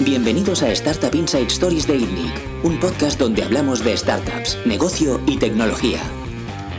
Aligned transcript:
Bienvenidos 0.00 0.62
a 0.62 0.70
Startup 0.72 1.14
Inside 1.14 1.46
Stories 1.46 1.86
de 1.86 1.96
ITNIC, 1.96 2.32
un 2.64 2.78
podcast 2.80 3.18
donde 3.18 3.42
hablamos 3.44 3.84
de 3.84 3.96
startups, 3.96 4.58
negocio 4.66 5.20
y 5.26 5.38
tecnología. 5.38 6.00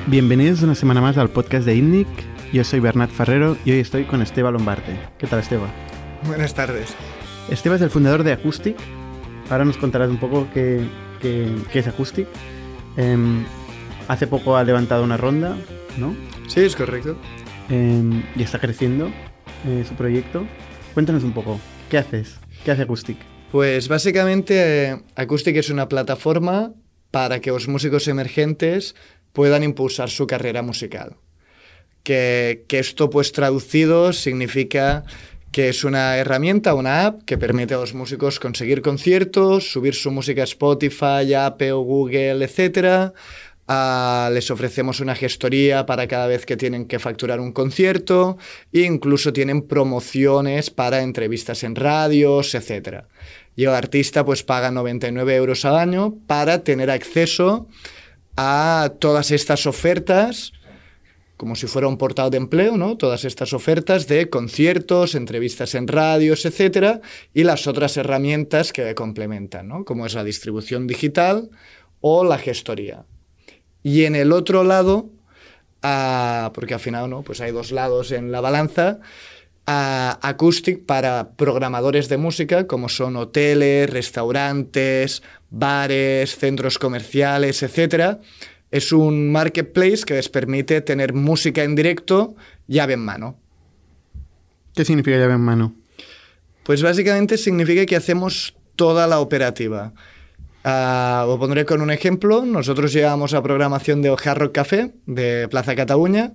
Bienvenidos 0.07 0.61
una 0.61 0.75
semana 0.75 0.99
más 1.01 1.17
al 1.17 1.29
podcast 1.29 1.65
de 1.65 1.75
ITNIC. 1.75 2.07
Yo 2.51 2.63
soy 2.63 2.79
Bernat 2.79 3.09
Ferrero 3.09 3.57
y 3.65 3.71
hoy 3.71 3.79
estoy 3.79 4.03
con 4.05 4.21
Esteba 4.21 4.51
Lombarte. 4.51 4.99
¿Qué 5.17 5.27
tal, 5.27 5.39
Esteba? 5.39 5.67
Buenas 6.27 6.53
tardes. 6.53 6.93
Esteba 7.49 7.75
es 7.75 7.81
el 7.81 7.89
fundador 7.89 8.23
de 8.23 8.33
Acoustic. 8.33 8.75
Ahora 9.49 9.65
nos 9.65 9.77
contarás 9.77 10.09
un 10.09 10.17
poco 10.17 10.47
qué, 10.53 10.81
qué- 11.21 11.55
qué 11.71 11.79
es 11.79 11.87
Acoustic. 11.87 12.27
Em, 12.97 13.45
hace 14.07 14.27
poco 14.27 14.55
ha 14.57 14.63
levantado 14.63 15.03
una 15.03 15.17
ronda, 15.17 15.55
¿no? 15.97 16.13
Sí, 16.47 16.59
es 16.61 16.75
correcto. 16.75 17.17
Em, 17.69 18.23
y 18.35 18.43
está 18.43 18.59
creciendo 18.59 19.09
eh, 19.65 19.85
su 19.87 19.93
proyecto. 19.95 20.43
Cuéntanos 20.93 21.23
un 21.23 21.31
poco, 21.31 21.59
¿qué 21.89 21.97
haces? 21.97 22.37
¿Qué 22.63 22.71
hace 22.71 22.83
Acoustic? 22.83 23.17
Pues 23.51 23.87
básicamente 23.87 25.01
Acoustic 25.15 25.55
es 25.57 25.69
una 25.69 25.89
plataforma 25.89 26.73
para 27.11 27.41
que 27.41 27.51
los 27.51 27.67
músicos 27.67 28.07
emergentes 28.07 28.95
puedan 29.33 29.63
impulsar 29.63 30.09
su 30.09 30.27
carrera 30.27 30.61
musical. 30.61 31.17
Que, 32.03 32.65
que 32.67 32.79
esto 32.79 33.09
pues 33.09 33.31
traducido 33.31 34.13
significa 34.13 35.03
que 35.51 35.69
es 35.69 35.83
una 35.83 36.17
herramienta, 36.17 36.73
una 36.73 37.05
app 37.05 37.23
que 37.25 37.37
permite 37.37 37.75
a 37.75 37.77
los 37.77 37.93
músicos 37.93 38.39
conseguir 38.39 38.81
conciertos, 38.81 39.71
subir 39.71 39.93
su 39.93 40.09
música 40.09 40.41
a 40.41 40.45
Spotify, 40.45 41.33
Apple, 41.35 41.73
Google, 41.73 42.43
etc. 42.43 43.13
Ah, 43.67 44.29
les 44.33 44.51
ofrecemos 44.51 44.99
una 44.99 45.15
gestoría 45.15 45.85
para 45.85 46.07
cada 46.07 46.27
vez 46.27 46.45
que 46.45 46.57
tienen 46.57 46.85
que 46.85 46.99
facturar 46.99 47.39
un 47.39 47.53
concierto 47.53 48.37
e 48.73 48.81
incluso 48.81 49.31
tienen 49.31 49.61
promociones 49.61 50.69
para 50.69 51.01
entrevistas 51.01 51.63
en 51.63 51.75
radios, 51.75 52.55
etc. 52.55 53.05
Y 53.55 53.63
el 53.63 53.69
artista 53.69 54.25
pues 54.25 54.43
paga 54.43 54.71
99 54.71 55.35
euros 55.35 55.63
al 55.63 55.77
año 55.77 56.15
para 56.27 56.63
tener 56.63 56.91
acceso 56.91 57.67
a 58.35 58.91
todas 58.99 59.31
estas 59.31 59.65
ofertas 59.65 60.51
como 61.37 61.55
si 61.55 61.67
fuera 61.67 61.89
un 61.89 61.97
portal 61.97 62.29
de 62.29 62.37
empleo, 62.37 62.77
¿no? 62.77 62.95
Todas 62.95 63.25
estas 63.25 63.51
ofertas 63.51 64.07
de 64.07 64.29
conciertos, 64.29 65.13
entrevistas 65.13 65.75
en 65.75 65.89
radios, 65.89 66.45
etcétera, 66.45 67.01
y 67.33 67.43
las 67.43 67.67
otras 67.67 67.97
herramientas 67.97 68.71
que 68.71 68.85
le 68.85 68.95
complementan, 68.95 69.67
¿no? 69.67 69.83
Como 69.83 70.05
es 70.05 70.13
la 70.13 70.23
distribución 70.23 70.87
digital 70.87 71.49
o 71.99 72.23
la 72.23 72.37
gestoría. 72.37 73.05
Y 73.83 74.05
en 74.05 74.15
el 74.15 74.31
otro 74.31 74.63
lado, 74.63 75.09
porque 76.53 76.73
al 76.73 76.79
final, 76.79 77.09
¿no? 77.09 77.21
Pues 77.23 77.41
hay 77.41 77.51
dos 77.51 77.71
lados 77.71 78.11
en 78.11 78.31
la 78.31 78.39
balanza, 78.39 78.99
ah, 79.67 80.17
Acoustic 80.21 80.85
para 80.85 81.31
programadores 81.35 82.07
de 82.07 82.17
música, 82.17 82.65
como 82.65 82.87
son 82.87 83.17
hoteles, 83.17 83.89
restaurantes, 83.89 85.21
bares, 85.49 86.37
centros 86.37 86.79
comerciales, 86.79 87.61
etcétera. 87.61 88.21
Es 88.71 88.91
un 88.91 89.31
marketplace 89.31 90.03
que 90.05 90.15
les 90.15 90.29
permite 90.29 90.81
tener 90.81 91.13
música 91.13 91.63
en 91.63 91.75
directo 91.75 92.35
llave 92.67 92.93
en 92.93 93.01
mano. 93.01 93.37
¿Qué 94.73 94.85
significa 94.85 95.17
llave 95.17 95.33
en 95.33 95.41
mano? 95.41 95.75
Pues 96.63 96.81
básicamente 96.81 97.37
significa 97.37 97.85
que 97.85 97.95
hacemos 97.95 98.55
toda 98.75 99.05
la 99.05 99.19
operativa. 99.19 99.93
Ah, 100.63 101.25
lo 101.27 101.37
pondré 101.37 101.65
con 101.65 101.81
un 101.81 101.91
ejemplo. 101.91 102.45
Nosotros 102.45 102.93
llevamos 102.93 103.33
a 103.33 103.43
programación 103.43 104.01
de 104.01 104.15
Rock 104.15 104.53
Café 104.53 104.93
de 105.05 105.47
Plaza 105.49 105.75
Cataluña 105.75 106.33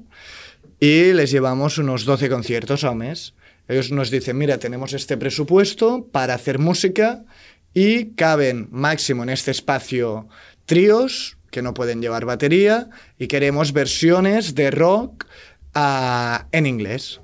y 0.79 1.13
les 1.13 1.31
llevamos 1.31 1.79
unos 1.79 2.05
12 2.05 2.29
conciertos 2.29 2.85
al 2.85 2.97
mes. 2.97 3.35
Ellos 3.69 3.91
nos 3.91 4.11
dicen, 4.11 4.37
mira, 4.37 4.59
tenemos 4.59 4.93
este 4.93 5.17
presupuesto 5.17 6.07
para 6.13 6.35
hacer 6.35 6.59
música 6.59 7.25
y 7.73 8.15
caben 8.15 8.69
máximo 8.71 9.23
en 9.23 9.31
este 9.31 9.51
espacio 9.51 10.29
tríos 10.67 11.39
que 11.51 11.63
no 11.63 11.73
pueden 11.73 12.03
llevar 12.03 12.27
batería 12.27 12.91
y 13.19 13.27
queremos 13.29 13.73
versiones 13.73 14.55
de 14.55 14.71
rock 14.71 15.27
ah, 15.75 16.49
en 16.53 16.67
inglés. 16.67 17.21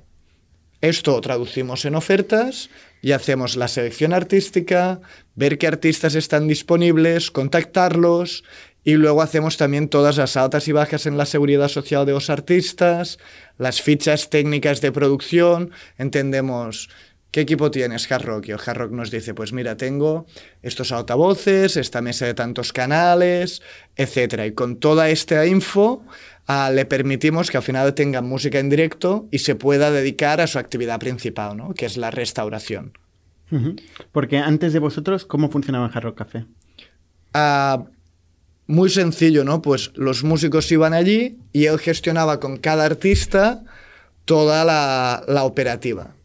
Esto 0.81 1.19
traducimos 1.21 1.85
en 1.85 1.95
ofertas 1.95 2.69
y 3.05 3.11
hacemos 3.11 3.55
la 3.55 3.67
selección 3.67 4.13
artística, 4.13 4.99
ver 5.35 5.59
qué 5.59 5.67
artistas 5.67 6.15
están 6.15 6.47
disponibles, 6.47 7.29
contactarlos 7.29 8.43
y 8.83 8.95
luego 8.95 9.21
hacemos 9.21 9.57
también 9.57 9.89
todas 9.89 10.17
las 10.17 10.35
altas 10.35 10.67
y 10.67 10.71
bajas 10.71 11.05
en 11.05 11.15
la 11.15 11.27
seguridad 11.27 11.67
social 11.67 12.07
de 12.07 12.13
los 12.13 12.31
artistas, 12.31 13.19
las 13.59 13.79
fichas 13.79 14.31
técnicas 14.31 14.81
de 14.81 14.91
producción, 14.91 15.69
entendemos 15.99 16.89
qué 17.35 17.41
equipo 17.41 17.69
tienes 17.69 18.09
Hard 18.09 18.23
Rock 18.23 18.47
y 18.47 18.51
el 18.51 18.59
Hard 18.65 18.77
Rock 18.77 18.91
nos 18.93 19.11
dice, 19.11 19.33
pues 19.33 19.51
mira, 19.51 19.75
tengo 19.75 20.25
estos 20.61 20.93
altavoces, 20.93 21.75
esta 21.75 22.01
mesa 22.01 22.25
de 22.25 22.33
tantos 22.33 22.71
canales, 22.71 23.61
etcétera. 23.97 24.45
Y 24.45 24.53
con 24.53 24.77
toda 24.77 25.09
esta 25.09 25.45
info 25.45 26.05
ah, 26.47 26.71
le 26.73 26.85
permitimos 26.85 27.51
que 27.51 27.57
al 27.57 27.63
final 27.63 27.93
tenga 27.93 28.21
música 28.21 28.59
en 28.59 28.69
directo 28.69 29.27
y 29.31 29.39
se 29.39 29.55
pueda 29.55 29.91
dedicar 29.91 30.39
a 30.39 30.47
su 30.47 30.59
actividad 30.59 30.97
principal, 30.97 31.57
¿no? 31.57 31.73
que 31.73 31.85
es 31.85 31.97
la 31.97 32.09
restauración. 32.09 32.93
Porque 34.13 34.37
antes 34.37 34.71
de 34.71 34.79
vosotros, 34.79 35.25
¿cómo 35.25 35.49
funcionaba 35.49 35.87
Hard 35.87 36.03
Rock 36.05 36.19
Café? 36.19 36.45
Ah, 37.33 37.83
muy 38.65 38.89
sencillo, 38.89 39.43
¿no? 39.43 39.61
Pues 39.61 39.91
los 39.95 40.23
músicos 40.23 40.71
iban 40.71 40.93
allí 40.93 41.37
y 41.51 41.65
él 41.65 41.79
gestionaba 41.79 42.39
con 42.39 42.55
cada 42.55 42.85
artista 42.85 43.61
toda 44.23 44.63
la, 44.63 45.21
la 45.27 45.43
operativa. 45.43 46.15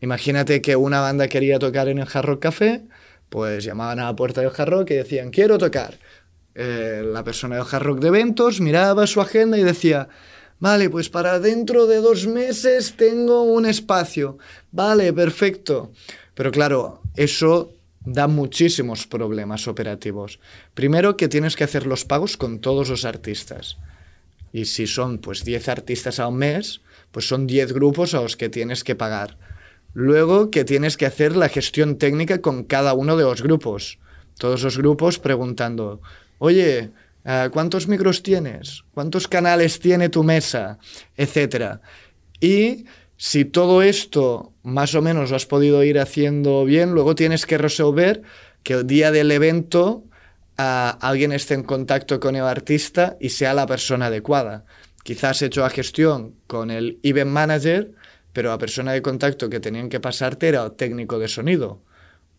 Imagínate 0.00 0.62
que 0.62 0.76
una 0.76 1.00
banda 1.00 1.28
quería 1.28 1.58
tocar 1.58 1.88
en 1.88 1.98
el 1.98 2.08
Hard 2.12 2.24
Rock 2.26 2.42
Café, 2.42 2.82
pues 3.28 3.64
llamaban 3.64 4.00
a 4.00 4.04
la 4.04 4.16
puerta 4.16 4.40
del 4.40 4.50
Hard 4.56 4.68
Rock 4.68 4.90
y 4.90 4.94
decían, 4.94 5.30
quiero 5.30 5.58
tocar. 5.58 5.98
Eh, 6.54 7.02
la 7.04 7.22
persona 7.22 7.56
del 7.56 7.66
Hard 7.70 7.82
Rock 7.82 8.00
de 8.00 8.08
eventos 8.08 8.60
miraba 8.60 9.06
su 9.06 9.20
agenda 9.20 9.58
y 9.58 9.62
decía, 9.62 10.08
vale, 10.58 10.90
pues 10.90 11.08
para 11.08 11.38
dentro 11.38 11.86
de 11.86 11.98
dos 11.98 12.26
meses 12.26 12.94
tengo 12.96 13.42
un 13.42 13.66
espacio. 13.66 14.38
Vale, 14.72 15.12
perfecto. 15.12 15.92
Pero 16.34 16.50
claro, 16.50 17.02
eso 17.16 17.74
da 18.04 18.26
muchísimos 18.26 19.06
problemas 19.06 19.68
operativos. 19.68 20.40
Primero 20.74 21.16
que 21.16 21.28
tienes 21.28 21.56
que 21.56 21.64
hacer 21.64 21.86
los 21.86 22.04
pagos 22.04 22.36
con 22.36 22.60
todos 22.60 22.88
los 22.88 23.04
artistas. 23.04 23.76
Y 24.52 24.64
si 24.64 24.86
son 24.86 25.18
pues 25.18 25.44
10 25.44 25.68
artistas 25.68 26.18
al 26.18 26.32
mes, 26.32 26.80
pues 27.12 27.28
son 27.28 27.46
10 27.46 27.72
grupos 27.72 28.14
a 28.14 28.22
los 28.22 28.36
que 28.36 28.48
tienes 28.48 28.82
que 28.84 28.96
pagar. 28.96 29.36
Luego 29.92 30.50
que 30.50 30.64
tienes 30.64 30.96
que 30.96 31.06
hacer 31.06 31.36
la 31.36 31.48
gestión 31.48 31.98
técnica 31.98 32.40
con 32.40 32.64
cada 32.64 32.94
uno 32.94 33.16
de 33.16 33.24
los 33.24 33.42
grupos. 33.42 33.98
Todos 34.38 34.62
los 34.62 34.78
grupos 34.78 35.18
preguntando, 35.18 36.00
oye, 36.38 36.90
eh, 37.24 37.48
¿cuántos 37.52 37.88
micros 37.88 38.22
tienes? 38.22 38.84
¿Cuántos 38.94 39.28
canales 39.28 39.80
tiene 39.80 40.08
tu 40.08 40.22
mesa? 40.22 40.78
Etcétera. 41.16 41.80
Y 42.40 42.86
si 43.16 43.44
todo 43.44 43.82
esto 43.82 44.54
más 44.62 44.94
o 44.94 45.02
menos 45.02 45.30
lo 45.30 45.36
has 45.36 45.46
podido 45.46 45.84
ir 45.84 45.98
haciendo 45.98 46.64
bien, 46.64 46.92
luego 46.92 47.14
tienes 47.14 47.44
que 47.44 47.58
resolver 47.58 48.22
que 48.62 48.74
el 48.74 48.86
día 48.86 49.10
del 49.10 49.30
evento 49.30 50.04
ah, 50.56 50.96
alguien 51.02 51.32
esté 51.32 51.54
en 51.54 51.62
contacto 51.62 52.20
con 52.20 52.36
el 52.36 52.44
artista 52.44 53.16
y 53.20 53.30
sea 53.30 53.52
la 53.52 53.66
persona 53.66 54.06
adecuada. 54.06 54.64
Quizás 55.02 55.30
has 55.30 55.42
hecho 55.42 55.60
la 55.62 55.70
gestión 55.70 56.34
con 56.46 56.70
el 56.70 56.98
event 57.02 57.30
manager, 57.30 57.92
pero 58.32 58.50
la 58.50 58.58
persona 58.58 58.92
de 58.92 59.02
contacto 59.02 59.50
que 59.50 59.60
tenían 59.60 59.88
que 59.88 60.00
pasarte 60.00 60.48
era 60.48 60.64
el 60.64 60.72
técnico 60.72 61.18
de 61.18 61.28
sonido. 61.28 61.80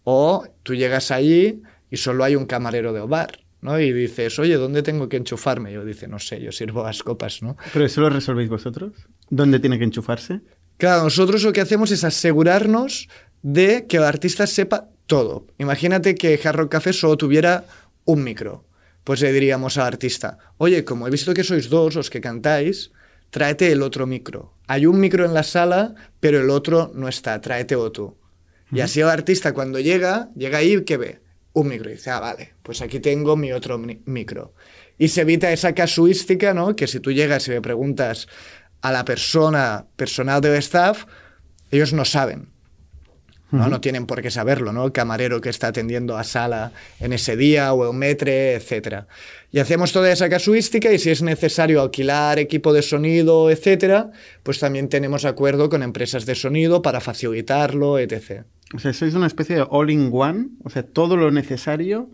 O 0.03 0.45
tú 0.63 0.75
llegas 0.75 1.11
allí 1.11 1.61
y 1.89 1.97
solo 1.97 2.23
hay 2.23 2.35
un 2.35 2.45
camarero 2.45 2.93
del 2.93 3.07
bar, 3.07 3.39
¿no? 3.61 3.79
Y 3.79 3.91
dices, 3.91 4.39
oye, 4.39 4.55
¿dónde 4.55 4.83
tengo 4.83 5.09
que 5.09 5.17
enchufarme? 5.17 5.71
Yo 5.71 5.85
dice, 5.85 6.07
no 6.07 6.19
sé, 6.19 6.41
yo 6.41 6.51
sirvo 6.51 6.83
las 6.83 7.03
copas, 7.03 7.41
¿no? 7.43 7.57
¿Pero 7.73 7.85
eso 7.85 8.01
lo 8.01 8.09
resolvéis 8.09 8.49
vosotros? 8.49 8.93
¿Dónde 9.29 9.59
tiene 9.59 9.77
que 9.77 9.85
enchufarse? 9.85 10.41
Claro, 10.77 11.03
nosotros 11.03 11.43
lo 11.43 11.53
que 11.53 11.61
hacemos 11.61 11.91
es 11.91 12.03
asegurarnos 12.03 13.07
de 13.43 13.85
que 13.87 13.97
el 13.97 14.03
artista 14.03 14.47
sepa 14.47 14.87
todo. 15.05 15.45
Imagínate 15.57 16.15
que 16.15 16.39
Hard 16.43 16.55
Rock 16.55 16.71
Café 16.71 16.93
solo 16.93 17.17
tuviera 17.17 17.65
un 18.05 18.23
micro. 18.23 18.65
Pues 19.03 19.21
le 19.21 19.31
diríamos 19.33 19.77
al 19.77 19.87
artista, 19.87 20.37
oye, 20.57 20.85
como 20.85 21.07
he 21.07 21.11
visto 21.11 21.33
que 21.33 21.43
sois 21.43 21.69
dos 21.69 21.95
los 21.95 22.09
que 22.09 22.21
cantáis, 22.21 22.91
tráete 23.31 23.71
el 23.71 23.81
otro 23.81 24.05
micro. 24.05 24.53
Hay 24.67 24.85
un 24.85 24.99
micro 24.99 25.25
en 25.25 25.33
la 25.33 25.43
sala, 25.43 25.95
pero 26.19 26.39
el 26.39 26.49
otro 26.49 26.91
no 26.93 27.07
está, 27.07 27.41
tráete 27.41 27.75
otro. 27.75 28.17
Y 28.71 28.79
así 28.79 29.01
el 29.01 29.09
artista 29.09 29.53
cuando 29.53 29.79
llega, 29.79 30.29
llega 30.35 30.59
ahí 30.59 30.75
y 30.75 30.83
¿qué 30.85 30.95
ve? 30.95 31.21
Un 31.51 31.67
micro. 31.67 31.89
Y 31.89 31.93
dice, 31.93 32.09
ah, 32.11 32.21
vale, 32.21 32.53
pues 32.63 32.81
aquí 32.81 33.01
tengo 33.01 33.35
mi 33.35 33.51
otro 33.51 33.77
mi- 33.77 34.01
micro. 34.05 34.53
Y 34.97 35.09
se 35.09 35.21
evita 35.21 35.51
esa 35.51 35.73
casuística, 35.73 36.53
¿no? 36.53 36.75
Que 36.75 36.87
si 36.87 36.99
tú 37.01 37.11
llegas 37.11 37.47
y 37.47 37.51
le 37.51 37.61
preguntas 37.61 38.27
a 38.81 38.91
la 38.93 39.03
persona, 39.03 39.87
personal 39.97 40.39
del 40.39 40.55
staff, 40.55 41.05
ellos 41.69 41.91
no 41.91 42.05
saben. 42.05 42.50
¿No? 43.51 43.67
no 43.67 43.81
tienen 43.81 44.05
por 44.05 44.21
qué 44.21 44.31
saberlo, 44.31 44.71
¿no? 44.71 44.85
El 44.85 44.91
camarero 44.91 45.41
que 45.41 45.49
está 45.49 45.67
atendiendo 45.67 46.17
a 46.17 46.23
sala 46.23 46.71
en 46.99 47.13
ese 47.13 47.35
día 47.35 47.73
o 47.73 47.89
el 47.89 47.97
metre, 47.97 48.55
etc. 48.55 49.05
Y 49.51 49.59
hacemos 49.59 49.91
toda 49.91 50.11
esa 50.11 50.29
casuística 50.29 50.91
y 50.91 50.99
si 50.99 51.09
es 51.09 51.21
necesario 51.21 51.81
alquilar 51.81 52.39
equipo 52.39 52.73
de 52.73 52.81
sonido, 52.81 53.49
etc., 53.49 54.07
pues 54.43 54.59
también 54.59 54.89
tenemos 54.89 55.25
acuerdo 55.25 55.69
con 55.69 55.83
empresas 55.83 56.25
de 56.25 56.35
sonido 56.35 56.81
para 56.81 57.01
facilitarlo, 57.01 57.99
etc. 57.99 58.43
O 58.73 58.79
sea, 58.79 58.93
sois 58.93 59.13
una 59.13 59.27
especie 59.27 59.57
de 59.57 59.65
all-in-one, 59.69 60.49
o 60.63 60.69
sea, 60.69 60.83
todo 60.83 61.17
lo 61.17 61.31
necesario 61.31 62.09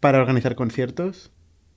para 0.00 0.20
organizar 0.20 0.54
conciertos 0.54 1.30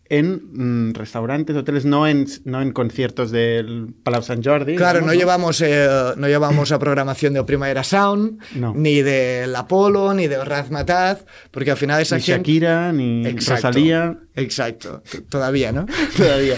en 0.09 0.89
mm, 0.89 0.93
restaurantes, 0.93 1.55
hoteles, 1.55 1.85
no 1.85 2.07
en, 2.07 2.25
no 2.45 2.61
en 2.61 2.71
conciertos 2.71 3.31
del 3.31 3.93
Palau 4.03 4.21
Sant 4.21 4.45
Jordi. 4.45 4.75
Claro, 4.75 5.01
no 5.01 5.13
llevamos, 5.13 5.61
eh, 5.61 5.87
no 6.15 6.27
llevamos 6.27 6.71
a 6.71 6.79
programación 6.79 7.33
de 7.33 7.43
Primavera 7.43 7.83
Sound, 7.83 8.39
No. 8.55 8.73
ni 8.75 9.01
del 9.01 9.55
Apolo, 9.55 10.13
ni 10.13 10.27
de 10.27 10.43
Razmataz, 10.43 11.25
porque 11.51 11.71
al 11.71 11.77
final 11.77 12.01
esa 12.01 12.15
Ni 12.17 12.21
gente... 12.23 12.37
Shakira, 12.39 12.91
ni 12.93 13.25
Exacto. 13.27 13.67
Rosalía. 13.67 14.17
Exacto, 14.35 15.01
todavía, 15.29 15.71
¿no? 15.71 15.85
Todavía. 16.17 16.57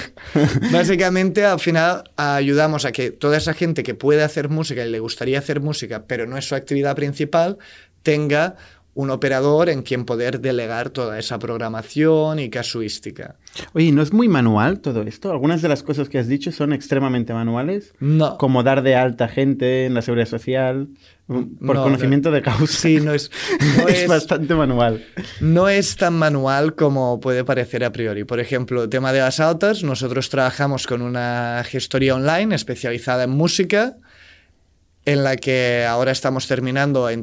Básicamente, 0.71 1.45
al 1.45 1.59
final 1.59 2.03
ayudamos 2.17 2.85
a 2.85 2.91
que 2.91 3.11
toda 3.11 3.37
esa 3.37 3.53
gente 3.53 3.83
que 3.83 3.95
puede 3.95 4.21
hacer 4.23 4.49
música 4.49 4.85
y 4.85 4.89
le 4.89 4.99
gustaría 4.99 5.39
hacer 5.39 5.61
música, 5.61 6.03
pero 6.05 6.25
no 6.27 6.37
es 6.37 6.45
su 6.45 6.55
actividad 6.55 6.95
principal, 6.95 7.57
tenga 8.03 8.55
un 8.99 9.11
operador 9.11 9.69
en 9.69 9.81
quien 9.81 10.03
poder 10.03 10.41
delegar 10.41 10.89
toda 10.89 11.17
esa 11.17 11.39
programación 11.39 12.37
y 12.37 12.49
casuística. 12.49 13.37
Oye, 13.71 13.93
¿no 13.93 14.01
es 14.01 14.11
muy 14.11 14.27
manual 14.27 14.81
todo 14.81 15.03
esto? 15.03 15.31
Algunas 15.31 15.61
de 15.61 15.69
las 15.69 15.83
cosas 15.83 16.09
que 16.09 16.19
has 16.19 16.27
dicho 16.27 16.51
son 16.51 16.73
extremadamente 16.73 17.33
manuales. 17.33 17.93
No. 18.01 18.37
Como 18.37 18.61
dar 18.61 18.83
de 18.83 18.97
alta 18.97 19.29
gente 19.29 19.85
en 19.85 19.93
la 19.93 20.01
seguridad 20.01 20.27
social, 20.27 20.89
mm, 21.27 21.65
por 21.65 21.77
No, 21.77 21.83
conocimiento 21.83 22.29
de 22.29 22.41
causa. 22.41 22.67
Sí, 22.67 22.99
no 22.99 23.13
es, 23.13 23.31
no 23.77 23.87
es 23.87 23.99
es, 23.99 24.09
bastante 24.09 24.53
manual. 24.53 25.05
no 25.39 25.69
es 25.69 25.95
tan 25.95 26.15
manual 26.15 26.75
como 26.75 27.21
puede 27.21 27.45
parecer 27.45 27.85
a 27.85 27.93
priori. 27.93 28.25
Por 28.25 28.41
ejemplo, 28.41 28.83
el 28.83 28.89
tema 28.89 29.13
de 29.13 29.19
las 29.19 29.39
altas, 29.39 29.81
nosotros 29.81 30.27
trabajamos 30.27 30.87
con 30.87 31.01
una 31.01 31.63
gestoría 31.65 32.15
online 32.15 32.53
especializada 32.53 33.23
en 33.23 33.29
música, 33.29 33.95
en 35.11 35.23
la 35.23 35.37
que 35.37 35.85
ahora 35.89 36.11
estamos 36.11 36.47
terminando 36.47 37.05
la 37.07 37.13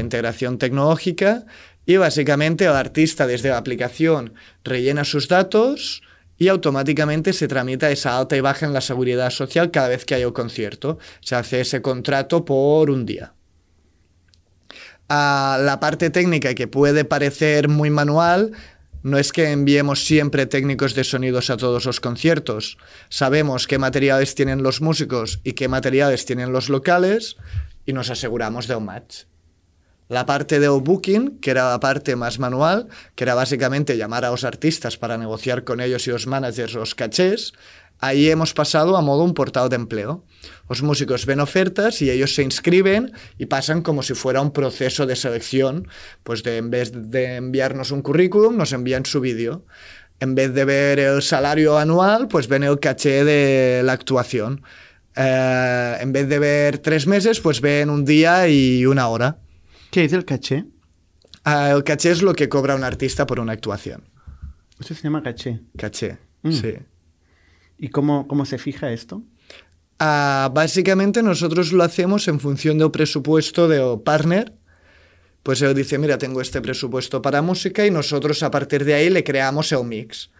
integración, 0.00 0.58
tecnológica 0.58 1.44
y 1.86 1.98
básicamente 1.98 2.64
el 2.64 2.72
artista 2.72 3.28
desde 3.28 3.50
la 3.50 3.58
aplicación 3.58 4.34
rellena 4.64 5.04
sus 5.04 5.28
datos 5.28 6.02
y 6.36 6.48
automáticamente 6.48 7.32
se 7.32 7.46
tramita 7.46 7.92
esa 7.92 8.18
alta 8.18 8.36
y 8.36 8.40
baja 8.40 8.66
en 8.66 8.72
la 8.72 8.80
seguridad 8.80 9.30
social 9.30 9.70
cada 9.70 9.86
vez 9.86 10.04
que 10.04 10.16
haya 10.16 10.26
un 10.26 10.34
concierto. 10.34 10.98
Se 11.20 11.36
hace 11.36 11.60
ese 11.60 11.80
contrato 11.80 12.44
por 12.44 12.90
un 12.90 13.06
día. 13.06 13.34
A 15.08 15.60
la 15.62 15.78
parte 15.78 16.10
técnica 16.10 16.54
que 16.54 16.66
puede 16.66 17.04
parecer 17.04 17.68
muy 17.68 17.88
manual, 17.88 18.50
no 19.06 19.18
es 19.18 19.30
que 19.30 19.52
enviemos 19.52 20.04
siempre 20.04 20.46
técnicos 20.46 20.96
de 20.96 21.04
sonidos 21.04 21.48
a 21.50 21.56
todos 21.56 21.84
los 21.84 22.00
conciertos. 22.00 22.76
Sabemos 23.08 23.68
qué 23.68 23.78
materiales 23.78 24.34
tienen 24.34 24.64
los 24.64 24.80
músicos 24.80 25.38
y 25.44 25.52
qué 25.52 25.68
materiales 25.68 26.26
tienen 26.26 26.50
los 26.50 26.68
locales 26.68 27.36
y 27.84 27.92
nos 27.92 28.10
aseguramos 28.10 28.66
de 28.66 28.74
un 28.74 28.86
match. 28.86 29.26
La 30.08 30.26
parte 30.26 30.58
de 30.58 30.66
booking, 30.66 31.38
que 31.38 31.52
era 31.52 31.70
la 31.70 31.78
parte 31.78 32.16
más 32.16 32.40
manual, 32.40 32.88
que 33.14 33.22
era 33.22 33.36
básicamente 33.36 33.96
llamar 33.96 34.24
a 34.24 34.30
los 34.30 34.42
artistas 34.42 34.96
para 34.96 35.16
negociar 35.16 35.62
con 35.62 35.80
ellos 35.80 36.04
y 36.08 36.10
los 36.10 36.26
managers 36.26 36.74
los 36.74 36.96
cachés, 36.96 37.52
ahí 38.00 38.28
hemos 38.30 38.52
pasado 38.54 38.96
a 38.96 39.02
modo 39.02 39.24
un 39.24 39.34
portal 39.34 39.68
de 39.68 39.76
empleo. 39.76 40.24
Los 40.68 40.82
músicos 40.82 41.26
ven 41.26 41.40
ofertas 41.40 42.02
y 42.02 42.10
ellos 42.10 42.34
se 42.34 42.42
inscriben 42.42 43.12
y 43.38 43.46
pasan 43.46 43.82
como 43.82 44.02
si 44.02 44.14
fuera 44.14 44.40
un 44.40 44.52
proceso 44.52 45.06
de 45.06 45.16
selección, 45.16 45.88
pues 46.22 46.42
de 46.42 46.58
en 46.58 46.70
vez 46.70 46.92
de 46.94 47.36
enviarnos 47.36 47.90
un 47.90 48.02
currículum, 48.02 48.56
nos 48.56 48.72
envían 48.72 49.04
su 49.06 49.20
vídeo. 49.20 49.64
En 50.20 50.34
vez 50.34 50.54
de 50.54 50.64
ver 50.64 50.98
el 50.98 51.20
salario 51.22 51.76
anual, 51.78 52.26
pues 52.28 52.48
ven 52.48 52.62
el 52.64 52.78
caché 52.80 53.24
de 53.24 53.82
la 53.84 53.92
actuación. 53.92 54.62
Eh, 55.14 55.96
en 56.00 56.12
vez 56.12 56.28
de 56.28 56.38
ver 56.38 56.78
tres 56.78 57.06
meses, 57.06 57.40
pues 57.40 57.60
ven 57.60 57.90
un 57.90 58.04
día 58.04 58.48
y 58.48 58.84
una 58.86 59.08
hora. 59.08 59.38
¿Qué 59.90 60.04
es 60.04 60.12
el 60.12 60.24
caché? 60.24 60.64
Ah, 61.44 61.70
el 61.70 61.84
caché 61.84 62.10
es 62.10 62.22
lo 62.22 62.34
que 62.34 62.48
cobra 62.48 62.74
un 62.74 62.82
artista 62.84 63.26
por 63.26 63.40
una 63.40 63.52
actuación. 63.52 64.04
Eso 64.80 64.94
se 64.94 65.02
llama 65.02 65.22
caché. 65.22 65.60
Caché, 65.76 66.18
Mm. 66.42 66.52
sí. 66.52 66.74
¿Y 67.78 67.88
cómo, 67.88 68.26
cómo 68.26 68.44
se 68.44 68.58
fija 68.58 68.92
esto? 68.92 69.22
Ah, 69.98 70.50
básicamente 70.52 71.22
nosotros 71.22 71.72
lo 71.72 71.82
hacemos 71.82 72.28
en 72.28 72.40
función 72.40 72.78
del 72.78 72.90
presupuesto 72.90 73.68
del 73.68 74.00
partner. 74.00 74.52
Pues 75.42 75.62
él 75.62 75.74
dice, 75.74 75.98
mira, 75.98 76.18
tengo 76.18 76.40
este 76.40 76.60
presupuesto 76.60 77.22
para 77.22 77.40
música 77.40 77.86
y 77.86 77.90
nosotros 77.90 78.42
a 78.42 78.50
partir 78.50 78.84
de 78.84 78.94
ahí 78.94 79.10
le 79.10 79.24
creamos 79.24 79.72
el 79.72 79.84
mix. 79.84 80.30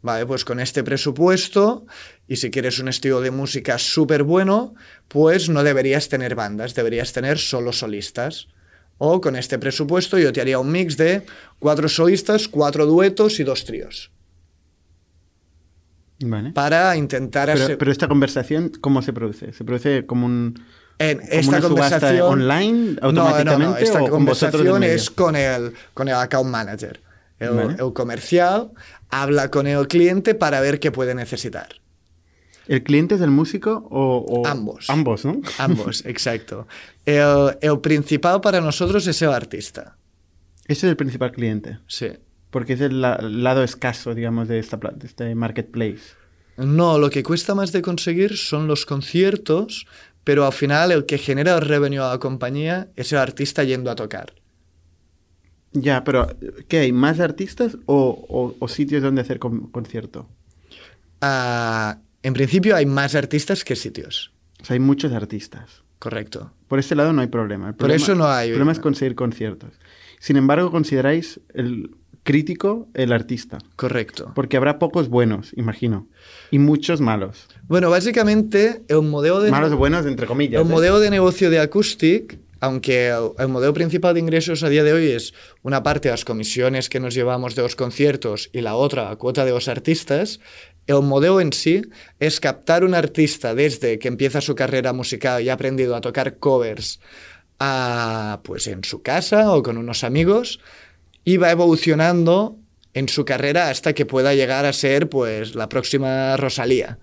Vale, 0.00 0.26
pues 0.26 0.44
con 0.44 0.60
este 0.60 0.84
presupuesto 0.84 1.86
y 2.28 2.36
si 2.36 2.50
quieres 2.50 2.78
un 2.78 2.88
estilo 2.88 3.20
de 3.20 3.30
música 3.30 3.78
súper 3.78 4.22
bueno, 4.22 4.74
pues 5.08 5.48
no 5.48 5.64
deberías 5.64 6.08
tener 6.08 6.34
bandas, 6.34 6.74
deberías 6.74 7.12
tener 7.12 7.38
solo 7.38 7.72
solistas. 7.72 8.48
O 8.98 9.20
con 9.20 9.36
este 9.36 9.58
presupuesto 9.58 10.18
yo 10.18 10.32
te 10.32 10.40
haría 10.40 10.58
un 10.58 10.70
mix 10.70 10.96
de 10.96 11.24
cuatro 11.58 11.88
solistas, 11.88 12.48
cuatro 12.48 12.84
duetos 12.86 13.40
y 13.40 13.44
dos 13.44 13.64
tríos. 13.64 14.10
Vale. 16.20 16.52
Para 16.52 16.96
intentar... 16.96 17.48
Pero, 17.52 17.64
ase- 17.64 17.76
pero 17.76 17.92
esta 17.92 18.08
conversación, 18.08 18.72
¿cómo 18.80 19.02
se 19.02 19.12
produce? 19.12 19.52
¿Se 19.52 19.64
produce 19.64 20.04
como 20.06 20.26
un... 20.26 20.62
En 21.00 21.20
esta 21.30 21.60
conversación 21.60 22.22
online 22.22 22.96
No, 23.00 23.12
no, 23.12 23.20
automáticamente 23.22 23.64
no. 23.66 23.76
Esta 23.76 23.98
o 23.98 24.02
con 24.02 24.10
conversación 24.10 24.80
medio? 24.80 24.94
es 24.94 25.10
con 25.10 25.36
el, 25.36 25.72
con 25.94 26.08
el 26.08 26.14
account 26.14 26.50
manager. 26.50 27.00
El, 27.38 27.50
Vale. 27.50 27.76
el 27.78 27.92
comercial 27.92 28.72
habla 29.10 29.48
con 29.48 29.68
el 29.68 29.86
cliente 29.86 30.34
para 30.34 30.60
ver 30.60 30.80
qué 30.80 30.90
puede 30.90 31.14
necesitar. 31.14 31.68
¿El 32.66 32.82
cliente 32.82 33.14
es 33.14 33.20
el 33.20 33.30
músico 33.30 33.86
o, 33.90 34.16
o- 34.42 34.46
Ambos. 34.46 34.90
Ambos, 34.90 35.24
¿no? 35.24 35.40
Ambos, 35.58 36.04
exacto. 36.04 36.66
El, 37.06 37.56
el 37.60 37.78
principal 37.78 38.40
para 38.40 38.60
nosotros 38.60 39.06
es 39.06 39.22
el 39.22 39.30
artista. 39.30 39.96
Ese 40.66 40.86
es 40.88 40.90
el 40.90 40.96
principal 40.96 41.30
cliente. 41.30 41.78
Sí. 41.86 42.08
Porque 42.50 42.72
es 42.74 42.80
el 42.80 43.00
la- 43.00 43.18
lado 43.20 43.62
escaso, 43.62 44.14
digamos, 44.14 44.48
de, 44.48 44.58
esta, 44.58 44.76
de 44.78 45.06
este 45.06 45.34
marketplace. 45.34 46.00
No, 46.56 46.98
lo 46.98 47.10
que 47.10 47.22
cuesta 47.22 47.54
más 47.54 47.72
de 47.72 47.82
conseguir 47.82 48.36
son 48.36 48.66
los 48.66 48.84
conciertos, 48.86 49.86
pero 50.24 50.44
al 50.46 50.52
final 50.52 50.90
el 50.92 51.06
que 51.06 51.18
genera 51.18 51.54
el 51.56 51.60
revenue 51.62 52.00
a 52.02 52.08
la 52.10 52.18
compañía 52.18 52.88
es 52.96 53.12
el 53.12 53.18
artista 53.18 53.62
yendo 53.64 53.90
a 53.90 53.94
tocar. 53.96 54.32
Ya, 55.72 56.02
pero 56.04 56.26
¿qué 56.66 56.78
hay? 56.78 56.92
¿Más 56.92 57.20
artistas 57.20 57.76
o, 57.86 58.24
o- 58.28 58.56
o 58.58 58.68
sitios 58.68 59.02
donde 59.02 59.20
hacer 59.20 59.38
con- 59.38 59.70
concierto? 59.70 60.26
Ah, 61.20 61.98
en 62.22 62.32
principio 62.34 62.74
hay 62.76 62.86
más 62.86 63.14
artistas 63.14 63.64
que 63.64 63.76
sitios. 63.76 64.32
O 64.60 64.64
sea, 64.64 64.74
hay 64.74 64.80
muchos 64.80 65.12
artistas. 65.12 65.82
Correcto. 65.98 66.52
Por 66.68 66.78
este 66.78 66.94
lado 66.94 67.12
no 67.12 67.20
hay 67.22 67.26
problema. 67.28 67.68
El 67.68 67.74
Por 67.74 67.90
eso 67.90 68.14
no 68.14 68.26
hay- 68.28 68.48
El 68.48 68.54
problema 68.54 68.72
es 68.72 68.78
conseguir 68.80 69.14
conciertos. 69.14 69.72
Sin 70.20 70.36
embargo, 70.36 70.70
consideráis 70.70 71.40
el 71.54 71.90
crítico 72.28 72.88
el 72.92 73.12
artista. 73.12 73.56
Correcto. 73.74 74.32
Porque 74.34 74.58
habrá 74.58 74.78
pocos 74.78 75.08
buenos, 75.08 75.54
imagino. 75.56 76.08
Y 76.50 76.58
muchos 76.58 77.00
malos. 77.00 77.46
Bueno, 77.68 77.88
básicamente 77.88 78.82
el 78.88 79.00
modelo 79.00 79.40
de, 79.40 79.50
Malos 79.50 79.74
buenos, 79.74 80.04
entre 80.04 80.26
comillas. 80.26 80.60
el 80.60 80.66
¿eh? 80.66 80.70
modelo 80.70 81.00
de 81.00 81.08
negocio 81.08 81.48
de 81.48 81.58
Acoustic, 81.58 82.38
aunque 82.60 83.08
el, 83.08 83.30
el 83.38 83.48
modelo 83.48 83.72
principal 83.72 84.12
de 84.12 84.20
ingresos 84.20 84.62
a 84.62 84.68
día 84.68 84.84
de 84.84 84.92
hoy 84.92 85.10
es 85.10 85.32
una 85.62 85.82
parte 85.82 86.08
de 86.08 86.12
las 86.12 86.26
comisiones 86.26 86.90
que 86.90 87.00
nos 87.00 87.14
llevamos 87.14 87.54
de 87.54 87.62
los 87.62 87.74
conciertos 87.76 88.50
y 88.52 88.60
la 88.60 88.74
otra 88.74 89.08
la 89.08 89.16
cuota 89.16 89.46
de 89.46 89.52
los 89.52 89.66
artistas, 89.66 90.38
el 90.86 91.00
modelo 91.00 91.40
en 91.40 91.54
sí 91.54 91.80
es 92.20 92.40
captar 92.40 92.84
un 92.84 92.92
artista 92.92 93.54
desde 93.54 93.98
que 93.98 94.08
empieza 94.08 94.42
su 94.42 94.54
carrera 94.54 94.92
musical 94.92 95.42
y 95.42 95.48
ha 95.48 95.54
aprendido 95.54 95.96
a 95.96 96.02
tocar 96.02 96.36
covers 96.36 97.00
a, 97.58 98.40
pues 98.44 98.66
en 98.66 98.84
su 98.84 99.00
casa 99.00 99.50
o 99.50 99.62
con 99.62 99.78
unos 99.78 100.04
amigos 100.04 100.60
y 101.28 101.36
va 101.36 101.50
evolucionando 101.50 102.56
en 102.94 103.06
su 103.10 103.26
carrera 103.26 103.68
hasta 103.68 103.92
que 103.92 104.06
pueda 104.06 104.32
llegar 104.34 104.64
a 104.64 104.72
ser 104.72 105.10
pues 105.10 105.54
la 105.54 105.68
próxima 105.68 106.34
Rosalía. 106.38 106.98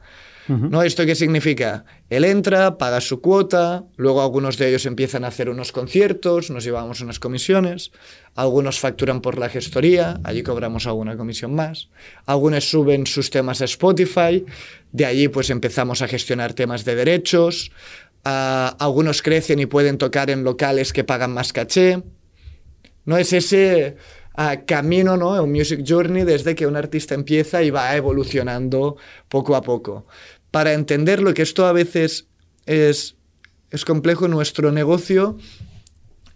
¿No? 0.48 0.82
¿Esto 0.82 1.06
qué 1.06 1.14
significa? 1.14 1.86
Él 2.10 2.24
entra, 2.26 2.80
paga 2.80 3.02
su 3.02 3.22
cuota, 3.22 3.84
luego 3.98 4.24
algunos 4.24 4.58
de 4.58 4.70
ellos 4.70 4.88
empiezan 4.88 5.26
a 5.26 5.28
hacer 5.28 5.48
unos 5.50 5.72
conciertos, 5.72 6.50
nos 6.50 6.64
llevamos 6.64 7.02
unas 7.02 7.20
comisiones, 7.20 7.92
algunos 8.34 8.80
facturan 8.80 9.22
por 9.22 9.38
la 9.38 9.50
gestoría, 9.50 10.20
allí 10.24 10.42
cobramos 10.42 10.88
alguna 10.88 11.18
comisión 11.18 11.54
más, 11.54 11.90
algunos 12.26 12.68
suben 12.68 13.06
sus 13.06 13.30
temas 13.30 13.62
a 13.62 13.66
Spotify, 13.66 14.44
de 14.92 15.06
allí 15.06 15.28
pues 15.28 15.52
empezamos 15.52 16.02
a 16.02 16.08
gestionar 16.08 16.54
temas 16.54 16.84
de 16.84 16.96
derechos, 16.96 17.72
ah, 18.24 18.76
algunos 18.80 19.22
crecen 19.22 19.60
y 19.60 19.68
pueden 19.68 20.00
tocar 20.00 20.32
en 20.32 20.44
locales 20.44 20.94
que 20.94 21.04
pagan 21.04 21.32
más 21.32 21.54
caché, 21.54 22.02
no 23.06 23.18
es 23.18 23.34
ese 23.34 23.96
ah, 24.36 24.58
camino, 24.66 25.18
¿no? 25.18 25.36
El 25.40 25.48
music 25.50 25.84
journey 25.88 26.24
desde 26.24 26.56
que 26.56 26.68
un 26.68 26.76
artista 26.76 27.14
empieza 27.16 27.64
y 27.64 27.70
va 27.70 27.96
evolucionando 27.96 28.98
poco 29.30 29.56
a 29.56 29.62
poco. 29.62 30.06
Para 30.52 30.74
entenderlo, 30.74 31.34
que 31.34 31.42
esto 31.42 31.66
a 31.66 31.72
veces 31.74 32.28
es, 32.66 33.16
es 33.72 33.86
complejo, 33.86 34.28
nuestro 34.28 34.72
negocio 34.72 35.38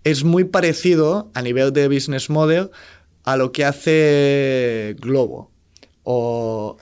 es 0.04 0.24
muy 0.24 0.44
parecido 0.46 1.30
a 1.34 1.42
nivel 1.42 1.74
de 1.74 1.88
business 1.88 2.30
model 2.30 2.70
a 3.24 3.36
lo 3.38 3.52
que 3.52 3.66
hace 3.66 4.96
Globo. 5.00 5.52
O. 6.04 6.78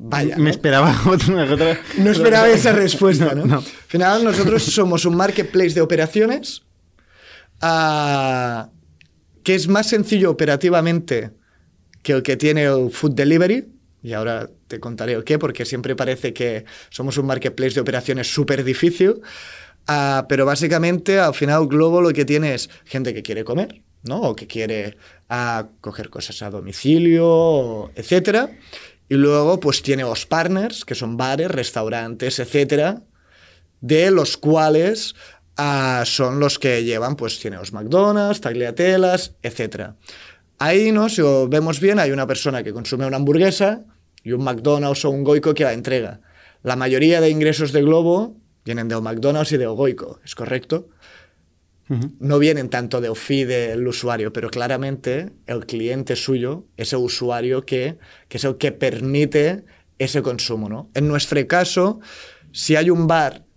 Vaya. 0.00 0.36
Me 0.36 0.44
¿no? 0.44 0.50
esperaba 0.50 0.94
otra. 1.06 1.52
otra- 1.52 1.80
No 1.98 2.10
esperaba 2.10 2.48
esa 2.48 2.72
respuesta, 2.72 3.34
¿no? 3.34 3.44
No, 3.44 3.46
no. 3.46 3.56
Al 3.58 3.62
final, 3.64 4.22
nosotros 4.24 4.62
somos 4.62 5.04
un 5.04 5.16
marketplace 5.16 5.70
de 5.74 5.80
operaciones 5.80 6.62
ah, 7.60 8.68
que 9.48 9.54
es 9.54 9.66
más 9.66 9.86
sencillo 9.86 10.30
operativamente 10.30 11.30
que 12.02 12.12
el 12.12 12.22
que 12.22 12.36
tiene 12.36 12.64
el 12.64 12.90
food 12.90 13.12
delivery, 13.12 13.66
y 14.02 14.12
ahora 14.12 14.50
te 14.66 14.78
contaré 14.78 15.14
el 15.14 15.24
qué, 15.24 15.38
porque 15.38 15.64
siempre 15.64 15.96
parece 15.96 16.34
que 16.34 16.66
somos 16.90 17.16
un 17.16 17.24
marketplace 17.24 17.72
de 17.72 17.80
operaciones 17.80 18.30
súper 18.30 18.62
difícil, 18.62 19.22
ah, 19.86 20.26
pero 20.28 20.44
básicamente 20.44 21.18
al 21.18 21.32
final 21.32 21.66
Globo 21.66 22.02
lo 22.02 22.12
que 22.12 22.26
tiene 22.26 22.52
es 22.52 22.68
gente 22.84 23.14
que 23.14 23.22
quiere 23.22 23.42
comer, 23.42 23.80
¿no? 24.02 24.20
O 24.20 24.36
que 24.36 24.46
quiere 24.46 24.98
ah, 25.30 25.68
coger 25.80 26.10
cosas 26.10 26.42
a 26.42 26.50
domicilio, 26.50 27.90
etcétera. 27.94 28.50
Y 29.08 29.14
luego 29.14 29.60
pues 29.60 29.80
tiene 29.80 30.02
los 30.02 30.26
partners, 30.26 30.84
que 30.84 30.94
son 30.94 31.16
bares, 31.16 31.50
restaurantes, 31.50 32.38
etcétera, 32.38 33.00
de 33.80 34.10
los 34.10 34.36
cuales 34.36 35.14
ah, 35.58 36.04
son 36.06 36.40
los 36.40 36.58
que 36.58 36.84
llevan, 36.84 37.16
pues 37.16 37.38
tiene 37.38 37.58
los 37.58 37.72
McDonald's, 37.72 38.40
tagliatelas, 38.40 39.34
etcétera. 39.42 39.96
Ahí, 40.58 40.90
¿no? 40.90 41.08
Si 41.08 41.20
lo 41.20 41.48
vemos 41.48 41.80
bien, 41.80 41.98
hay 41.98 42.10
una 42.10 42.26
persona 42.26 42.62
que 42.62 42.72
consume 42.72 43.06
una 43.06 43.16
hamburguesa 43.16 43.84
y 44.24 44.32
un 44.32 44.42
McDonald's 44.42 45.04
o 45.04 45.10
un 45.10 45.22
Goico 45.22 45.54
que 45.54 45.64
la 45.64 45.72
entrega. 45.72 46.20
La 46.62 46.74
mayoría 46.74 47.20
de 47.20 47.30
ingresos 47.30 47.72
de 47.72 47.82
Globo 47.82 48.36
vienen 48.64 48.88
de 48.88 49.00
McDonald's 49.00 49.52
y 49.52 49.56
de 49.56 49.66
Goico, 49.66 50.20
¿es 50.24 50.34
correcto? 50.34 50.88
No 52.18 52.38
vienen 52.38 52.68
tanto 52.68 53.00
de 53.00 53.14
fee 53.14 53.46
del 53.46 53.86
usuario, 53.88 54.30
pero 54.30 54.50
claramente 54.50 55.32
el 55.46 55.64
cliente 55.64 56.16
suyo 56.16 56.66
es 56.76 56.92
el 56.92 56.98
usuario 56.98 57.64
que, 57.64 57.96
que 58.28 58.36
es 58.36 58.44
el 58.44 58.58
que 58.58 58.72
permite 58.72 59.64
ese 59.98 60.20
consumo. 60.20 60.68
¿no? 60.68 60.90
En 60.92 61.08
nuestro 61.08 61.46
caso, 61.46 62.00
si 62.52 62.76
hay 62.76 62.90
un 62.90 63.06
bar 63.06 63.47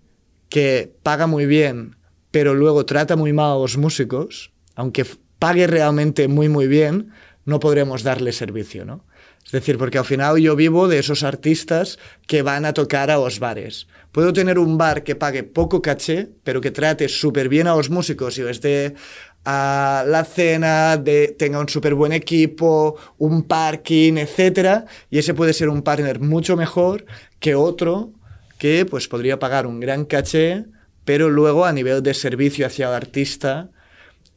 que 0.51 0.93
paga 1.01 1.27
muy 1.27 1.45
bien, 1.45 1.95
pero 2.29 2.53
luego 2.53 2.85
trata 2.85 3.15
muy 3.15 3.31
mal 3.31 3.53
a 3.53 3.59
los 3.59 3.77
músicos, 3.77 4.51
aunque 4.75 5.05
pague 5.39 5.65
realmente 5.65 6.27
muy, 6.27 6.49
muy 6.49 6.67
bien, 6.67 7.11
no 7.45 7.61
podremos 7.61 8.03
darle 8.03 8.33
servicio, 8.33 8.83
¿no? 8.83 9.05
Es 9.45 9.53
decir, 9.53 9.77
porque 9.77 9.97
al 9.97 10.05
final 10.05 10.37
yo 10.37 10.55
vivo 10.57 10.89
de 10.89 10.99
esos 10.99 11.23
artistas 11.23 11.97
que 12.27 12.41
van 12.41 12.65
a 12.65 12.73
tocar 12.73 13.09
a 13.09 13.15
los 13.15 13.39
bares. 13.39 13.87
Puedo 14.11 14.33
tener 14.33 14.59
un 14.59 14.77
bar 14.77 15.03
que 15.03 15.15
pague 15.15 15.43
poco 15.43 15.81
caché, 15.81 16.29
pero 16.43 16.59
que 16.59 16.69
trate 16.69 17.07
súper 17.07 17.47
bien 17.47 17.67
a 17.67 17.75
los 17.75 17.89
músicos 17.89 18.37
y 18.37 18.43
les 18.43 18.61
dé 18.61 18.93
a 19.45 20.03
la 20.05 20.25
cena, 20.25 20.97
de, 20.97 21.29
tenga 21.39 21.59
un 21.59 21.69
súper 21.69 21.95
buen 21.95 22.11
equipo, 22.11 22.97
un 23.17 23.43
parking, 23.43 24.17
etc. 24.17 24.83
Y 25.09 25.17
ese 25.17 25.33
puede 25.33 25.53
ser 25.53 25.69
un 25.69 25.81
partner 25.81 26.19
mucho 26.19 26.57
mejor 26.57 27.05
que 27.39 27.55
otro 27.55 28.11
que 28.61 28.85
pues, 28.85 29.07
podría 29.07 29.39
pagar 29.39 29.65
un 29.65 29.79
gran 29.79 30.05
caché, 30.05 30.65
pero 31.03 31.31
luego 31.31 31.65
a 31.65 31.73
nivel 31.73 32.03
de 32.03 32.13
servicio 32.13 32.67
hacia 32.67 32.89
el 32.89 32.93
artista 32.93 33.71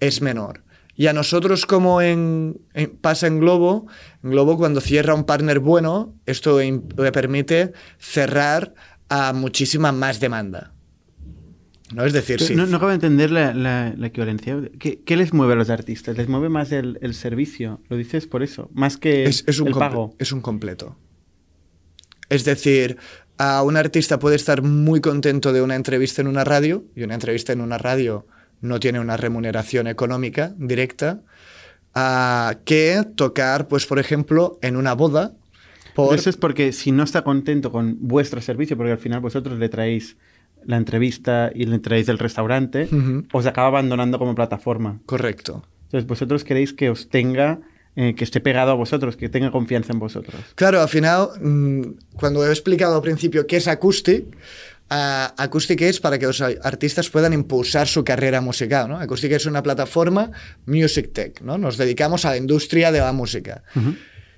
es 0.00 0.22
menor. 0.22 0.64
Y 0.96 1.08
a 1.08 1.12
nosotros, 1.12 1.66
como 1.66 2.00
en, 2.00 2.58
pasa 3.02 3.26
en 3.26 3.38
Globo, 3.38 3.86
en 4.22 4.30
Globo 4.30 4.56
cuando 4.56 4.80
cierra 4.80 5.14
un 5.14 5.24
partner 5.24 5.58
bueno, 5.58 6.14
esto 6.24 6.58
le 6.58 7.12
permite 7.12 7.72
cerrar 7.98 8.72
a 9.10 9.34
muchísima 9.34 9.92
más 9.92 10.20
demanda. 10.20 10.72
¿No? 11.92 12.06
Es 12.06 12.14
decir, 12.14 12.40
sí. 12.40 12.56
No, 12.56 12.62
acabo 12.62 12.88
de 12.88 12.94
entender 12.94 13.30
la, 13.30 13.94
equivalencia. 14.04 14.58
¿Qué, 14.78 15.16
les 15.18 15.34
mueve 15.34 15.52
a 15.52 15.56
los 15.56 15.68
artistas? 15.68 16.16
¿Les 16.16 16.28
mueve 16.30 16.48
más 16.48 16.72
el, 16.72 17.12
servicio? 17.12 17.82
Lo 17.90 17.98
dices 17.98 18.26
por 18.26 18.42
eso, 18.42 18.70
más 18.72 18.96
que 18.96 19.24
es, 19.24 19.60
un 19.60 19.68
el 19.68 19.74
pago. 19.74 20.14
Es 20.18 20.32
un 20.32 20.40
completo. 20.40 20.96
Es 22.30 22.44
decir, 22.44 22.96
a 23.38 23.62
un 23.62 23.76
artista 23.76 24.18
puede 24.18 24.36
estar 24.36 24.62
muy 24.62 25.00
contento 25.00 25.52
de 25.52 25.62
una 25.62 25.74
entrevista 25.74 26.22
en 26.22 26.28
una 26.28 26.44
radio, 26.44 26.84
y 26.94 27.02
una 27.02 27.14
entrevista 27.14 27.52
en 27.52 27.60
una 27.60 27.78
radio 27.78 28.26
no 28.60 28.80
tiene 28.80 29.00
una 29.00 29.16
remuneración 29.16 29.86
económica 29.86 30.54
directa, 30.56 31.20
a 31.94 32.58
que 32.64 33.04
tocar, 33.14 33.68
pues 33.68 33.86
por 33.86 33.98
ejemplo, 33.98 34.58
en 34.62 34.76
una 34.76 34.94
boda. 34.94 35.34
Por... 35.94 36.14
Eso 36.14 36.30
es 36.30 36.36
porque 36.36 36.72
si 36.72 36.90
no 36.90 37.04
está 37.04 37.22
contento 37.22 37.70
con 37.70 37.98
vuestro 38.00 38.40
servicio, 38.40 38.76
porque 38.76 38.92
al 38.92 38.98
final 38.98 39.20
vosotros 39.20 39.58
le 39.58 39.68
traéis 39.68 40.16
la 40.64 40.76
entrevista 40.76 41.50
y 41.54 41.66
le 41.66 41.78
traéis 41.78 42.08
el 42.08 42.18
restaurante, 42.18 42.88
os 43.32 43.46
acaba 43.46 43.68
abandonando 43.68 44.18
como 44.18 44.34
plataforma. 44.34 45.00
Correcto. 45.06 45.64
Entonces 45.84 46.08
vosotros 46.08 46.42
queréis 46.42 46.72
que 46.72 46.90
os 46.90 47.08
tenga 47.08 47.60
eh, 47.96 48.14
que 48.14 48.24
esté 48.24 48.40
pegado 48.40 48.72
a 48.72 48.74
vosotros, 48.74 49.16
que 49.16 49.28
tenga 49.28 49.50
confianza 49.50 49.92
en 49.92 49.98
vosotros. 49.98 50.40
Claro, 50.54 50.80
al 50.80 50.88
final, 50.88 51.28
mm, 51.40 51.82
cuando 52.16 52.46
he 52.46 52.50
explicado 52.50 52.96
al 52.96 53.02
principio 53.02 53.46
qué 53.46 53.56
es 53.56 53.68
Acoustic, 53.68 54.24
Uh, 54.90 55.32
Acoustic 55.38 55.80
es 55.80 55.98
para 55.98 56.18
que 56.18 56.26
los 56.26 56.42
artistas 56.42 57.08
puedan 57.08 57.32
impulsar 57.32 57.88
su 57.88 58.04
carrera 58.04 58.42
musical. 58.42 58.88
¿no? 58.88 58.98
Acoustic 58.98 59.32
es 59.32 59.46
una 59.46 59.62
plataforma 59.62 60.30
Music 60.66 61.10
Tech. 61.12 61.40
¿no? 61.40 61.56
Nos 61.56 61.78
dedicamos 61.78 62.24
a 62.26 62.30
la 62.30 62.36
industria 62.36 62.92
de 62.92 63.00
la 63.00 63.12
música. 63.12 63.62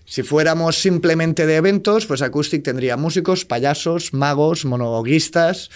Si 0.05 0.23
fuéramos 0.23 0.77
simplemente 0.77 1.47
de 1.47 1.57
eventos, 1.57 2.07
pues 2.07 2.23
Acoustic 2.23 2.63
tendría 2.63 2.97
músicos, 2.97 3.45
payasos, 3.45 4.15
magos, 4.15 4.65
monologuistas, 4.65 5.69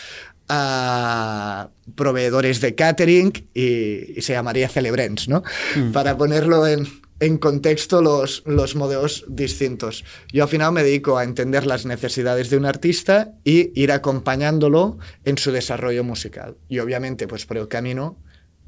uh, 0.48 1.68
proveedores 1.96 2.60
de 2.60 2.76
catering 2.76 3.32
y, 3.52 4.22
se 4.22 4.34
llamaría 4.34 4.68
Celebrants, 4.68 5.28
¿no? 5.28 5.42
Mm. 5.74 5.90
Para 5.90 6.16
ponerlo 6.16 6.64
en, 6.68 6.86
en 7.20 7.38
contexto 7.38 8.02
los, 8.02 8.42
los 8.46 8.74
modelos 8.74 9.24
distintos. 9.28 10.04
Yo 10.32 10.44
al 10.44 10.48
final 10.48 10.72
me 10.72 10.82
dedico 10.82 11.18
a 11.18 11.24
entender 11.24 11.66
las 11.66 11.86
necesidades 11.86 12.50
de 12.50 12.56
un 12.56 12.64
artista 12.64 13.34
y 13.44 13.78
ir 13.80 13.92
acompañándolo 13.92 14.98
en 15.24 15.38
su 15.38 15.52
desarrollo 15.52 16.02
musical. 16.02 16.56
Y 16.68 16.78
obviamente, 16.78 17.28
pues 17.28 17.46
por 17.46 17.58
el 17.58 17.68
camino 17.68 18.18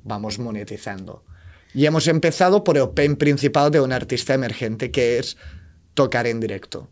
vamos 0.04 0.38
monetizando. 0.38 1.24
Y 1.74 1.86
hemos 1.86 2.06
empezado 2.06 2.64
por 2.64 2.76
el 2.76 2.90
pain 2.90 3.16
principal 3.16 3.70
de 3.70 3.80
un 3.80 3.92
artista 3.92 4.34
emergente, 4.34 4.90
que 4.90 5.18
es 5.18 5.38
tocar 5.94 6.26
en 6.26 6.38
directo. 6.38 6.90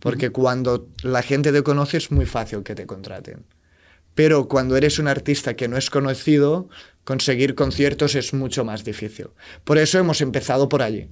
Porque 0.00 0.30
cuando 0.30 0.88
la 1.02 1.22
gente 1.22 1.52
te 1.52 1.62
conoce 1.62 1.98
es 1.98 2.10
muy 2.10 2.26
fácil 2.26 2.62
que 2.62 2.74
te 2.74 2.86
contraten. 2.86 3.46
Pero 4.14 4.48
cuando 4.48 4.76
eres 4.76 4.98
un 4.98 5.08
artista 5.08 5.54
que 5.54 5.68
no 5.68 5.76
es 5.76 5.90
conocido, 5.90 6.68
conseguir 7.06 7.54
conciertos 7.54 8.16
es 8.16 8.34
mucho 8.34 8.64
más 8.64 8.84
difícil. 8.84 9.28
Por 9.64 9.78
eso 9.78 9.98
hemos 9.98 10.20
empezado 10.20 10.68
por 10.68 10.82
allí. 10.82 11.06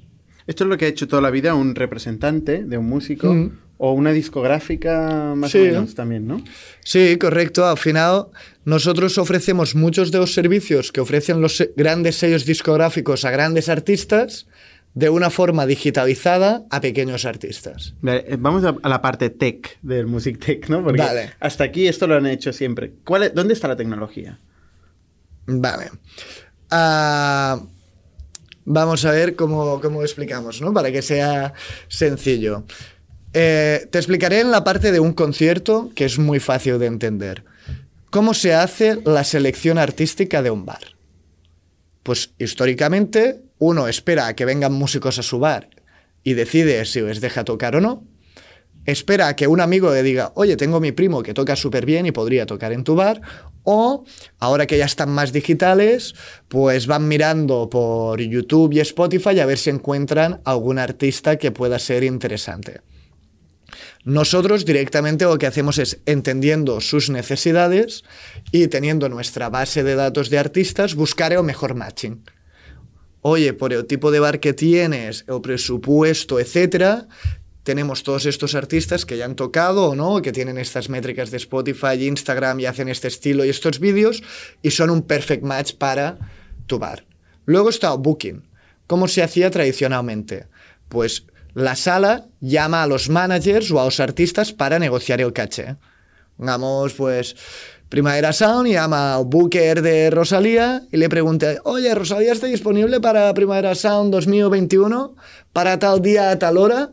Esto 0.46 0.64
es 0.64 0.68
lo 0.68 0.76
que 0.76 0.86
ha 0.86 0.88
hecho 0.88 1.08
toda 1.08 1.22
la 1.22 1.30
vida 1.30 1.54
un 1.54 1.74
representante 1.74 2.64
de 2.64 2.76
un 2.76 2.86
músico 2.86 3.32
mm. 3.32 3.58
o 3.78 3.92
una 3.92 4.10
discográfica 4.12 5.34
más 5.36 5.54
o 5.54 5.58
menos 5.58 5.94
también, 5.94 6.26
¿no? 6.26 6.42
Sí, 6.82 7.16
correcto. 7.16 7.64
Al 7.64 7.78
final, 7.78 8.26
nosotros 8.64 9.16
ofrecemos 9.18 9.76
muchos 9.76 10.10
de 10.10 10.18
los 10.18 10.34
servicios 10.34 10.90
que 10.90 11.00
ofrecen 11.00 11.40
los 11.40 11.64
grandes 11.76 12.16
sellos 12.16 12.44
discográficos 12.44 13.24
a 13.24 13.30
grandes 13.30 13.68
artistas 13.68 14.48
de 14.94 15.10
una 15.10 15.30
forma 15.30 15.64
digitalizada 15.64 16.64
a 16.70 16.80
pequeños 16.80 17.24
artistas. 17.24 17.94
Eh, 18.04 18.36
vamos 18.38 18.64
a, 18.64 18.76
la 18.88 19.00
parte 19.00 19.30
tech 19.30 19.78
del 19.80 20.06
Music 20.06 20.44
Tech, 20.44 20.68
¿no? 20.68 20.82
Porque 20.82 21.02
hasta 21.38 21.64
aquí 21.64 21.86
esto 21.86 22.08
lo 22.08 22.16
han 22.16 22.26
hecho 22.26 22.52
siempre. 22.52 22.92
¿Cuál 23.04 23.32
¿Dónde 23.32 23.54
está 23.54 23.68
la 23.68 23.76
tecnología? 23.76 24.40
Vale. 25.46 25.90
Ah, 26.70 27.60
vamos 28.64 29.04
a 29.04 29.10
ver 29.10 29.36
cómo, 29.36 29.80
cómo, 29.80 30.02
explicamos, 30.02 30.60
¿no? 30.60 30.72
Para 30.72 30.90
que 30.90 31.02
sea 31.02 31.54
sencillo. 31.88 32.64
Eh, 33.32 33.88
te 33.90 33.98
explicaré 33.98 34.40
en 34.40 34.50
la 34.50 34.64
parte 34.64 34.92
de 34.92 35.00
un 35.00 35.12
concierto 35.12 35.90
que 35.94 36.04
es 36.04 36.18
muy 36.18 36.40
fácil 36.40 36.78
de 36.78 36.86
entender. 36.86 37.44
¿Cómo 38.10 38.32
se 38.32 38.54
hace 38.54 39.00
la 39.04 39.24
selección 39.24 39.76
artística 39.76 40.40
de 40.40 40.50
un 40.50 40.64
bar? 40.64 40.94
Pues 42.04 42.32
históricamente 42.38 43.42
uno 43.58 43.88
espera 43.88 44.28
a 44.28 44.36
que 44.36 44.44
vengan 44.44 44.72
músicos 44.72 45.18
a 45.18 45.22
su 45.22 45.40
bar 45.40 45.70
y 46.22 46.34
decide 46.34 46.84
si 46.84 47.00
les 47.00 47.20
deja 47.20 47.44
tocar 47.44 47.74
o 47.76 47.80
no. 47.80 48.04
Espera 48.86 49.28
a 49.28 49.36
que 49.36 49.46
un 49.46 49.60
amigo 49.60 49.92
le 49.92 50.02
diga, 50.02 50.32
oye, 50.34 50.56
tengo 50.56 50.80
mi 50.80 50.92
primo 50.92 51.22
que 51.22 51.34
toca 51.34 51.56
súper 51.56 51.86
bien 51.86 52.06
y 52.06 52.12
podría 52.12 52.46
tocar 52.46 52.72
en 52.72 52.84
tu 52.84 52.94
bar. 52.94 53.20
O, 53.62 54.04
ahora 54.38 54.66
que 54.66 54.76
ya 54.76 54.84
están 54.84 55.10
más 55.10 55.32
digitales, 55.32 56.14
pues 56.48 56.86
van 56.86 57.08
mirando 57.08 57.70
por 57.70 58.20
YouTube 58.20 58.74
y 58.74 58.80
Spotify 58.80 59.40
a 59.40 59.46
ver 59.46 59.58
si 59.58 59.70
encuentran 59.70 60.40
algún 60.44 60.78
artista 60.78 61.36
que 61.36 61.50
pueda 61.50 61.78
ser 61.78 62.04
interesante. 62.04 62.82
Nosotros 64.04 64.66
directamente 64.66 65.24
lo 65.24 65.38
que 65.38 65.46
hacemos 65.46 65.78
es, 65.78 66.00
entendiendo 66.04 66.82
sus 66.82 67.08
necesidades 67.08 68.04
y 68.52 68.68
teniendo 68.68 69.08
nuestra 69.08 69.48
base 69.48 69.82
de 69.82 69.94
datos 69.94 70.28
de 70.28 70.38
artistas, 70.38 70.94
buscar 70.94 71.32
el 71.32 71.42
mejor 71.42 71.74
matching 71.74 72.22
oye, 73.26 73.54
por 73.54 73.72
el 73.72 73.86
tipo 73.86 74.10
de 74.10 74.20
bar 74.20 74.38
que 74.38 74.52
tienes, 74.52 75.24
el 75.28 75.40
presupuesto, 75.40 76.38
etcétera, 76.38 77.08
tenemos 77.64 78.02
todos 78.02 78.26
estos 78.26 78.54
artistas 78.54 79.04
que 79.04 79.16
ya 79.16 79.24
han 79.24 79.34
tocado 79.34 79.90
o 79.90 79.94
no, 79.96 80.22
que 80.22 80.32
tienen 80.32 80.58
estas 80.58 80.88
métricas 80.88 81.30
de 81.30 81.38
Spotify, 81.38 82.06
Instagram 82.06 82.60
y 82.60 82.66
hacen 82.66 82.88
este 82.88 83.08
estilo 83.08 83.44
y 83.44 83.48
estos 83.48 83.80
vídeos 83.80 84.22
y 84.62 84.70
son 84.70 84.90
un 84.90 85.02
perfect 85.02 85.42
match 85.42 85.74
para 85.74 86.18
tu 86.66 86.78
bar. 86.78 87.04
Luego 87.46 87.70
está 87.70 87.92
Booking. 87.94 88.44
¿Cómo 88.86 89.08
se 89.08 89.22
hacía 89.22 89.50
tradicionalmente? 89.50 90.46
Pues 90.88 91.26
la 91.54 91.74
sala 91.74 92.26
llama 92.40 92.82
a 92.82 92.86
los 92.86 93.08
managers 93.08 93.70
o 93.70 93.80
a 93.80 93.84
los 93.86 93.98
artistas 93.98 94.52
para 94.52 94.78
negociar 94.78 95.22
el 95.22 95.32
caché. 95.32 95.76
Digamos, 96.36 96.92
pues 96.92 97.34
Primavera 97.88 98.32
Sound 98.32 98.68
llama 98.68 99.14
al 99.14 99.24
booker 99.24 99.80
de 99.80 100.10
Rosalía 100.10 100.82
y 100.90 100.96
le 100.96 101.08
pregunta, 101.08 101.54
oye, 101.64 101.94
Rosalía 101.94 102.32
está 102.32 102.46
disponible 102.46 103.00
para 103.00 103.32
Primavera 103.32 103.74
Sound 103.74 104.12
2021 104.12 105.14
para 105.52 105.78
tal 105.78 106.02
día 106.02 106.30
a 106.30 106.38
tal 106.38 106.58
hora. 106.58 106.90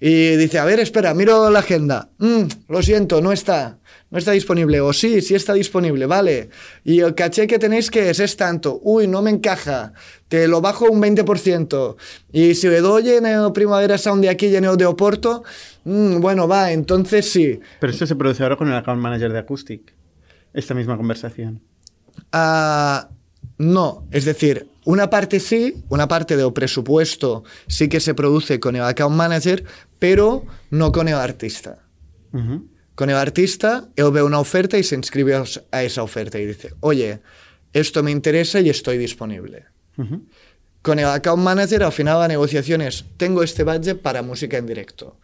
Y 0.00 0.36
dice, 0.36 0.58
a 0.58 0.64
ver, 0.64 0.80
espera, 0.80 1.12
miro 1.12 1.50
la 1.50 1.58
agenda. 1.58 2.08
Mm, 2.18 2.44
lo 2.68 2.82
siento, 2.82 3.20
no 3.20 3.32
está. 3.32 3.78
No 4.10 4.18
está 4.18 4.32
disponible. 4.32 4.80
O 4.80 4.94
sí, 4.94 5.20
sí 5.20 5.34
está 5.34 5.52
disponible, 5.52 6.06
vale. 6.06 6.48
Y 6.84 7.00
el 7.00 7.14
caché 7.14 7.46
que 7.46 7.58
tenéis 7.58 7.90
que 7.90 8.08
es, 8.08 8.18
es 8.18 8.34
tanto. 8.36 8.80
Uy, 8.82 9.06
no 9.06 9.20
me 9.20 9.30
encaja. 9.30 9.92
Te 10.28 10.48
lo 10.48 10.62
bajo 10.62 10.86
un 10.86 11.02
20%. 11.02 11.96
Y 12.32 12.54
si 12.54 12.68
le 12.68 12.80
doy 12.80 13.10
en 13.10 13.26
el 13.26 13.52
Primavera 13.52 13.98
Sound 13.98 14.22
de 14.22 14.30
aquí 14.30 14.46
y 14.46 14.56
en 14.56 14.64
el 14.64 14.78
de 14.78 14.86
Oporto, 14.86 15.44
mm, 15.84 16.18
bueno, 16.20 16.48
va, 16.48 16.72
entonces 16.72 17.30
sí. 17.30 17.60
Pero 17.78 17.92
esto 17.92 18.06
se 18.06 18.16
produce 18.16 18.42
ahora 18.42 18.56
con 18.56 18.68
el 18.68 18.74
account 18.74 19.02
manager 19.02 19.32
de 19.32 19.38
Acoustic. 19.38 19.94
Esta 20.54 20.72
misma 20.72 20.96
conversación. 20.96 21.60
Ah, 22.32 23.10
no, 23.60 24.06
es 24.10 24.24
decir, 24.24 24.70
una 24.86 25.10
parte 25.10 25.38
sí, 25.38 25.84
una 25.90 26.08
parte 26.08 26.34
del 26.34 26.50
presupuesto 26.54 27.44
sí 27.66 27.90
que 27.90 28.00
se 28.00 28.14
produce 28.14 28.58
con 28.58 28.74
el 28.74 28.80
account 28.80 29.14
manager, 29.14 29.64
pero 29.98 30.46
no 30.70 30.92
con 30.92 31.08
el 31.08 31.16
artista. 31.16 31.84
Con 32.94 33.10
el 33.10 33.16
artista, 33.16 33.90
él 33.96 34.10
ve 34.12 34.22
una 34.22 34.40
oferta 34.40 34.78
y 34.78 34.82
se 34.82 34.94
inscribe 34.94 35.34
a 35.72 35.82
esa 35.82 36.02
oferta 36.02 36.38
y 36.38 36.46
dice, 36.46 36.72
oye, 36.80 37.20
esto 37.74 38.02
me 38.02 38.10
interesa 38.10 38.60
y 38.60 38.70
estoy 38.70 38.96
disponible. 38.96 39.66
Con 40.80 40.98
el 40.98 41.04
account 41.04 41.42
manager, 41.42 41.82
al 41.82 41.92
final 41.92 42.18
la 42.18 42.28
negociación 42.28 42.80
es, 42.80 43.04
tengo 43.18 43.42
este 43.42 43.62
budget 43.62 44.00
para 44.00 44.22
música 44.22 44.56
en 44.56 44.64
directo. 44.64 45.18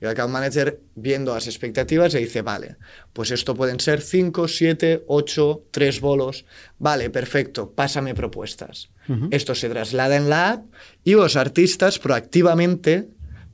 Y 0.00 0.04
el 0.04 0.10
account 0.10 0.32
manager, 0.32 0.80
viendo 0.94 1.34
las 1.34 1.46
expectativas, 1.48 2.12
le 2.14 2.20
dice, 2.20 2.42
vale, 2.42 2.76
pues 3.12 3.30
esto 3.32 3.54
pueden 3.54 3.80
ser 3.80 4.00
5, 4.00 4.46
7, 4.46 5.04
8, 5.06 5.62
3 5.72 6.00
bolos. 6.00 6.44
Vale, 6.78 7.10
perfecto, 7.10 7.72
pásame 7.72 8.14
propuestas. 8.14 8.90
Esto 9.30 9.54
se 9.54 9.68
traslada 9.70 10.16
en 10.16 10.28
la 10.28 10.50
app 10.52 10.64
y 11.02 11.12
los 11.14 11.34
artistas 11.36 11.98
proactivamente 11.98 13.08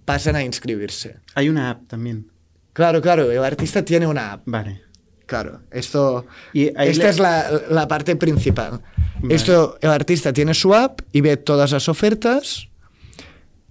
pasan 0.05 0.37
a 0.37 0.43
inscribirse. 0.43 1.17
Hay 1.35 1.49
una 1.49 1.71
app 1.71 1.87
también. 1.87 2.31
Claro, 2.73 3.01
claro, 3.01 3.31
el 3.31 3.43
artista 3.45 3.85
tiene 3.85 4.07
una 4.07 4.33
app. 4.33 4.43
Vale. 4.47 4.83
Claro, 5.27 5.63
esto. 5.71 6.27
Y 6.53 6.67
esta 6.67 7.05
le- 7.05 7.09
es 7.09 7.19
la, 7.19 7.63
la 7.71 7.89
parte 7.89 8.17
principal. 8.17 8.83
Vale. 9.21 9.35
Esto, 9.35 9.79
el 9.81 9.91
artista 9.91 10.33
tiene 10.33 10.53
su 10.53 10.75
app 10.75 11.01
y 11.13 11.21
ve 11.23 11.37
todas 11.39 11.71
las 11.73 11.89
ofertas 11.89 12.69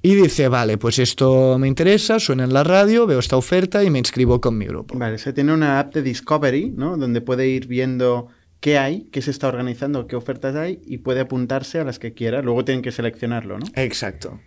y 0.03 0.13
dice, 0.15 0.49
vale, 0.49 0.77
pues 0.77 0.99
esto 0.99 1.57
me 1.57 1.67
interesa, 1.67 2.19
suena 2.19 2.43
en 2.43 2.53
la 2.53 2.63
radio, 2.63 3.07
veo 3.07 3.17
esta 3.19 3.37
oferta 3.37 3.83
y 3.83 3.89
me 3.89 3.97
inscribo 3.97 4.39
con 4.41 4.57
mi 4.57 4.65
grupo. 4.65 4.95
Vale, 4.97 5.17
se 5.17 5.33
tiene 5.33 5.51
una 5.53 5.79
app 5.79 5.93
de 5.95 6.01
Discovery, 6.03 6.71
¿no? 6.75 6.97
Donde 6.97 7.21
puede 7.21 7.47
ir 7.47 7.67
viendo 7.67 8.27
qué 8.59 8.77
hay, 8.77 9.07
qué 9.11 9.21
se 9.21 9.31
está 9.31 9.47
organizando, 9.47 10.05
qué 10.05 10.15
ofertas 10.15 10.55
hay 10.55 10.79
y 10.85 10.97
puede 10.99 11.21
apuntarse 11.21 11.79
a 11.79 11.83
las 11.85 11.99
que 11.99 12.13
quiera. 12.13 12.41
Luego 12.41 12.63
tienen 12.65 12.81
que 12.83 12.91
seleccionarlo, 12.91 13.57
¿no? 13.59 13.65
Exacto. 13.75 14.39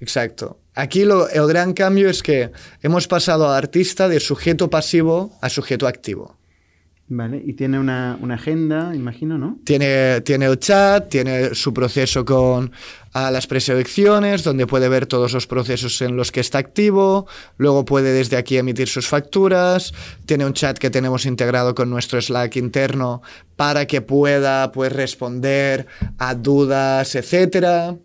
Exacto. 0.00 0.58
Aquí 0.74 1.04
lo- 1.04 1.28
el 1.28 1.46
gran 1.46 1.72
cambio 1.72 2.08
es 2.10 2.22
que 2.22 2.50
hemos 2.82 3.06
pasado 3.08 3.48
al 3.48 3.56
artista 3.56 4.08
de 4.08 4.20
sujeto 4.20 4.68
pasivo 4.68 5.32
a 5.40 5.48
sujeto 5.48 5.86
activo. 5.86 6.36
Vale, 7.06 7.42
y 7.44 7.52
tiene 7.52 7.78
una, 7.78 8.18
una 8.22 8.34
agenda, 8.36 8.94
imagino, 8.94 9.36
¿no? 9.36 9.58
Tiene, 9.64 10.22
tiene 10.22 10.46
el 10.46 10.58
chat, 10.58 11.10
tiene 11.10 11.54
su 11.54 11.74
proceso 11.74 12.24
con 12.24 12.72
a 13.12 13.30
las 13.30 13.46
preselecciones, 13.46 14.42
donde 14.42 14.66
puede 14.66 14.88
ver 14.88 15.04
todos 15.04 15.34
los 15.34 15.46
procesos 15.46 16.00
en 16.00 16.16
los 16.16 16.32
que 16.32 16.40
está 16.40 16.58
activo, 16.58 17.26
luego 17.58 17.84
puede 17.84 18.12
desde 18.12 18.38
aquí 18.38 18.56
emitir 18.56 18.88
sus 18.88 19.06
facturas, 19.06 19.92
tiene 20.24 20.46
un 20.46 20.54
chat 20.54 20.78
que 20.78 20.88
tenemos 20.88 21.26
integrado 21.26 21.74
con 21.74 21.90
nuestro 21.90 22.20
Slack 22.22 22.56
interno 22.56 23.20
para 23.54 23.86
que 23.86 24.00
pueda 24.00 24.72
pues, 24.72 24.90
responder 24.90 25.86
a 26.16 26.34
dudas, 26.34 27.14
etcétera. 27.14 27.96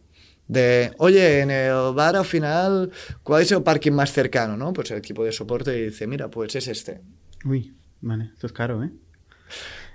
De, 0.49 0.91
oye, 0.97 1.39
en 1.39 1.51
el 1.51 1.93
bar 1.93 2.17
al 2.17 2.25
final, 2.25 2.91
¿cuál 3.23 3.43
es 3.43 3.51
el 3.51 3.63
parking 3.63 3.93
más 3.93 4.11
cercano? 4.11 4.57
¿no? 4.57 4.73
Pues 4.73 4.91
el 4.91 4.97
equipo 4.97 5.23
de 5.23 5.31
soporte 5.31 5.71
dice, 5.71 6.05
mira, 6.05 6.29
pues 6.29 6.55
es 6.55 6.67
este. 6.67 7.01
Uy, 7.45 7.73
vale, 8.01 8.29
esto 8.33 8.47
es 8.47 8.53
caro, 8.53 8.83
¿eh? 8.83 8.89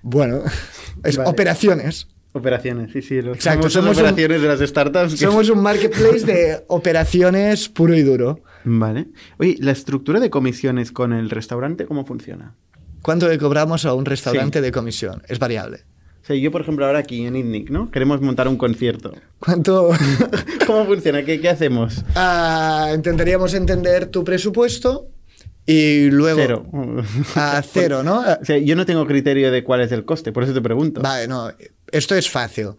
Bueno, 0.03 0.43
es 1.05 1.17
Vale. 1.17 1.31
operaciones. 1.31 2.09
Operaciones, 2.33 2.91
sí, 2.93 3.01
sí. 3.01 3.23
Los 3.23 3.37
Exacto, 3.37 3.71
somos 3.71 3.97
un- 3.97 4.03
operaciones 4.03 4.43
de 4.43 4.49
las 4.49 4.61
startups. 4.61 5.13
que- 5.13 5.19
Somos 5.19 5.49
un 5.51 5.63
marketplace 5.63 6.27
de 6.27 6.65
operaciones 6.69 7.69
puro 7.69 7.95
y 7.95 8.03
duro. 8.03 8.41
Vale. 8.65 9.07
Oye, 9.39 9.57
¿la 9.61 9.71
estructura 9.73 10.19
de 10.21 10.31
comisiones 10.31 10.91
con 10.91 11.13
el 11.13 11.31
restaurante 11.31 11.87
cómo 11.87 12.05
funciona? 12.05 12.55
¿Cuánto 13.03 13.29
le 13.29 13.39
cobramos 13.39 13.85
a 13.85 13.95
un 13.95 14.05
restaurante 14.05 14.59
Sí. 14.59 14.65
de 14.65 14.73
comisión? 14.73 15.23
Es 15.29 15.39
variable. 15.39 15.85
O 16.23 16.27
sea, 16.27 16.35
yo, 16.37 16.51
por 16.51 16.63
ejemplo, 16.63 16.87
ahora 16.87 17.01
aquí 17.01 17.27
en 17.27 17.37
ITNIC, 17.37 17.69
¿no? 17.71 17.91
Queremos 17.91 18.21
montar 18.23 18.49
un 18.49 18.57
concierto. 18.57 19.13
¿Cuánto? 19.39 19.91
¿Cómo 20.67 20.87
funciona? 20.87 21.23
¿Qué, 21.23 21.39
qué 21.39 21.51
hacemos? 21.51 22.03
Ah, 22.17 22.91
intentaríamos 22.95 23.53
entender 23.53 24.07
tu 24.07 24.25
presupuesto 24.25 25.09
y 25.67 26.11
luego... 26.11 26.41
Cero. 26.41 26.67
A 27.37 27.63
cero, 27.73 28.03
¿no? 28.03 28.21
O 28.21 28.45
sea, 28.45 28.59
yo 28.59 28.77
no 28.77 28.85
tengo 28.85 29.07
criterio 29.07 29.51
de 29.51 29.65
cuál 29.65 29.81
es 29.81 29.93
el 29.93 30.05
coste, 30.05 30.33
por 30.33 30.45
eso 30.45 30.53
te 30.53 30.61
pregunto. 30.61 31.01
Vale, 31.01 31.27
no, 31.27 31.51
esto 31.91 32.15
es 32.15 32.31
fácil. 32.31 32.71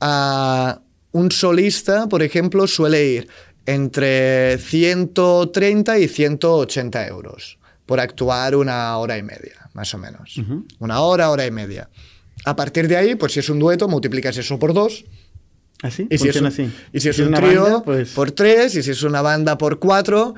Ah, 0.00 0.80
un 1.12 1.30
solista, 1.30 2.08
por 2.08 2.22
ejemplo, 2.22 2.66
suele 2.66 3.04
ir 3.06 3.28
entre 3.64 4.58
130 4.58 5.98
y 5.98 6.08
180 6.08 7.06
euros 7.08 7.58
por 7.86 8.00
actuar 8.00 8.56
una 8.56 8.96
hora 8.98 9.16
y 9.16 9.22
media, 9.22 9.70
más 9.74 9.92
o 9.94 9.98
menos. 9.98 10.40
Una 10.78 11.00
hora, 11.00 11.30
hora 11.30 11.46
y 11.46 11.50
media. 11.50 11.88
A 12.44 12.54
partir 12.54 12.88
de 12.88 12.96
ahí, 12.96 13.14
pues 13.14 13.32
si 13.32 13.40
es 13.40 13.48
un 13.48 13.58
dueto, 13.58 13.88
multiplicas 13.88 14.36
eso 14.36 14.58
por 14.58 14.74
dos. 14.74 15.04
¿Así? 15.82 16.06
Y 16.10 16.18
si 16.18 16.28
es 16.28 16.36
un, 16.36 16.46
así. 16.46 16.70
y 16.92 17.00
si 17.00 17.08
es 17.08 17.18
un 17.18 17.32
trío, 17.34 17.82
pues... 17.84 18.10
por 18.10 18.30
tres, 18.30 18.74
y 18.76 18.82
si 18.82 18.90
es 18.90 19.02
una 19.02 19.22
banda, 19.22 19.58
por 19.58 19.78
cuatro. 19.78 20.34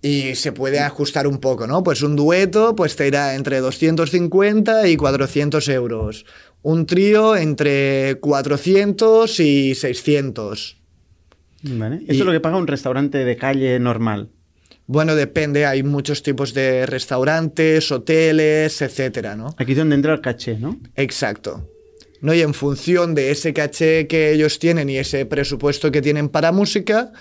Y 0.00 0.36
se 0.36 0.52
puede 0.52 0.78
ajustar 0.78 1.26
un 1.26 1.38
poco, 1.38 1.66
¿no? 1.66 1.82
Pues 1.82 2.02
un 2.02 2.14
dueto, 2.14 2.76
pues 2.76 2.94
te 2.94 3.08
irá 3.08 3.34
entre 3.34 3.58
250 3.58 4.86
y 4.88 4.96
400 4.96 5.68
euros. 5.68 6.24
Un 6.62 6.86
trío 6.86 7.34
entre 7.36 8.16
400 8.20 9.40
y 9.40 9.74
600. 9.74 10.76
Vale. 11.64 11.96
Esto 12.02 12.12
y- 12.14 12.18
es 12.20 12.24
lo 12.26 12.32
que 12.32 12.40
paga 12.40 12.56
un 12.56 12.66
restaurante 12.68 13.24
de 13.24 13.36
calle 13.36 13.78
normal. 13.80 14.30
Bueno, 14.86 15.14
depende, 15.16 15.66
hay 15.66 15.82
muchos 15.82 16.22
tipos 16.22 16.54
de 16.54 16.86
restaurantes, 16.86 17.90
hoteles, 17.92 18.80
etcétera, 18.80 19.36
¿no? 19.36 19.54
Aquí 19.58 19.72
es 19.72 19.78
donde 19.78 19.96
entra 19.96 20.14
el 20.14 20.20
caché, 20.20 20.56
¿no? 20.58 20.78
Exacto. 20.94 21.68
¿No? 22.20 22.32
Y 22.34 22.40
en 22.40 22.54
función 22.54 23.14
de 23.14 23.30
ese 23.30 23.52
caché 23.52 24.06
que 24.06 24.32
ellos 24.32 24.58
tienen 24.58 24.88
y 24.90 24.96
ese 24.96 25.26
presupuesto 25.26 25.92
que 25.92 26.02
tienen 26.02 26.28
para 26.28 26.50
música, 26.52 27.12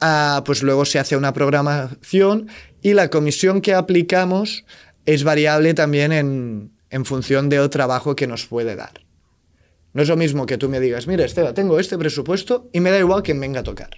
ah, 0.00 0.42
pues 0.44 0.62
luego 0.62 0.84
se 0.84 0.98
hace 0.98 1.16
una 1.16 1.32
programación 1.32 2.48
y 2.82 2.94
la 2.94 3.10
comisión 3.10 3.60
que 3.60 3.74
aplicamos 3.74 4.64
es 5.06 5.24
variable 5.24 5.74
también 5.74 6.12
en, 6.12 6.72
en 6.90 7.04
función 7.04 7.48
del 7.48 7.70
trabajo 7.70 8.16
que 8.16 8.26
nos 8.26 8.46
puede 8.46 8.76
dar. 8.76 9.04
No 9.92 10.02
es 10.02 10.08
lo 10.08 10.16
mismo 10.16 10.46
que 10.46 10.58
tú 10.58 10.68
me 10.68 10.78
digas, 10.78 11.06
mira, 11.06 11.24
Esteba, 11.24 11.52
tengo 11.52 11.78
este 11.80 11.98
presupuesto 11.98 12.68
y 12.72 12.80
me 12.80 12.90
da 12.90 12.98
igual 12.98 13.22
quien 13.22 13.40
venga 13.40 13.60
a 13.60 13.64
tocar. 13.64 13.90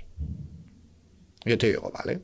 Yo 1.44 1.58
te 1.58 1.66
digo, 1.68 1.92
vale, 1.92 2.22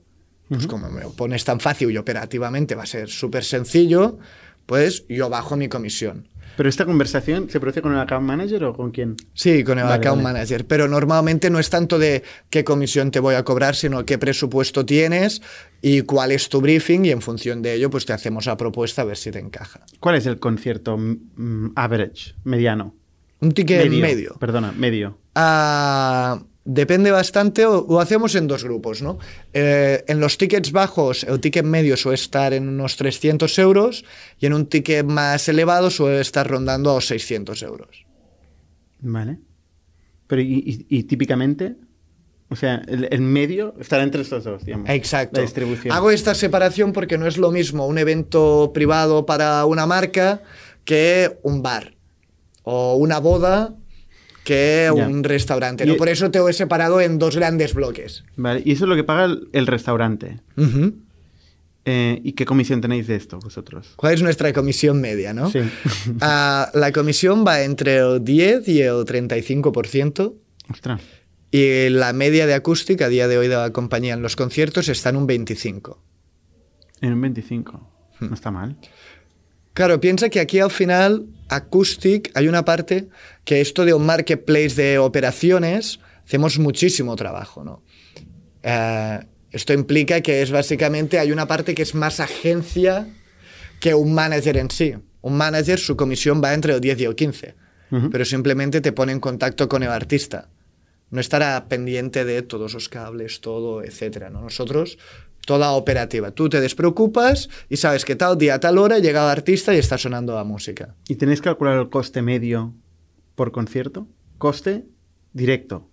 pues 0.49 0.67
como 0.67 0.88
me 0.91 1.03
lo 1.03 1.12
pones 1.12 1.45
tan 1.45 1.61
fácil 1.61 1.91
y 1.91 1.99
operativamente 1.99 2.75
va 2.75 2.85
a 2.85 2.87
ser 2.87 3.09
súper 3.09 3.45
sencillo, 3.45 4.19
pues 4.64 5.05
yo 5.09 5.29
bajo 5.29 5.57
mi 5.57 5.69
comisión. 5.69 6.28
Pero 6.59 6.68
esta 6.68 6.85
conversación 6.85 7.49
se 7.49 7.61
produce 7.61 7.81
con 7.81 7.92
el 7.92 8.01
account 8.01 8.27
manager 8.27 8.64
o 8.64 8.73
con 8.75 8.90
quién? 8.90 9.14
Sí, 9.33 9.62
con 9.62 9.79
el 9.79 9.85
Vale, 9.85 9.94
account 9.94 10.25
vale. 10.25 10.35
manager, 10.35 10.66
pero 10.66 10.88
normalmente 10.88 11.51
no 11.51 11.61
es 11.61 11.71
tanto 11.71 12.01
de 12.01 12.25
qué 12.51 12.64
comisión 12.64 13.12
te 13.12 13.21
voy 13.21 13.37
a 13.37 13.44
cobrar, 13.44 13.77
sino 13.77 14.05
qué 14.05 14.18
presupuesto 14.18 14.85
tienes 14.85 15.40
y 15.83 16.01
cuál 16.01 16.33
es 16.33 16.49
tu 16.49 16.61
briefing 16.61 17.05
y 17.05 17.11
en 17.12 17.23
función 17.23 17.62
de 17.62 17.75
ello 17.75 17.90
pues 17.90 18.07
te 18.07 18.12
hacemos 18.12 18.47
la 18.47 18.57
propuesta 18.57 19.03
a 19.03 19.05
ver 19.05 19.16
si 19.16 19.31
te 19.31 19.38
encaja. 19.38 19.83
¿Cuál 20.01 20.16
es 20.16 20.27
el 20.27 20.40
concierto 20.40 20.99
mm, 20.99 21.75
average, 21.77 22.35
mediano? 22.42 22.92
Un 23.38 23.53
ticket 23.53 23.88
medio. 23.88 24.35
Perdona, 24.40 24.73
medio. 24.73 25.16
Ah, 25.37 26.42
depende 26.70 27.11
bastante, 27.11 27.64
o 27.64 27.87
lo 27.88 27.98
hacemos 27.98 28.35
en 28.35 28.46
dos 28.46 28.62
grupos, 28.62 29.00
¿no? 29.00 29.18
Eh, 29.54 30.04
en 30.07 30.20
los 30.20 30.37
tickets 30.37 30.70
bajos, 30.70 31.24
el 31.24 31.40
ticket 31.40 31.64
medio 31.64 31.96
suele 31.96 32.16
estar 32.16 32.52
en 32.52 32.68
unos 32.68 32.96
300 32.96 33.59
euros 33.59 34.04
y 34.38 34.44
en 34.46 34.52
un 34.52 34.66
ticket 34.66 35.07
más 35.07 35.48
elevado 35.48 35.90
suele 35.90 36.20
estar 36.20 36.46
rondando 36.46 36.90
a 36.90 36.94
los 36.96 37.07
600 37.07 37.62
euros. 37.62 38.04
Vale. 39.00 39.38
Pero 40.26 40.42
y, 40.42 40.87
y- 40.88 40.98
y 40.98 41.02
típicamente, 41.04 41.76
o 42.50 42.57
sea, 42.57 42.83
el, 42.87 43.09
el 43.11 43.20
medio 43.22 43.74
estará 43.81 44.02
entre 44.02 44.20
estos 44.20 44.44
dos, 44.44 44.62
digamos. 44.64 44.90
Exacto. 44.90 45.37
La 45.40 45.42
distribución. 45.42 45.92
Hago 45.94 46.11
esta 46.11 46.35
separación 46.35 46.92
porque 46.92 47.16
no 47.16 47.26
es 47.26 47.38
lo 47.38 47.50
mismo 47.50 47.87
un 47.87 47.96
evento 47.96 48.72
privado 48.74 49.24
para 49.24 49.64
una 49.64 49.87
marca 49.87 50.42
que 50.85 51.38
un 51.42 51.62
bar 51.62 51.94
o 52.62 52.96
una 52.96 53.18
boda 53.20 53.74
que 54.48 54.90
un 54.90 55.22
restaurante. 55.24 55.84
Y- 55.84 55.88
¿no? 55.88 55.96
Por 55.96 56.08
eso 56.08 56.30
te 56.30 56.38
lo 56.38 56.48
he 56.48 56.52
separado 56.54 57.00
en 57.02 57.18
dos 57.18 57.37
grandes 57.37 57.74
bloques. 57.74 58.24
Vale, 58.37 58.62
y 58.64 58.72
eso 58.72 58.84
es 58.84 58.88
lo 58.88 58.96
que 58.96 59.04
paga 59.04 59.26
el, 59.26 59.48
el 59.52 59.66
restaurante. 59.66 60.40
Eh, 61.84 62.20
¿Y 62.22 62.32
qué 62.32 62.44
comisión 62.44 62.80
tenéis 62.80 63.06
de 63.06 63.16
esto 63.16 63.38
vosotros? 63.38 63.92
¿Cuál 63.96 64.14
es 64.14 64.22
nuestra 64.22 64.52
comisión 64.52 65.00
media, 65.00 65.32
no? 65.32 65.50
Sí. 65.50 65.61
Ah, 66.20 66.70
la 66.74 66.92
comisión 66.92 67.44
va 67.46 67.62
entre 67.62 67.98
el 67.98 68.24
10 68.24 68.68
y 68.68 68.82
el 68.82 69.04
35%. 69.04 70.34
Ostras. 70.70 71.00
Y 71.50 71.88
la 71.90 72.12
media 72.12 72.46
de 72.46 72.54
acústica 72.54 73.06
a 73.06 73.08
día 73.08 73.26
de 73.28 73.38
hoy 73.38 73.48
de 73.48 73.56
la 73.56 73.72
compañía 73.72 74.14
en 74.14 74.20
los 74.22 74.37
conciertos 74.37 74.88
está 74.88 75.08
en 75.11 75.16
un 75.16 75.26
25. 75.26 76.02
En 77.00 77.12
un 77.14 77.20
25. 77.22 77.90
Hmm. 78.20 78.26
No 78.28 78.34
está 78.34 78.50
mal. 78.50 78.76
Claro, 79.79 80.01
piensa 80.01 80.29
que 80.29 80.41
aquí 80.41 80.59
al 80.59 80.73
final, 80.73 81.27
Acoustic, 81.49 82.33
hay 82.35 82.49
una 82.49 82.64
parte 82.64 83.07
que 83.45 83.61
esto 83.61 83.85
de 83.85 83.95
un 83.95 84.05
marketplace 84.05 84.71
de 84.71 84.99
operaciones, 84.99 86.01
hacemos 86.25 86.59
muchísimo 86.59 87.14
trabajo, 87.14 87.62
¿no? 87.62 87.85
Eh, 88.64 89.21
esto 89.53 89.73
implica 89.73 90.21
que 90.21 90.43
es 90.43 90.51
básicamente, 90.51 91.21
hay 91.21 91.31
una 91.31 91.47
parte 91.47 91.77
que 91.77 91.83
es 91.83 91.95
más 91.95 92.19
agencia 92.19 93.07
que 93.79 93.95
un 93.95 94.14
manager 94.14 94.57
en 94.57 94.69
sí. 94.73 94.95
Un 95.21 95.37
manager, 95.37 95.79
su 95.79 95.97
comisión 95.97 96.43
va 96.43 96.55
entre 96.55 96.75
el 96.75 96.81
10 96.81 96.99
y 96.99 97.05
el 97.05 97.14
15, 97.14 97.55
Ujú. 97.93 98.11
pero 98.11 98.25
simplemente 98.25 98.81
te 98.81 98.91
pone 98.91 99.12
en 99.12 99.21
contacto 99.21 99.69
con 99.69 99.85
el 99.85 99.91
artista. 99.91 100.49
No 101.11 101.21
estará 101.21 101.69
pendiente 101.69 102.25
de 102.25 102.43
todos 102.43 102.75
los 102.75 102.88
cables, 102.88 103.41
todo, 103.41 103.85
etcétera, 103.85 104.29
¿no? 104.29 104.41
Nosotros, 104.41 104.99
toda 105.48 105.70
operativa. 105.72 106.30
Tú 106.30 106.50
te 106.50 106.61
despreocupas 106.61 107.48
y 107.70 107.78
sabes 107.78 108.04
que 108.04 108.14
tal 108.16 108.37
día, 108.37 108.56
a 108.56 108.61
tal 108.61 108.76
hora 108.76 108.98
llega 108.98 109.24
el 109.24 109.30
artista 109.30 109.74
y 109.74 109.78
está 109.78 109.96
sonando 109.96 110.34
la 110.34 110.44
música. 110.44 110.94
¿Y 111.08 111.14
tenéis 111.16 111.40
que 111.40 111.46
calcular 111.46 111.78
el 111.78 111.88
coste 111.88 112.20
medio 112.20 112.74
por 113.34 113.50
concierto? 113.50 114.06
Coste 114.37 114.84
directo. 115.32 115.88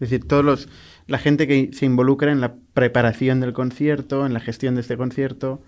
Es 0.00 0.10
decir, 0.10 0.28
todos 0.28 0.44
los, 0.44 0.68
la 1.06 1.16
gente 1.18 1.46
que 1.46 1.70
se 1.72 1.86
involucra 1.86 2.30
en 2.30 2.42
la 2.42 2.56
preparación 2.74 3.40
del 3.40 3.54
concierto, 3.54 4.26
en 4.26 4.34
la 4.34 4.40
gestión 4.40 4.74
de 4.74 4.82
este 4.82 4.96
concierto, 4.98 5.62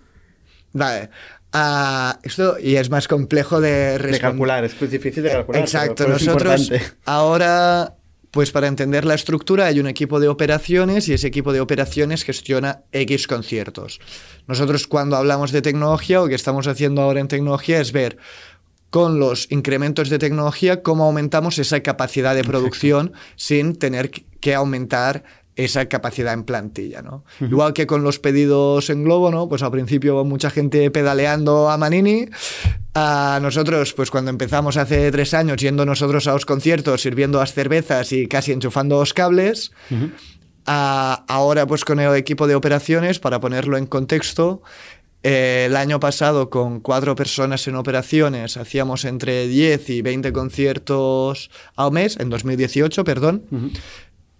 Vale. 0.75 1.09
Ah, 1.51 2.19
esto 2.23 2.57
y 2.59 2.77
es 2.77 2.89
más 2.89 3.07
complejo 3.07 3.61
de 3.61 3.99
de 3.99 4.19
calcular, 4.19 4.63
es 4.63 4.73
difícil 4.89 5.21
de 5.21 5.29
calcular. 5.29 5.61
Exacto, 5.61 6.05
pero- 6.05 6.17
pero 6.17 6.33
nosotros 6.33 6.71
ahora, 7.05 7.95
pues 8.33 8.49
para 8.49 8.67
entender 8.67 9.05
la 9.05 9.13
estructura 9.13 9.67
hay 9.67 9.79
un 9.79 9.85
equipo 9.85 10.19
de 10.19 10.27
operaciones 10.27 11.07
y 11.07 11.13
ese 11.13 11.27
equipo 11.27 11.53
de 11.53 11.61
operaciones 11.61 12.23
gestiona 12.23 12.81
X 12.91 13.27
conciertos. 13.27 13.99
Nosotros 14.47 14.87
cuando 14.87 15.17
hablamos 15.17 15.51
de 15.51 15.61
tecnología, 15.61 16.17
lo 16.17 16.27
que 16.27 16.33
estamos 16.33 16.65
haciendo 16.65 17.03
ahora 17.03 17.19
en 17.19 17.27
tecnología 17.27 17.79
es 17.79 17.91
ver 17.91 18.17
con 18.89 19.19
los 19.19 19.51
incrementos 19.51 20.09
de 20.09 20.17
tecnología 20.17 20.81
cómo 20.81 21.03
aumentamos 21.03 21.59
esa 21.59 21.81
capacidad 21.81 22.33
de 22.33 22.43
producción 22.43 23.13
sin 23.35 23.75
tener 23.75 24.09
que 24.09 24.55
aumentar 24.55 25.23
esa 25.55 25.85
capacidad 25.87 26.33
en 26.33 26.43
plantilla, 26.43 27.01
¿no? 27.01 27.23
Igual 27.39 27.73
que 27.73 27.85
con 27.85 28.03
los 28.03 28.17
pedidos 28.19 28.89
en 28.89 29.03
Globo, 29.03 29.29
¿no? 29.31 29.47
Pues 29.47 29.61
al 29.61 29.71
principio 29.71 30.23
mucha 30.25 30.49
gente 30.49 30.89
pedaleando 30.91 31.69
a 31.69 31.77
Manini. 31.77 32.25
A 32.95 33.39
nosotros, 33.41 33.93
pues 33.93 34.11
cuando 34.11 34.29
empezamos 34.31 34.77
hace 34.77 35.11
tres 35.11 35.33
años 35.33 35.57
yendo 35.57 35.85
nosotros 35.85 36.27
a 36.27 36.33
los 36.33 36.45
conciertos, 36.45 37.01
sirviendo 37.01 37.39
las 37.39 37.53
cervezas 37.53 38.11
y 38.11 38.27
casi 38.27 38.51
enchufando 38.51 38.99
los 38.99 39.13
cables, 39.13 39.71
a- 40.65 41.25
ahora 41.27 41.65
pues 41.67 41.85
con 41.85 41.99
el 41.99 42.15
equipo 42.15 42.47
de 42.47 42.55
operaciones, 42.55 43.19
para 43.19 43.39
ponerlo 43.39 43.77
en 43.77 43.85
contexto, 43.87 44.61
eh, 45.23 45.65
el 45.67 45.75
año 45.75 45.99
pasado 45.99 46.49
con 46.49 46.81
cuatro 46.81 47.15
personas 47.15 47.65
en 47.67 47.75
operaciones 47.75 48.57
hacíamos 48.57 49.05
entre 49.05 49.47
10 49.47 49.89
y 49.89 50.01
20 50.01 50.33
conciertos 50.33 51.49
al 51.75 51.91
mes, 51.91 52.17
en 52.19 52.29
2018, 52.29 53.03
perdón. 53.03 53.71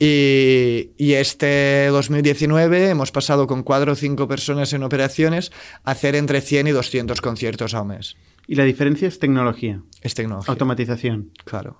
Y, 0.05 0.91
y 0.97 1.13
este 1.13 1.87
2019 1.87 2.89
hemos 2.89 3.13
pasado 3.13 3.47
con 3.47 3.63
cuatro 3.63 3.93
o 3.93 3.95
cinco 3.95 4.27
personas 4.27 4.73
en 4.73 4.83
operaciones 4.83 5.49
a 5.85 5.91
hacer 5.91 6.15
entre 6.15 6.41
100 6.41 6.67
y 6.67 6.71
200 6.71 7.21
conciertos 7.21 7.73
al 7.73 7.85
mes. 7.85 8.17
Y 8.45 8.55
la 8.55 8.65
diferencia 8.65 9.07
es 9.07 9.17
tecnología, 9.19 9.81
Es 10.01 10.13
tecnología. 10.13 10.51
automatización. 10.51 11.31
claro. 11.45 11.79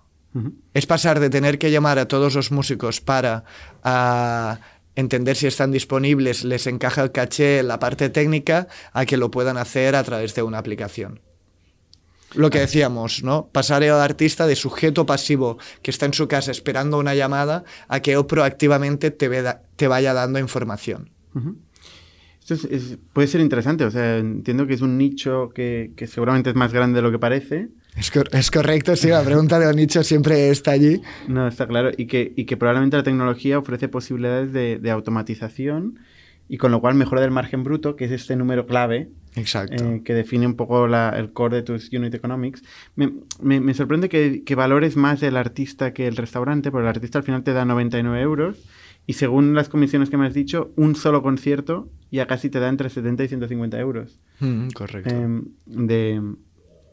Es 0.74 0.88
pasar 0.88 1.20
de 1.20 1.30
tener 1.30 1.60
que 1.60 1.70
llamar 1.70 2.00
a 2.00 2.08
todos 2.08 2.34
los 2.34 2.52
músicos 2.52 3.02
para 3.02 3.44
ah, 3.84 4.58
entender 4.96 5.36
si 5.36 5.46
están 5.46 5.72
disponibles, 5.72 6.44
les 6.46 6.66
encaja 6.66 7.04
el 7.04 7.12
caché, 7.12 7.62
la 7.62 7.78
parte 7.78 8.10
técnica, 8.10 8.68
a 8.94 9.06
que 9.06 9.18
lo 9.18 9.30
puedan 9.30 9.58
hacer 9.58 9.96
a 9.96 10.04
través 10.04 10.34
de 10.34 10.42
una 10.42 10.58
aplicación. 10.58 11.20
Lo 12.36 12.50
que 12.50 12.60
decíamos, 12.60 13.24
¿no? 13.24 13.48
Pasar 13.52 13.84
al 13.84 14.00
artista 14.02 14.48
de 14.48 14.56
sujeto 14.56 15.06
pasivo 15.06 15.58
que 15.82 15.92
está 15.92 16.06
en 16.06 16.14
su 16.14 16.28
casa 16.28 16.52
esperando 16.52 16.98
una 16.98 17.14
llamada 17.16 17.64
a 17.88 18.00
que 18.02 18.14
él 18.14 18.26
proactivamente 18.26 19.12
te, 19.12 19.28
veda- 19.28 19.62
te 19.76 19.88
vaya 19.88 20.14
dando 20.14 20.40
información. 20.40 21.10
Esto 22.42 22.56
es- 22.56 22.66
es- 22.66 22.98
puede 23.14 23.28
ser 23.28 23.40
interesante, 23.42 23.86
o 23.86 23.92
sea, 23.92 24.18
entiendo 24.18 24.68
que 24.68 24.74
es 24.74 24.82
un 24.82 24.98
nicho 24.98 25.50
que, 25.56 25.92
que 25.96 26.08
seguramente 26.08 26.50
es 26.50 26.56
más 26.56 26.74
grande 26.74 26.98
de 26.98 27.02
lo 27.04 27.12
que 27.12 27.20
parece. 27.20 27.70
Es, 27.96 28.10
cor- 28.12 28.30
es 28.34 28.50
correcto, 28.52 28.96
sí, 28.96 29.08
la 29.10 29.24
pregunta 29.24 29.60
de 29.60 29.74
nicho 29.74 30.04
siempre 30.04 30.50
está 30.50 30.72
allí. 30.72 31.02
No, 31.28 31.48
está 31.48 31.68
claro. 31.68 31.92
Y 31.96 32.08
que, 32.08 32.34
y 32.36 32.46
que 32.46 32.58
probablemente 32.58 32.98
la 32.98 33.04
tecnología 33.04 33.60
ofrece 33.60 33.88
posibilidades 33.88 34.52
de, 34.52 34.80
de 34.80 34.92
automatización 34.92 36.00
y 36.50 36.58
con 36.58 36.72
lo 36.72 36.82
cual 36.82 36.96
mejora 36.96 37.22
del 37.22 37.32
margen 37.32 37.64
bruto, 37.64 37.96
que 37.96 38.06
es 38.06 38.12
este 38.12 38.36
número 38.36 38.66
clave 38.68 39.10
Exacto. 39.36 39.84
eh, 39.84 40.02
que 40.04 40.14
define 40.14 40.46
un 40.46 40.56
poco 40.56 40.88
la- 40.88 41.10
el 41.18 41.32
core 41.34 41.58
de 41.58 41.64
tus 41.64 41.92
unit 41.92 42.14
economics. 42.14 42.62
Me, 42.96 43.12
me- 43.42 43.60
me 43.60 43.74
sorprende 43.74 44.10
que, 44.10 44.44
que 44.44 44.56
valores 44.56 44.96
más 44.96 45.24
el 45.24 45.38
artista 45.38 45.94
que 45.94 46.06
el 46.08 46.16
restaurante, 46.18 46.70
porque 46.70 46.84
el 46.84 46.90
artista 46.90 47.18
al 47.20 47.24
final 47.24 47.44
te 47.44 47.54
da 47.54 47.66
99 47.66 48.22
euros 48.22 48.58
y 49.08 49.14
según 49.14 49.54
las 49.56 49.68
comisiones 49.70 50.10
que 50.10 50.18
me 50.18 50.28
has 50.28 50.34
dicho, 50.34 50.72
un 50.76 50.96
solo 50.96 51.22
concierto 51.24 51.90
ya 52.12 52.28
casi 52.28 52.50
te 52.50 52.60
da 52.60 52.70
entre 52.70 52.90
70 52.90 53.24
y 53.24 53.28
150 53.28 53.80
euros 53.80 54.20
Mm, 54.40 54.68
correcto. 54.70 55.10
eh, 55.14 55.42
de, 55.66 56.22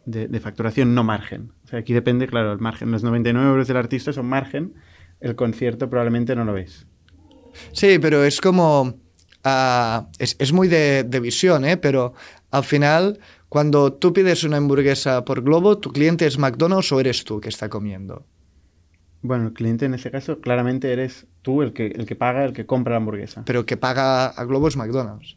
de- 0.07 0.29
de 0.29 0.41
facturación, 0.41 0.95
no 0.95 1.05
margen. 1.05 1.53
O 1.65 1.69
sea, 1.69 1.81
aquí 1.81 1.93
depende, 1.93 2.27
claro, 2.27 2.53
el 2.53 2.59
margen. 2.61 2.91
Los 2.91 3.03
99 3.05 3.49
euros 3.49 3.69
del 3.69 3.77
artista 3.77 4.13
son 4.13 4.27
margen, 4.27 4.75
el 5.21 5.35
concierto 5.37 5.91
probablemente 5.91 6.35
no 6.35 6.45
lo 6.45 6.53
ves. 6.55 6.87
Sí, 7.73 7.99
pero 8.01 8.25
es 8.25 8.41
como... 8.41 9.00
ah, 9.45 10.09
es, 10.19 10.37
es 10.39 10.53
muy 10.53 10.69
de, 10.69 11.05
de 11.05 11.21
visión, 11.21 11.65
¿eh? 11.65 11.77
Pero 11.77 12.15
al 12.51 12.65
final, 12.65 13.21
cuando 13.49 13.93
tú 13.93 14.13
pides 14.13 14.45
una 14.45 14.57
hamburguesa 14.59 15.25
por 15.25 15.43
Globo, 15.43 15.79
¿tu 15.79 15.93
cliente 15.93 16.27
es 16.27 16.39
McDonald's 16.39 16.93
o 16.93 17.01
eres 17.01 17.25
tú 17.25 17.41
que 17.41 17.49
está 17.49 17.69
comiendo? 17.69 18.27
Bueno, 19.23 19.49
el 19.49 19.53
cliente 19.53 19.85
en 19.85 19.95
ese 19.95 20.11
caso 20.11 20.41
claramente 20.41 20.93
eres 20.93 21.27
tú 21.43 21.63
el 21.63 21.73
que, 21.73 21.87
el 21.87 22.07
que 22.07 22.17
paga, 22.17 22.45
el 22.45 22.53
que 22.53 22.67
compra 22.67 22.93
la 22.93 22.97
hamburguesa. 22.99 23.43
Pero 23.45 23.67
que 23.67 23.77
paga 23.77 24.27
a 24.27 24.45
Globo 24.45 24.69
es 24.69 24.77
McDonald's. 24.77 25.37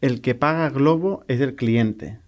El 0.00 0.20
que 0.20 0.34
paga 0.34 0.70
Globo 0.70 1.24
es 1.28 1.40
el 1.40 1.54
cliente, 1.54 2.18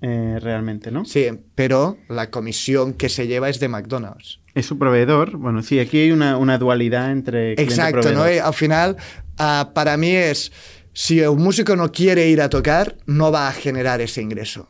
eh, 0.00 0.38
realmente, 0.40 0.90
¿no? 0.90 1.04
Sí, 1.04 1.28
pero 1.54 1.96
la 2.08 2.30
comisión 2.30 2.92
que 2.92 3.08
se 3.08 3.26
lleva 3.26 3.48
es 3.48 3.60
de 3.60 3.68
McDonald's. 3.68 4.40
Es 4.54 4.66
su 4.66 4.78
proveedor. 4.78 5.38
Bueno, 5.38 5.62
sí, 5.62 5.78
aquí 5.78 6.00
hay 6.00 6.10
una, 6.10 6.36
una 6.36 6.58
dualidad 6.58 7.10
entre 7.10 7.52
Exacto, 7.52 8.12
¿no? 8.12 8.30
Y 8.30 8.38
al 8.38 8.52
final, 8.52 8.96
ah, 9.38 9.70
para 9.74 9.96
mí 9.96 10.10
es, 10.10 10.52
si 10.92 11.20
un 11.22 11.42
músico 11.42 11.76
no 11.76 11.90
quiere 11.92 12.28
ir 12.28 12.40
a 12.40 12.50
tocar, 12.50 12.98
no 13.06 13.32
va 13.32 13.48
a 13.48 13.52
generar 13.52 14.00
ese 14.00 14.22
ingreso. 14.22 14.68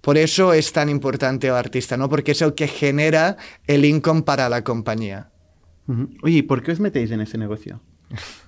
Por 0.00 0.18
eso 0.18 0.52
es 0.52 0.72
tan 0.72 0.88
importante 0.88 1.46
el 1.48 1.54
artista, 1.54 1.96
¿no? 1.96 2.08
Porque 2.08 2.32
es 2.32 2.42
el 2.42 2.54
que 2.54 2.68
genera 2.68 3.36
el 3.66 3.84
income 3.84 4.22
para 4.22 4.48
la 4.48 4.62
compañía. 4.62 5.30
Oye, 6.22 6.38
¿y 6.38 6.42
por 6.42 6.62
qué 6.62 6.72
os 6.72 6.80
metéis 6.80 7.10
en 7.10 7.20
ese 7.20 7.38
negocio? 7.38 7.80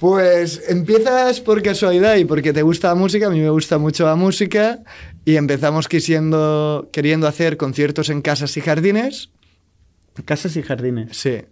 Pues 0.00 0.62
empiezas 0.68 1.40
por 1.40 1.60
casualidad 1.60 2.14
y 2.16 2.24
porque 2.24 2.52
te 2.52 2.62
gusta 2.62 2.88
la 2.88 2.94
música, 2.94 3.26
a 3.26 3.30
mí 3.30 3.40
me 3.40 3.50
gusta 3.50 3.78
mucho 3.78 4.04
la 4.04 4.14
música, 4.14 4.78
y 5.24 5.36
empezamos 5.36 5.88
quisiendo, 5.88 6.88
queriendo 6.92 7.26
hacer 7.26 7.56
conciertos 7.56 8.08
en 8.08 8.22
casas 8.22 8.56
y 8.56 8.60
jardines, 8.60 9.30
Casas 10.24 10.56
y 10.56 10.62
jardines. 10.62 11.16
sí, 11.16 11.42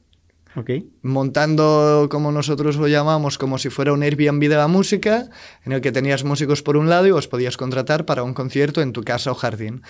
Montando, 1.02 2.08
como 2.10 2.32
nosotros 2.32 2.76
lo 2.76 2.88
llamamos, 2.88 3.36
como 3.36 3.58
si 3.58 3.68
fuera 3.68 3.92
un 3.92 4.02
Airbnb 4.02 4.40
de 4.40 4.56
la 4.56 4.68
música, 4.68 5.28
en 5.64 5.72
el 5.72 5.80
que 5.80 5.92
tenías 5.92 6.24
músicos 6.24 6.62
por 6.62 6.76
un 6.76 6.88
lado 6.88 7.06
y 7.06 7.10
os 7.10 7.28
podías 7.28 7.56
contratar 7.56 8.06
para 8.06 8.22
un 8.22 8.32
concierto 8.32 8.80
en 8.80 8.92
tu 8.92 9.02
casa 9.02 9.30
o 9.30 9.34
jardín. 9.34 9.82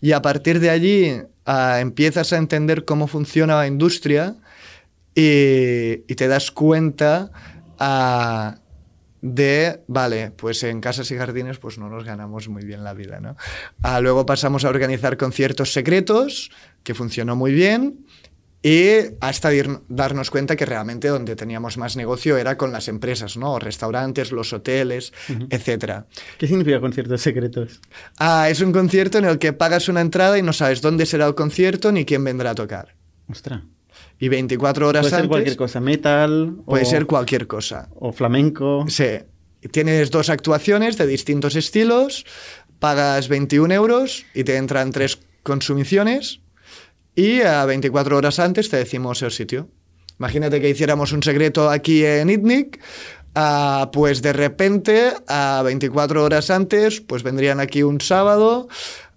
Y 0.00 0.12
a 0.12 0.22
partir 0.22 0.60
de 0.60 0.70
allí 0.70 1.12
ah, 1.44 1.78
empiezas 1.80 2.32
a 2.32 2.38
entender 2.38 2.84
cómo 2.84 3.06
funciona 3.06 3.56
la 3.56 3.66
industria 3.66 4.36
y, 5.14 6.04
y 6.08 6.14
te 6.16 6.26
das 6.26 6.50
cuenta 6.50 7.30
ah, 7.78 8.56
de, 9.26 9.82
vale, 9.86 10.32
pues 10.32 10.62
en 10.64 10.82
casas 10.82 11.10
y 11.10 11.16
jardines 11.16 11.58
pues 11.58 11.78
no 11.78 11.88
nos 11.88 12.04
ganamos 12.04 12.48
muy 12.48 12.62
bien 12.62 12.84
la 12.84 12.92
vida, 12.92 13.20
¿no? 13.20 13.36
Ah, 13.82 14.00
luego 14.00 14.26
pasamos 14.26 14.66
a 14.66 14.68
organizar 14.68 15.16
conciertos 15.16 15.72
secretos, 15.72 16.50
que 16.82 16.92
funcionó 16.92 17.34
muy 17.34 17.52
bien, 17.52 18.04
y 18.66 19.14
hasta 19.20 19.50
dir- 19.52 19.82
darnos 19.90 20.30
cuenta 20.30 20.56
que 20.56 20.64
realmente 20.64 21.08
donde 21.08 21.36
teníamos 21.36 21.76
más 21.76 21.96
negocio 21.96 22.38
era 22.38 22.56
con 22.56 22.72
las 22.72 22.88
empresas, 22.88 23.36
¿no? 23.36 23.58
Restaurantes, 23.58 24.32
los 24.32 24.54
hoteles, 24.54 25.12
etcétera. 25.50 26.06
¿Qué 26.38 26.46
significa 26.48 26.80
conciertos 26.80 27.20
secretos? 27.20 27.82
Ah, 28.18 28.48
es 28.48 28.62
un 28.62 28.72
concierto 28.72 29.18
en 29.18 29.26
el 29.26 29.38
que 29.38 29.52
pagas 29.52 29.90
una 29.90 30.00
entrada 30.00 30.38
y 30.38 30.42
no 30.42 30.54
sabes 30.54 30.80
dónde 30.80 31.04
será 31.04 31.26
el 31.26 31.34
concierto 31.34 31.92
ni 31.92 32.06
quién 32.06 32.24
vendrá 32.24 32.50
a 32.52 32.54
tocar. 32.54 32.94
Ostras. 33.28 33.60
Y 34.18 34.28
24 34.28 34.88
horas 34.88 35.02
Puede 35.02 35.10
ser 35.10 35.18
antes 35.18 35.28
cualquier 35.28 35.56
cosa, 35.56 35.80
metal. 35.80 36.56
puede 36.64 36.84
o, 36.84 36.86
ser 36.86 37.04
cualquier 37.04 37.46
cosa. 37.46 37.90
O 37.96 38.12
flamenco. 38.12 38.86
Sí. 38.88 39.18
tienes 39.72 40.10
dos 40.10 40.30
actuaciones 40.30 40.96
de 40.96 41.06
distintos 41.06 41.54
estilos, 41.54 42.24
pagas 42.78 43.28
21 43.28 43.74
euros 43.74 44.24
y 44.32 44.44
te 44.44 44.56
entran 44.56 44.90
tres 44.90 45.18
consumiciones 45.42 46.40
y 47.14 47.40
a 47.40 47.64
24 47.64 48.16
horas 48.16 48.38
antes 48.38 48.68
te 48.68 48.76
decimos 48.76 49.22
el 49.22 49.30
sitio. 49.30 49.68
Imagínate 50.18 50.60
que 50.60 50.70
hiciéramos 50.70 51.12
un 51.12 51.22
secreto 51.22 51.70
aquí 51.70 52.04
en 52.04 52.30
ITNIC, 52.30 52.80
ah, 53.34 53.90
pues 53.92 54.22
de 54.22 54.32
repente 54.32 55.12
a 55.26 55.62
24 55.64 56.22
horas 56.22 56.50
antes 56.50 57.00
pues 57.00 57.22
vendrían 57.22 57.60
aquí 57.60 57.82
un 57.82 58.00
sábado 58.00 58.68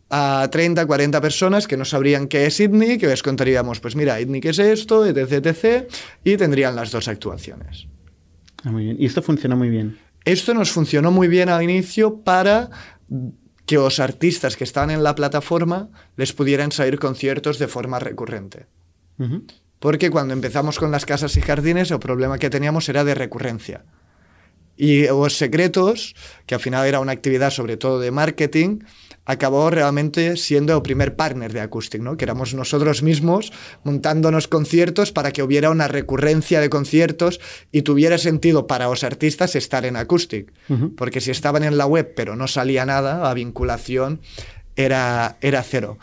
a 0.09 0.47
30, 0.51 0.85
40 0.85 1.21
personas 1.21 1.67
que 1.67 1.77
no 1.77 1.85
sabrían 1.85 2.27
qué 2.27 2.45
es 2.45 2.59
ITNIC, 2.59 3.01
que 3.01 3.07
les 3.07 3.21
contaríamos, 3.21 3.79
pues 3.79 3.95
mira, 3.95 4.19
ITNIC 4.19 4.45
es 4.45 4.59
esto, 4.59 5.05
etc, 5.05 5.45
etc, 5.45 5.91
y 6.23 6.37
tendrían 6.37 6.75
las 6.75 6.91
dos 6.91 7.07
actuaciones. 7.07 7.87
Ah, 8.63 8.71
muy 8.71 8.85
bien. 8.85 8.97
Y 8.99 9.05
esto 9.05 9.21
funciona 9.21 9.55
muy 9.55 9.69
bien. 9.69 9.97
Esto 10.25 10.53
nos 10.53 10.71
funcionó 10.71 11.11
muy 11.11 11.27
bien 11.27 11.49
al 11.49 11.63
inicio 11.63 12.17
para 12.21 12.69
que 13.67 13.75
los 13.75 13.99
artistas 13.99 14.55
que 14.55 14.63
estaban 14.63 14.89
en 14.89 15.03
la 15.03 15.13
plataforma 15.13 15.89
les 16.15 16.33
pudieran 16.33 16.71
salir 16.71 16.97
conciertos 16.97 17.59
de 17.59 17.67
forma 17.67 17.99
recurrente. 17.99 18.65
Porque 19.79 20.09
cuando 20.09 20.33
empezamos 20.33 20.79
con 20.79 20.89
las 20.89 21.05
casas 21.05 21.35
y 21.35 21.41
jardines, 21.41 21.91
el 21.91 21.99
problema 21.99 22.39
que 22.39 22.49
teníamos 22.49 22.87
era 22.87 23.03
de 23.03 23.13
recurrencia. 23.13 23.83
Y 24.77 25.07
los 25.07 25.35
secretos, 25.35 26.15
que 26.45 26.55
al 26.55 26.61
final 26.61 26.87
era 26.87 27.01
una 27.01 27.11
actividad 27.11 27.49
sobre 27.49 27.75
todo 27.75 27.99
de 27.99 28.09
marketing, 28.09 28.79
acabó 29.27 29.69
realmente 29.69 30.37
siendo 30.37 30.73
el 30.75 30.81
primer 30.81 31.17
partner 31.17 31.51
de 31.51 31.59
Acoustic, 31.59 32.01
¿no? 32.01 32.15
que 32.15 32.23
éramos 32.23 32.53
nosotros 32.53 33.03
mismos 33.03 33.51
montándonos 33.83 34.47
conciertos 34.47 35.11
para 35.11 35.31
que 35.31 35.43
hubiera 35.43 35.69
una 35.69 35.89
recurrencia 35.89 36.61
de 36.61 36.69
conciertos 36.69 37.41
y 37.73 37.81
tuviera 37.81 38.17
sentido 38.17 38.67
para 38.67 38.85
los 38.85 39.03
artistas 39.03 39.55
estar 39.57 39.85
en 39.85 39.97
Acoustic. 39.97 40.53
Porque 40.95 41.19
si 41.19 41.31
estaban 41.31 41.63
en 41.63 41.77
la 41.77 41.85
web 41.85 42.13
pero 42.15 42.37
no 42.37 42.47
salía 42.47 42.85
nada, 42.85 43.21
la 43.21 43.33
vinculación 43.33 44.21
era, 44.77 45.37
era 45.41 45.61
cero. 45.61 45.97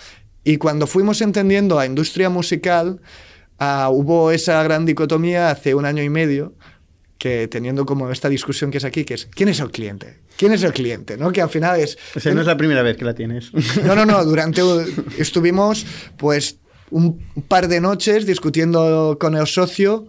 Y 0.44 0.58
cuando 0.58 0.86
fuimos 0.86 1.22
entendiendo 1.22 1.76
la 1.76 1.86
industria 1.86 2.28
musical, 2.28 3.00
ah, 3.58 3.88
hubo 3.90 4.32
esa 4.32 4.62
gran 4.62 4.84
dicotomía 4.84 5.50
hace 5.50 5.74
un 5.74 5.86
año 5.86 6.02
y 6.02 6.10
medio, 6.10 6.52
que 7.16 7.48
teniendo 7.48 7.86
como 7.86 8.10
esta 8.10 8.28
discusión 8.28 8.70
que 8.70 8.76
es 8.76 8.84
aquí, 8.84 9.06
que 9.06 9.14
es 9.14 9.24
¿quién 9.34 9.48
es 9.48 9.60
el 9.60 9.70
cliente? 9.70 10.18
¿Quién 10.36 10.52
es 10.52 10.62
el 10.62 10.72
cliente? 10.72 11.16
¿no? 11.16 11.32
Que 11.32 11.42
al 11.42 11.50
final 11.50 11.78
es... 11.80 11.96
O 12.14 12.20
sea, 12.20 12.34
no 12.34 12.40
es 12.40 12.46
la 12.46 12.56
primera 12.56 12.82
vez 12.82 12.96
que 12.96 13.04
la 13.04 13.14
tienes. 13.14 13.52
No, 13.84 13.94
no, 13.94 14.04
no, 14.04 14.24
durante 14.24 14.62
estuvimos 15.18 15.86
pues 16.16 16.58
un 16.90 17.20
par 17.48 17.68
de 17.68 17.80
noches 17.80 18.26
discutiendo 18.26 19.16
con 19.20 19.36
el 19.36 19.46
socio 19.46 20.06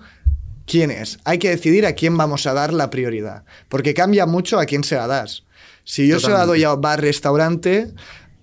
quién 0.65 0.91
es. 0.91 1.19
Hay 1.23 1.39
que 1.39 1.49
decidir 1.49 1.85
a 1.85 1.93
quién 1.93 2.17
vamos 2.17 2.45
a 2.47 2.53
dar 2.53 2.73
la 2.73 2.89
prioridad, 2.89 3.43
porque 3.69 3.93
cambia 3.93 4.25
mucho 4.25 4.59
a 4.59 4.65
quién 4.65 4.83
se 4.83 4.95
la 4.95 5.07
das. 5.07 5.43
Si 5.83 6.07
yo 6.07 6.19
se 6.19 6.31
la 6.31 6.45
doy 6.45 6.63
a 6.63 6.73
bar 6.73 6.99
restaurante, 6.99 7.93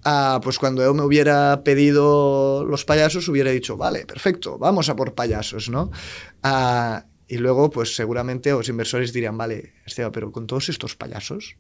ah, 0.05 0.40
pues 0.42 0.59
cuando 0.59 0.83
yo 0.83 0.95
me 0.95 1.03
hubiera 1.03 1.62
pedido 1.64 2.64
los 2.64 2.85
payasos 2.85 3.29
hubiera 3.29 3.51
dicho, 3.51 3.77
vale, 3.77 4.07
perfecto, 4.07 4.59
vamos 4.59 4.88
a 4.88 4.97
por 4.97 5.14
payasos, 5.14 5.68
¿no? 5.68 5.90
Ah, 6.42 7.07
y 7.27 7.38
luego, 7.38 7.71
pues 7.71 7.97
seguramente 7.97 8.51
los 8.51 8.68
inversores 8.68 9.12
dirían, 9.12 9.37
vale, 9.37 9.73
Esteban, 9.87 10.12
pero 10.12 10.31
con 10.31 10.47
todos 10.47 10.68
estos 10.68 10.95
payasos, 10.95 11.57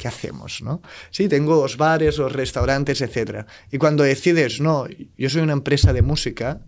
¿qué 0.00 0.08
hacemos? 0.08 0.62
¿no? 0.62 0.80
Sí, 1.10 1.28
tengo 1.28 1.62
los 1.62 1.76
bares, 1.76 2.16
los 2.16 2.32
restaurantes, 2.32 3.02
etc. 3.02 3.44
Y 3.70 3.76
cuando 3.76 4.02
decides, 4.02 4.60
no, 4.60 4.86
yo 5.18 5.28
soy 5.28 5.42
una 5.42 5.52
empresa 5.52 5.92
de 5.92 6.00
música, 6.00 6.62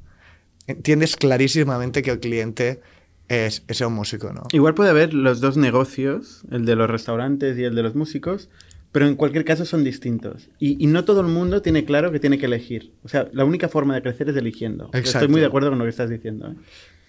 entiendes 0.67 1.17
clarísimamente 1.17 2.03
que 2.03 2.11
el 2.11 2.21
cliente 2.21 2.83
es, 3.29 3.65
es 3.69 3.81
un 3.81 3.95
músico, 3.95 4.35
¿no? 4.35 4.43
Igual 4.53 4.75
puede 4.75 4.91
haber 4.91 5.15
los 5.15 5.41
dos 5.41 5.57
negocios, 5.57 6.43
el 6.51 6.67
de 6.67 6.77
los 6.77 6.91
restaurantes 6.91 7.59
y 7.59 7.65
el 7.65 7.75
de 7.75 7.83
los 7.83 7.95
músicos, 7.95 8.51
pero 8.93 9.07
en 9.09 9.17
cualquier 9.17 9.47
caso 9.47 9.65
son 9.65 9.83
distintos. 9.83 10.51
Y, 10.59 10.85
y 10.85 10.87
no 10.87 11.07
todo 11.07 11.23
el 11.23 11.29
mundo 11.29 11.63
tiene 11.63 11.87
claro 11.87 12.13
que 12.13 12.21
tiene 12.21 12.37
que 12.37 12.45
elegir. 12.45 12.93
O 13.03 13.09
sea, 13.09 13.31
la 13.33 13.47
única 13.47 13.71
forma 13.71 13.95
de 13.95 14.03
crecer 14.03 14.29
es 14.29 14.37
eligiendo. 14.37 14.91
Estoy 14.93 15.29
muy 15.29 15.41
de 15.41 15.47
acuerdo 15.47 15.71
con 15.71 15.79
lo 15.79 15.85
que 15.85 15.91
estás 15.91 16.11
diciendo. 16.11 16.51
¿eh? 16.51 16.57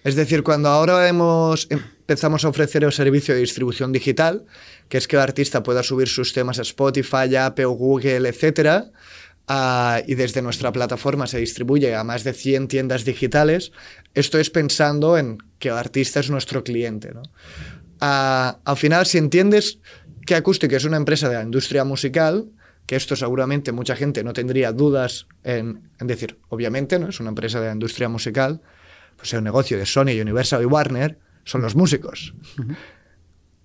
Es 0.04 0.16
decir, 0.16 0.42
cuando 0.42 0.68
ahora 0.68 1.08
empezamos 1.08 2.44
a 2.44 2.48
ofrecer 2.48 2.84
el 2.84 2.92
servicio 2.92 3.34
de 3.34 3.40
distribución 3.40 3.90
digital, 3.90 4.44
que 4.90 4.98
es 4.98 5.08
que 5.08 5.16
el 5.16 5.22
artista 5.22 5.62
pueda 5.62 5.82
subir 5.82 6.08
sus 6.08 6.34
temas 6.34 6.58
a 6.58 6.62
Spotify, 6.62 7.34
Apple, 7.34 7.64
Google, 7.64 8.28
etc., 8.28 8.84
ah, 9.48 10.02
y 10.06 10.14
desde 10.14 10.42
nuestra 10.42 10.72
plataforma 10.72 11.26
se 11.26 11.38
distribuye 11.38 11.94
a 11.94 12.04
más 12.04 12.22
de 12.22 12.34
100 12.34 12.68
tiendas 12.68 13.06
digitales, 13.06 13.72
esto 14.12 14.38
es 14.38 14.50
pensando 14.50 15.16
en 15.16 15.38
que 15.58 15.68
el 15.68 15.78
artista 15.78 16.20
es 16.20 16.28
nuestro 16.28 16.62
cliente. 16.64 17.14
Ah, 17.98 18.58
al 18.62 18.76
final, 18.76 19.06
si 19.06 19.16
entiendes 19.16 19.78
que 20.26 20.34
Acoustic 20.34 20.70
es 20.72 20.84
una 20.84 20.98
empresa 20.98 21.30
de 21.30 21.36
la 21.36 21.42
industria 21.42 21.84
musical, 21.84 22.50
que 22.84 22.96
esto 22.96 23.16
seguramente 23.16 23.72
mucha 23.72 23.96
gente 23.96 24.22
no 24.22 24.34
tendría 24.34 24.70
dudas 24.72 25.28
en, 25.44 25.88
en 25.98 26.06
decir, 26.06 26.38
obviamente, 26.50 26.98
¿no? 26.98 27.08
es 27.08 27.20
una 27.20 27.30
empresa 27.30 27.58
de 27.58 27.68
la 27.68 27.72
industria 27.72 28.10
musical, 28.10 28.60
pues 29.24 29.32
el 29.32 29.42
negocio 29.42 29.78
de 29.78 29.86
Sony, 29.86 30.20
Universal 30.20 30.60
y 30.60 30.66
Warner 30.66 31.18
son 31.44 31.62
los 31.62 31.74
músicos. 31.74 32.34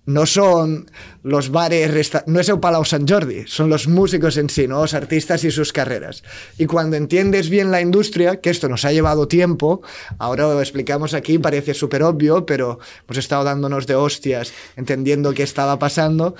No 0.06 0.24
son 0.24 0.90
los 1.22 1.50
bares, 1.50 2.12
no 2.24 2.40
es 2.40 2.48
el 2.48 2.60
Palau 2.60 2.86
Sant 2.86 3.08
Jordi, 3.08 3.46
son 3.46 3.68
los 3.68 3.86
músicos 3.86 4.38
en 4.38 4.48
sí, 4.48 4.66
¿no? 4.66 4.80
los 4.80 4.94
artistas 4.94 5.44
y 5.44 5.50
sus 5.50 5.74
carreras. 5.74 6.24
Y 6.56 6.64
cuando 6.64 6.96
entiendes 6.96 7.50
bien 7.50 7.70
la 7.70 7.82
industria, 7.82 8.40
que 8.40 8.48
esto 8.48 8.70
nos 8.70 8.86
ha 8.86 8.92
llevado 8.92 9.28
tiempo, 9.28 9.82
ahora 10.16 10.44
lo 10.44 10.60
explicamos 10.60 11.12
aquí, 11.12 11.38
parece 11.38 11.74
súper 11.74 12.04
obvio, 12.04 12.46
pero 12.46 12.78
hemos 13.04 13.18
estado 13.18 13.44
dándonos 13.44 13.86
de 13.86 13.96
hostias, 13.96 14.54
entendiendo 14.76 15.34
qué 15.34 15.42
estaba 15.42 15.78
pasando. 15.78 16.36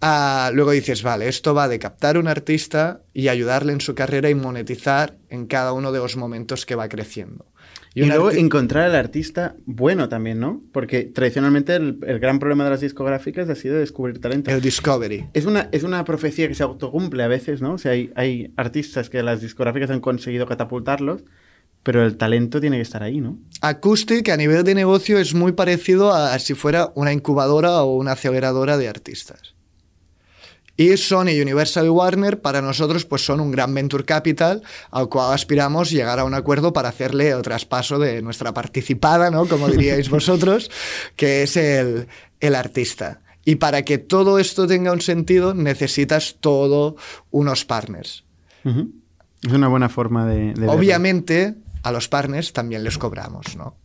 Ah, 0.00 0.52
luego 0.54 0.70
dices, 0.70 1.02
vale, 1.02 1.26
esto 1.26 1.54
va 1.54 1.66
de 1.66 1.80
captar 1.80 2.18
un 2.18 2.28
artista 2.28 3.02
y 3.12 3.26
ayudarle 3.26 3.72
en 3.72 3.80
su 3.80 3.96
carrera 3.96 4.30
y 4.30 4.36
monetizar 4.36 5.18
en 5.28 5.46
cada 5.46 5.72
uno 5.72 5.90
de 5.90 5.98
los 5.98 6.16
momentos 6.16 6.64
que 6.64 6.76
va 6.76 6.88
creciendo. 6.88 7.46
Y, 7.92 8.04
luego 8.04 8.30
encontrar 8.30 8.84
al 8.84 8.94
artista 8.94 9.56
bueno 9.66 10.08
también, 10.08 10.38
¿no? 10.38 10.62
Porque 10.72 11.04
tradicionalmente 11.04 11.74
el, 11.74 11.98
el 12.06 12.20
gran 12.20 12.38
problema 12.38 12.62
de 12.64 12.70
las 12.70 12.80
discográficas 12.80 13.48
ha 13.48 13.56
sido 13.56 13.76
descubrir 13.78 14.20
talento. 14.20 14.50
el 14.50 14.60
discovery. 14.60 15.26
Es 15.34 15.44
una, 15.44 15.68
es 15.72 15.82
una 15.82 16.04
profecía 16.04 16.46
que 16.46 16.54
se 16.54 16.62
autocumple 16.62 17.22
a 17.24 17.28
veces, 17.28 17.60
¿no? 17.60 17.74
O 17.74 17.78
sea, 17.78 17.92
hay, 17.92 18.12
hay 18.14 18.52
artistas 18.56 19.10
que 19.10 19.22
las 19.24 19.40
discográficas 19.40 19.90
han 19.90 20.00
conseguido 20.00 20.46
catapultarlos, 20.46 21.24
pero 21.82 22.04
el 22.04 22.16
talento 22.16 22.60
tiene 22.60 22.76
que 22.76 22.82
estar 22.82 23.02
ahí, 23.02 23.20
¿no? 23.20 23.38
Acoustic 23.60 24.28
a 24.28 24.36
nivel 24.36 24.62
de 24.62 24.76
negocio 24.76 25.18
es 25.18 25.34
muy 25.34 25.52
parecido 25.52 26.14
a 26.14 26.38
si 26.38 26.54
fuera 26.54 26.92
una 26.94 27.12
incubadora 27.12 27.82
o 27.82 27.96
una 27.96 28.12
aceleradora 28.12 28.76
de 28.76 28.88
artistas. 28.88 29.54
Y 30.80 30.96
Sony, 30.96 31.42
Universal 31.42 31.84
y 31.84 31.88
Warner 31.90 32.40
para 32.40 32.62
nosotros 32.62 33.04
pues 33.04 33.22
son 33.22 33.40
un 33.40 33.50
gran 33.50 33.74
venture 33.74 34.02
capital 34.02 34.62
al 34.90 35.10
cual 35.10 35.34
aspiramos 35.34 35.90
llegar 35.90 36.18
a 36.18 36.24
un 36.24 36.32
acuerdo 36.32 36.72
para 36.72 36.88
hacerle 36.88 37.28
el 37.28 37.42
traspaso 37.42 37.98
de 37.98 38.22
nuestra 38.22 38.54
participada, 38.54 39.30
¿no? 39.30 39.44
Como 39.44 39.68
diríais 39.68 40.08
vosotros, 40.08 40.70
que 41.16 41.42
es 41.42 41.58
el, 41.58 42.08
el 42.40 42.54
artista. 42.54 43.20
Y 43.44 43.56
para 43.56 43.82
que 43.82 43.98
todo 43.98 44.38
esto 44.38 44.66
tenga 44.66 44.90
un 44.92 45.02
sentido 45.02 45.52
necesitas 45.52 46.36
todo 46.40 46.96
unos 47.30 47.66
partners. 47.66 48.24
Ujú. 48.64 48.90
Es 49.42 49.52
una 49.52 49.68
buena 49.68 49.90
forma 49.90 50.26
de, 50.26 50.54
de 50.54 50.60
verlo. 50.60 50.72
Obviamente 50.72 51.56
a 51.82 51.92
los 51.92 52.08
partners 52.08 52.54
también 52.54 52.84
les 52.84 52.96
cobramos, 52.96 53.54
¿no? 53.54 53.76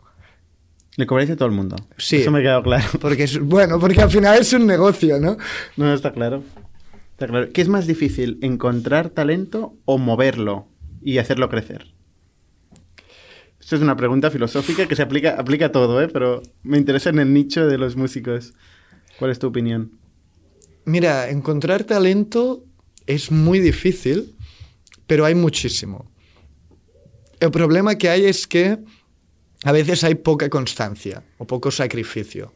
Le 0.95 1.05
cobráis 1.05 1.29
a 1.29 1.35
todo 1.35 1.49
el 1.49 1.55
mundo. 1.55 1.75
Sí. 1.97 2.21
Eso 2.21 2.31
me 2.31 2.39
ha 2.39 2.41
quedado 2.41 2.63
claro. 2.63 2.85
Porque 3.01 3.23
es, 3.23 3.37
bueno, 3.37 3.81
porque 3.81 4.01
al 4.01 4.09
final 4.09 4.39
es 4.39 4.53
un 4.53 4.65
negocio, 4.65 5.19
¿no? 5.19 5.35
No, 5.75 5.93
está 5.93 6.13
claro. 6.13 6.41
Está 7.15 7.27
claro. 7.27 7.53
¿Qué 7.53 7.61
es 7.61 7.69
más 7.69 7.87
difícil, 7.87 8.39
encontrar 8.41 9.09
talento 9.09 9.77
o 9.85 9.97
moverlo 9.97 10.67
y 11.01 11.17
hacerlo 11.19 11.47
crecer? 11.47 11.93
Esto 13.57 13.77
es 13.77 13.81
una 13.81 13.95
pregunta 13.95 14.29
filosófica 14.29 14.85
que 14.85 14.97
se 14.97 15.01
aplica, 15.01 15.39
aplica 15.39 15.67
a 15.67 15.71
todo, 15.71 16.01
¿eh? 16.01 16.09
pero 16.09 16.43
me 16.61 16.77
interesa 16.77 17.11
en 17.11 17.19
el 17.19 17.33
nicho 17.33 17.67
de 17.67 17.77
los 17.77 17.95
músicos. 17.95 18.53
¿Cuál 19.17 19.31
es 19.31 19.39
tu 19.39 19.47
opinión? 19.47 19.97
Mira, 20.83 21.29
encontrar 21.29 21.85
talento 21.85 22.65
es 23.07 23.31
muy 23.31 23.59
difícil, 23.61 24.35
pero 25.07 25.23
hay 25.23 25.35
muchísimo. 25.35 26.11
El 27.39 27.51
problema 27.51 27.95
que 27.95 28.09
hay 28.09 28.25
es 28.25 28.45
que 28.45 28.77
a 29.63 29.71
veces 29.71 30.03
hay 30.03 30.15
poca 30.15 30.49
constancia 30.49 31.23
o 31.37 31.47
poco 31.47 31.71
sacrificio. 31.71 32.53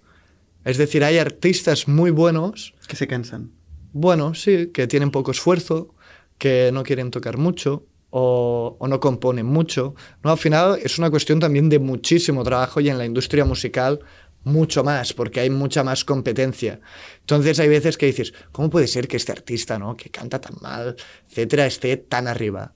Es 0.66 0.78
decir, 0.78 1.06
hay 1.06 1.18
artistas 1.18 1.88
muy 1.88 2.12
buenos, 2.12 2.76
Que 2.90 2.98
se 2.98 3.08
cansan. 3.08 3.52
Bueno, 3.94 4.34
sí, 4.34 4.68
que 4.68 4.88
tienen 4.88 5.12
poco 5.12 5.32
esfuerzo, 5.32 5.96
que 6.38 6.72
no 6.72 6.84
quieren 6.84 7.12
tocar 7.12 7.38
mucho 7.38 7.86
o, 8.10 8.78
no 8.88 9.00
componen 9.00 9.46
mucho. 9.46 9.96
No, 10.24 10.32
al 10.32 10.38
final 10.38 10.80
es 10.84 10.98
una 10.98 11.10
cuestión 11.10 11.40
también 11.40 11.70
de 11.70 11.80
muchísimo 11.80 12.44
trabajo 12.44 12.80
y 12.80 12.90
en 12.90 12.98
la 12.98 13.06
industria 13.06 13.46
musical 13.46 14.00
mucho 14.44 14.84
más, 14.84 15.14
porque 15.14 15.42
hay 15.42 15.50
mucha 15.50 15.84
más 15.84 16.06
competencia. 16.06 16.80
Entonces 17.22 17.60
hay 17.60 17.68
veces 17.68 17.98
que 17.98 18.06
dices, 18.06 18.34
¿cómo 18.52 18.70
puede 18.70 18.88
ser 18.88 19.08
que 19.08 19.18
este 19.18 19.32
artista, 19.32 19.78
¿no? 19.78 19.98
que 19.98 20.10
canta 20.10 20.40
tan 20.40 20.56
mal, 20.62 20.96
etcétera, 21.30 21.66
esté 21.66 21.98
tan 21.98 22.28
arriba? 22.28 22.74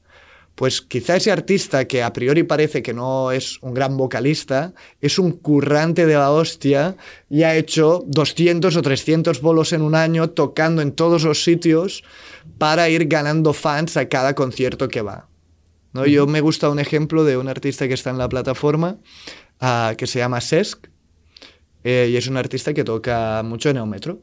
Pues 0.55 0.81
quizá 0.81 1.15
ese 1.15 1.31
artista 1.31 1.85
que 1.85 2.03
a 2.03 2.13
priori 2.13 2.43
parece 2.43 2.83
que 2.83 2.93
no 2.93 3.31
es 3.31 3.57
un 3.61 3.73
gran 3.73 3.97
vocalista, 3.97 4.73
es 5.01 5.17
un 5.17 5.31
currante 5.31 6.05
de 6.05 6.13
la 6.13 6.31
hostia 6.31 6.95
y 7.29 7.43
ha 7.43 7.55
hecho 7.55 8.03
200 8.07 8.75
o 8.75 8.81
300 8.81 9.41
bolos 9.41 9.73
en 9.73 9.81
un 9.81 9.95
año 9.95 10.29
tocando 10.29 10.81
en 10.81 10.91
todos 10.91 11.23
los 11.23 11.43
sitios 11.43 12.03
para 12.59 12.89
ir 12.89 13.07
ganando 13.07 13.53
fans 13.53 13.97
a 13.97 14.07
cada 14.09 14.35
concierto 14.35 14.89
que 14.89 15.01
va. 15.01 15.27
¿no? 15.93 16.05
Yo 16.05 16.27
me 16.27 16.41
gusta 16.41 16.69
un 16.69 16.79
ejemplo 16.79 17.23
de 17.23 17.37
un 17.37 17.47
artista 17.47 17.87
que 17.87 17.95
está 17.95 18.11
en 18.11 18.19
la 18.19 18.29
plataforma 18.29 18.97
uh, 19.61 19.95
que 19.97 20.05
se 20.05 20.19
llama 20.19 20.39
Sesk 20.39 20.87
eh, 21.83 22.09
y 22.11 22.15
es 22.15 22.27
un 22.27 22.37
artista 22.37 22.73
que 22.73 22.83
toca 22.83 23.41
mucho 23.43 23.69
en 23.69 23.77
Eometro. 23.77 24.21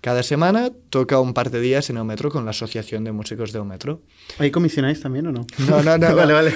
Cada 0.00 0.22
semana 0.22 0.70
toca 0.90 1.18
un 1.20 1.34
par 1.34 1.50
de 1.50 1.60
días 1.60 1.90
en 1.90 1.96
Eometro 1.96 2.30
con 2.30 2.44
la 2.44 2.52
Asociación 2.52 3.02
de 3.04 3.12
Músicos 3.12 3.52
de 3.52 3.58
Eometro. 3.58 4.00
¿Ahí 4.38 4.50
comisionáis 4.50 5.00
también 5.00 5.26
o 5.26 5.32
no? 5.32 5.46
No, 5.68 5.82
no, 5.82 5.98
no. 5.98 6.14
vale, 6.14 6.32
vale. 6.32 6.52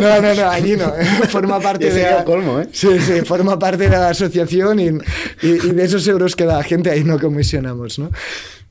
No, 0.00 0.20
no, 0.20 0.34
no, 0.34 0.48
allí 0.50 0.76
no. 0.76 0.92
Forma 1.28 1.60
parte 1.60 1.84
de. 1.86 1.92
sería 1.92 2.24
colmo, 2.24 2.60
¿eh? 2.60 2.68
Sí, 2.72 2.88
sí, 3.00 3.20
forma 3.24 3.58
parte 3.58 3.84
de 3.84 3.90
la 3.90 4.08
asociación 4.08 4.80
y, 4.80 4.86
y- 4.86 5.66
y 5.68 5.70
de 5.72 5.84
esos 5.84 6.06
euros 6.08 6.34
que 6.34 6.44
da 6.44 6.56
la 6.58 6.64
gente 6.64 6.90
ahí 6.90 7.04
no 7.04 7.18
comisionamos, 7.18 7.98
¿no? 7.98 8.10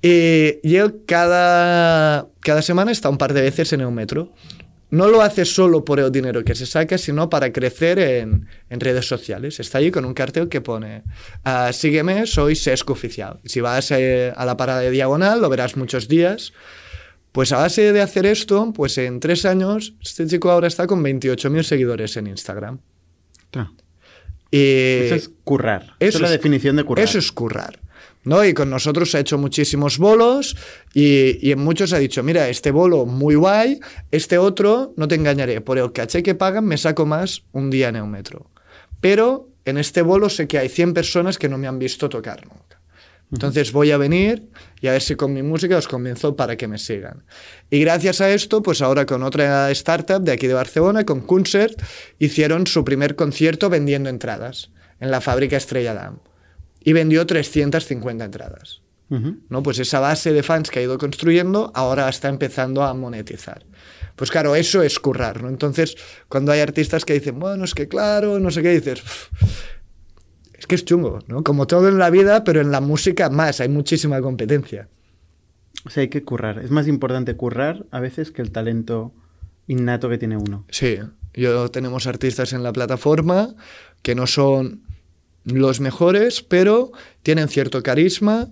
Y 0.02 0.60
yo 0.70 1.06
cada, 1.06 2.28
cada 2.42 2.62
semana 2.62 2.92
está 2.92 3.10
un 3.10 3.18
par 3.18 3.34
de 3.34 3.42
veces 3.42 3.72
en 3.74 3.82
Eometro. 3.82 4.34
No 4.92 5.08
lo 5.08 5.22
hace 5.22 5.46
solo 5.46 5.86
por 5.86 6.00
el 6.00 6.12
dinero 6.12 6.44
que 6.44 6.56
se 6.56 6.66
saca, 6.66 6.98
sino 6.98 7.30
para 7.30 7.54
crecer 7.54 8.00
en, 8.00 8.48
en 8.70 8.80
redes 8.80 9.08
sociales. 9.08 9.60
Está 9.60 9.78
allí 9.78 9.92
con 9.92 10.04
un 10.04 10.14
cartel 10.14 10.50
que 10.50 10.62
pone 10.62 11.04
ah, 11.44 11.72
sígueme, 11.72 12.26
soy 12.26 12.56
Sesco 12.56 12.94
Oficial. 12.94 13.40
Si 13.46 13.62
vas 13.62 13.92
eh, 13.92 14.34
a 14.36 14.46
la 14.46 14.58
parada 14.58 14.82
de 14.82 14.90
Diagonal, 14.90 15.42
lo 15.42 15.50
verás 15.50 15.78
muchos 15.78 16.08
días. 16.08 16.54
Pues 17.32 17.52
a 17.52 17.58
base 17.58 17.94
de 17.94 18.02
hacer 18.02 18.26
esto, 18.26 18.74
pues 18.74 18.98
en 18.98 19.20
tres 19.20 19.46
años, 19.46 19.94
este 20.02 20.26
chico 20.26 20.50
ahora 20.50 20.68
está 20.68 20.88
con 20.88 21.04
28.000 21.04 21.64
seguidores 21.64 22.18
en 22.18 22.28
Instagram. 22.28 22.80
Y 24.52 25.06
Eso 25.06 25.16
es 25.16 25.32
currar. 25.44 25.96
Eso, 26.00 26.18
es 26.18 26.22
la 26.22 26.32
definición 26.32 26.76
de 26.76 26.84
currar. 26.84 27.06
Eso 27.06 27.20
es 27.20 27.32
currar. 27.32 27.80
¿No? 28.30 28.46
Y 28.46 28.54
con 28.54 28.70
nosotros 28.70 29.14
ha 29.16 29.20
hecho 29.20 29.38
muchísimos 29.40 29.98
bolos 29.98 30.56
y, 30.94 31.46
y 31.46 31.52
en 31.52 31.60
muchos 31.60 31.92
ha 31.94 31.98
dicho, 31.98 32.22
mira, 32.22 32.48
este 32.48 32.70
bolo 32.70 33.08
muy 33.08 33.34
guay, 33.34 33.80
este 34.12 34.38
otro, 34.38 34.94
no 34.96 35.08
te 35.08 35.16
engañaré, 35.16 35.62
por 35.62 35.80
el 35.80 35.92
caché 35.92 36.22
que 36.22 36.36
pagan 36.36 36.66
me 36.66 36.78
saco 36.78 37.08
más 37.08 37.44
un 37.52 37.72
día 37.72 37.90
en 37.90 37.96
el 37.96 38.06
metro. 38.06 38.52
Pero 39.02 39.50
en 39.66 39.80
este 39.80 40.04
bolo 40.04 40.30
sé 40.30 40.48
que 40.48 40.60
hay 40.60 40.70
100 40.70 40.94
personas 40.94 41.40
que 41.40 41.50
no 41.50 41.58
me 41.58 41.68
han 41.68 41.80
visto 41.80 42.08
tocar 42.08 42.46
nunca. 42.48 42.80
Entonces 43.32 43.72
voy 43.72 43.92
a 43.92 43.98
venir 43.98 44.50
y 44.80 44.88
a 44.88 44.92
ver 44.92 45.02
si 45.02 45.16
con 45.16 45.34
mi 45.34 45.42
música 45.44 45.78
os 45.78 45.88
convenzo 45.88 46.36
para 46.36 46.56
que 46.56 46.68
me 46.68 46.78
sigan. 46.78 47.24
Y 47.70 47.80
gracias 47.80 48.22
a 48.22 48.30
esto, 48.32 48.62
pues 48.62 48.82
ahora 48.82 49.06
con 49.06 49.24
otra 49.24 49.70
startup 49.72 50.22
de 50.22 50.32
aquí 50.32 50.48
de 50.48 50.54
Barcelona, 50.54 51.04
con 51.04 51.22
Concert, 51.22 51.80
hicieron 52.20 52.68
su 52.68 52.84
primer 52.84 53.16
concierto 53.16 53.70
vendiendo 53.70 54.10
entradas 54.10 54.72
en 55.00 55.10
la 55.10 55.22
fábrica 55.22 55.58
Estrella 55.58 55.94
Damm. 55.96 56.20
Y 56.82 56.94
vendió 56.94 57.26
350 57.26 58.26
entradas. 58.26 58.82
¿no? 59.50 59.64
Pues 59.64 59.80
esa 59.80 60.00
base 60.00 60.34
de 60.34 60.44
fans 60.44 60.70
que 60.70 60.80
ha 60.80 60.84
ido 60.84 60.98
construyendo 60.98 61.72
ahora 61.74 62.08
está 62.10 62.30
empezando 62.30 62.84
a 62.84 62.94
monetizar. 62.94 63.66
Pues 64.16 64.30
claro, 64.30 64.56
eso 64.56 64.84
es 64.84 65.00
currar, 65.00 65.42
¿no? 65.42 65.50
Entonces, 65.50 65.96
cuando 66.28 66.52
hay 66.52 66.60
artistas 66.60 67.06
que 67.06 67.14
dicen, 67.14 67.40
bueno, 67.40 67.64
es 67.64 67.74
que 67.74 67.88
claro, 67.88 68.40
no 68.40 68.52
sé 68.52 68.62
qué, 68.62 68.70
dices, 68.70 69.02
"Uf, 69.02 69.30
es 70.54 70.68
que 70.68 70.76
es 70.76 70.86
chungo, 70.86 71.20
¿no? 71.28 71.44
Como 71.44 71.68
todo 71.68 71.88
en 71.88 71.98
la 71.98 72.10
vida, 72.10 72.44
pero 72.44 72.62
en 72.62 72.70
la 72.70 72.82
música 72.82 73.30
más, 73.30 73.62
hay 73.62 73.70
muchísima 73.70 74.22
competencia. 74.22 74.90
O 75.86 75.90
sea, 75.90 76.02
hay 76.02 76.10
que 76.10 76.24
currar. 76.24 76.60
Es 76.60 76.70
más 76.70 76.88
importante 76.88 77.36
currar 77.36 77.86
a 77.92 78.00
veces 78.02 78.32
que 78.32 78.42
el 78.42 78.52
talento 78.52 79.14
innato 79.68 80.10
que 80.10 80.18
tiene 80.18 80.36
uno. 80.36 80.66
Sí, 80.70 80.98
yo 81.34 81.72
tenemos 81.72 82.06
artistas 82.08 82.52
en 82.52 82.62
la 82.62 82.74
plataforma 82.74 83.56
que 84.02 84.16
no 84.16 84.28
son 84.28 84.84
los 85.46 85.80
mejores, 85.80 86.42
pero 86.42 86.92
tienen 87.24 87.48
cierto 87.48 87.82
carisma 87.84 88.50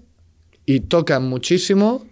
y 0.66 0.82
tocan 0.82 1.24
muchísimo. 1.28 2.06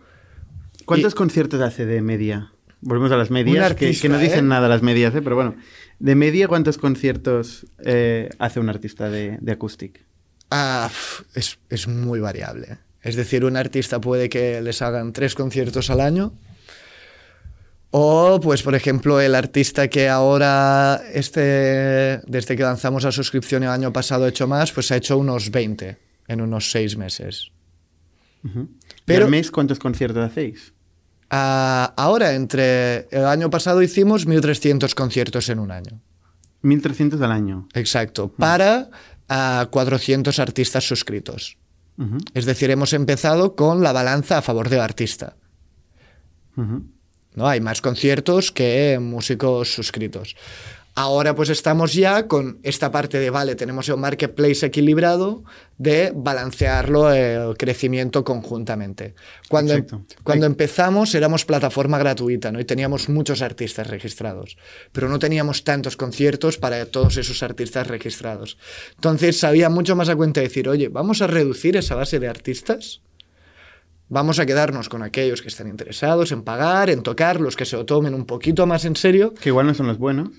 ¿Cuántos 0.85 1.13
Y- 1.13 1.15
conciertos 1.15 1.61
hace 1.61 1.85
de 1.85 2.01
media? 2.01 2.51
Volvemos 2.81 3.11
a 3.11 3.17
las 3.17 3.31
medias, 3.31 3.71
Un 3.71 3.75
que- 3.75 3.79
que, 3.79 3.85
artista, 3.87 4.07
no 4.09 4.17
dicen 4.19 4.45
¿eh? 4.45 4.49
nada 4.49 4.67
las 4.67 4.83
medias, 4.83 5.15
¿eh? 5.15 5.21
pero 5.21 5.35
bueno. 5.35 5.55
De 5.97 6.13
media, 6.15 6.47
¿cuántos 6.47 6.77
conciertos 6.77 7.65
eh, 7.83 8.29
hace 8.37 8.59
un 8.59 8.69
artista 8.69 9.09
de, 9.09 9.37
de 9.41 9.51
acoustic? 9.51 10.05
Ah, 10.51 10.89
es, 11.33 11.57
es 11.69 11.87
muy 11.87 12.19
variable. 12.19 12.77
Es 13.01 13.15
decir, 13.15 13.45
un 13.45 13.55
artista 13.57 13.99
puede 14.01 14.29
que 14.29 14.61
les 14.61 14.81
hagan 14.81 15.13
tres 15.13 15.33
conciertos 15.35 15.89
al 15.89 16.01
año. 16.01 16.33
O, 17.91 18.39
pues, 18.41 18.61
por 18.61 18.75
ejemplo, 18.75 19.21
el 19.21 19.35
artista 19.35 19.87
que 19.87 20.09
ahora, 20.09 21.01
este, 21.13 22.19
desde 22.27 22.55
que 22.57 22.63
lanzamos 22.63 23.03
la 23.03 23.11
suscripción 23.11 23.63
el 23.63 23.69
año 23.69 23.93
pasado, 23.93 24.25
ha 24.25 24.29
hecho 24.29 24.47
más, 24.47 24.71
pues 24.73 24.91
ha 24.91 24.97
hecho 24.97 25.17
unos 25.17 25.49
20 25.51 25.97
en 26.27 26.41
unos 26.41 26.71
seis 26.71 26.97
meses. 26.97 27.51
Ujú. 28.43 28.67
Pero- 28.67 29.03
Pero... 29.05 29.25
al 29.25 29.31
mes 29.31 29.49
cuántos 29.51 29.79
conciertos 29.79 30.23
hacéis? 30.29 30.73
Ah, 31.29 31.93
ahora, 31.97 32.33
entre 32.33 33.07
el 33.11 33.25
año 33.25 33.49
pasado 33.49 33.81
hicimos 33.81 34.27
1.300 34.27 34.93
conciertos 34.93 35.49
en 35.49 35.59
un 35.59 35.71
año. 35.71 36.01
1.300 36.63 37.21
al 37.21 37.31
año. 37.31 37.67
Exacto. 37.73 38.31
Para 38.31 38.89
ah, 39.29 39.67
400 39.71 40.37
artistas 40.39 40.87
suscritos. 40.87 41.57
Es 42.33 42.45
decir, 42.45 42.69
hemos 42.71 42.91
empezado 42.91 43.55
con 43.55 43.81
la 43.81 43.93
balanza 43.93 44.37
a 44.37 44.41
favor 44.41 44.67
del 44.69 44.81
artista. 44.81 45.37
ujú. 46.57 46.83
¿No? 47.35 47.47
Hay 47.47 47.61
más 47.61 47.81
conciertos 47.81 48.51
que 48.51 48.97
músicos 49.01 49.73
suscritos. 49.73 50.35
Ahora 50.97 51.35
pues 51.35 51.49
estamos 51.49 51.93
ya 51.93 52.25
con 52.25 52.57
esta 52.63 52.89
parte 52.89 53.19
de, 53.19 53.29
vale, 53.29 53.55
tenemos 53.55 53.89
el 53.89 53.97
marketplace 53.97 54.65
equilibrado 54.65 55.43
de 55.77 56.13
balancearlo 56.15 57.11
el 57.11 57.57
crecimiento 57.57 58.23
conjuntamente. 58.23 59.13
Cuando, 59.49 59.73
em- 59.73 59.85
cuando 60.23 60.45
empezamos 60.45 61.13
éramos 61.13 61.43
plataforma 61.43 61.97
gratuita 61.97 62.49
¿no? 62.53 62.61
y 62.61 62.65
teníamos 62.65 63.09
muchos 63.09 63.41
artistas 63.41 63.87
registrados, 63.87 64.55
pero 64.93 65.09
no 65.09 65.19
teníamos 65.19 65.65
tantos 65.65 65.97
conciertos 65.97 66.57
para 66.57 66.85
todos 66.85 67.17
esos 67.17 67.43
artistas 67.43 67.87
registrados. 67.87 68.57
Entonces 68.95 69.37
sabía 69.37 69.69
mucho 69.69 69.97
más 69.97 70.07
a 70.07 70.15
cuenta 70.15 70.39
decir, 70.39 70.69
oye, 70.69 70.87
vamos 70.87 71.21
a 71.21 71.27
reducir 71.27 71.75
esa 71.75 71.95
base 71.95 72.21
de 72.21 72.29
artistas 72.29 73.01
Vamos 74.07 74.37
a 74.39 74.45
quedarnos 74.45 74.87
con 74.89 75.01
aquellos 75.01 75.41
que 75.41 75.47
están 75.47 75.67
interesados 75.67 76.31
en 76.31 76.43
pagar, 76.43 76.89
en 76.89 77.01
tocar, 77.01 77.41
los 77.41 77.55
que 77.55 77.65
se 77.65 77.75
lo 77.75 77.85
tomen 77.85 78.13
un 78.13 78.25
poquito 78.25 78.65
más 78.67 78.85
en 78.85 78.95
serio, 78.95 79.33
Que 79.33 79.49
igual 79.49 79.65
no 79.67 79.73
son 79.73 79.87
los 79.87 79.97
buenos, 79.97 80.29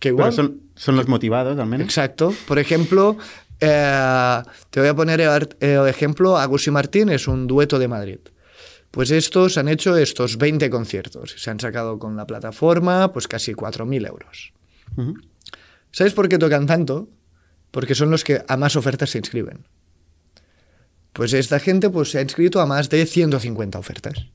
que 0.00 0.08
igual... 0.08 0.30
pero 0.30 0.42
son, 0.42 0.60
son 0.74 0.96
los 0.96 1.06
motivados 1.08 1.56
al 1.58 1.66
menos. 1.66 1.84
Exacto. 1.84 2.34
Por 2.48 2.58
ejemplo, 2.58 3.16
eh, 3.60 4.42
te 4.70 4.80
voy 4.80 4.88
a 4.88 4.94
poner 4.96 5.20
el, 5.20 5.28
ar- 5.28 5.56
el 5.60 5.86
ejemplo, 5.86 6.36
Agus 6.36 6.66
y 6.66 6.70
Martín 6.72 7.10
es 7.10 7.28
un 7.28 7.46
dueto 7.46 7.78
de 7.78 7.86
Madrid. 7.88 8.18
Pues 8.90 9.10
estos 9.10 9.56
han 9.56 9.68
hecho 9.68 9.96
estos 9.96 10.36
20 10.36 10.68
conciertos 10.68 11.34
y 11.36 11.38
se 11.38 11.48
han 11.50 11.60
sacado 11.60 11.98
con 11.98 12.16
la 12.16 12.26
plataforma 12.26 13.12
pues 13.12 13.26
casi 13.28 13.52
4.000 13.54 14.06
euros. 14.08 14.52
¿Sabes 15.92 16.12
por 16.12 16.28
qué 16.28 16.38
tocan 16.38 16.66
tanto? 16.66 17.08
Porque 17.70 17.94
son 17.94 18.10
los 18.10 18.24
que 18.24 18.42
a 18.46 18.56
más 18.56 18.76
ofertas 18.76 19.10
se 19.10 19.18
inscriben. 19.18 19.66
Pues 21.12 21.32
esta 21.32 21.58
gente 21.58 21.90
pues, 21.90 22.10
se 22.10 22.18
ha 22.18 22.22
inscrito 22.22 22.60
a 22.60 22.66
más 22.66 22.88
de 22.88 23.06
150 23.06 23.78
ofertas. 23.78 24.26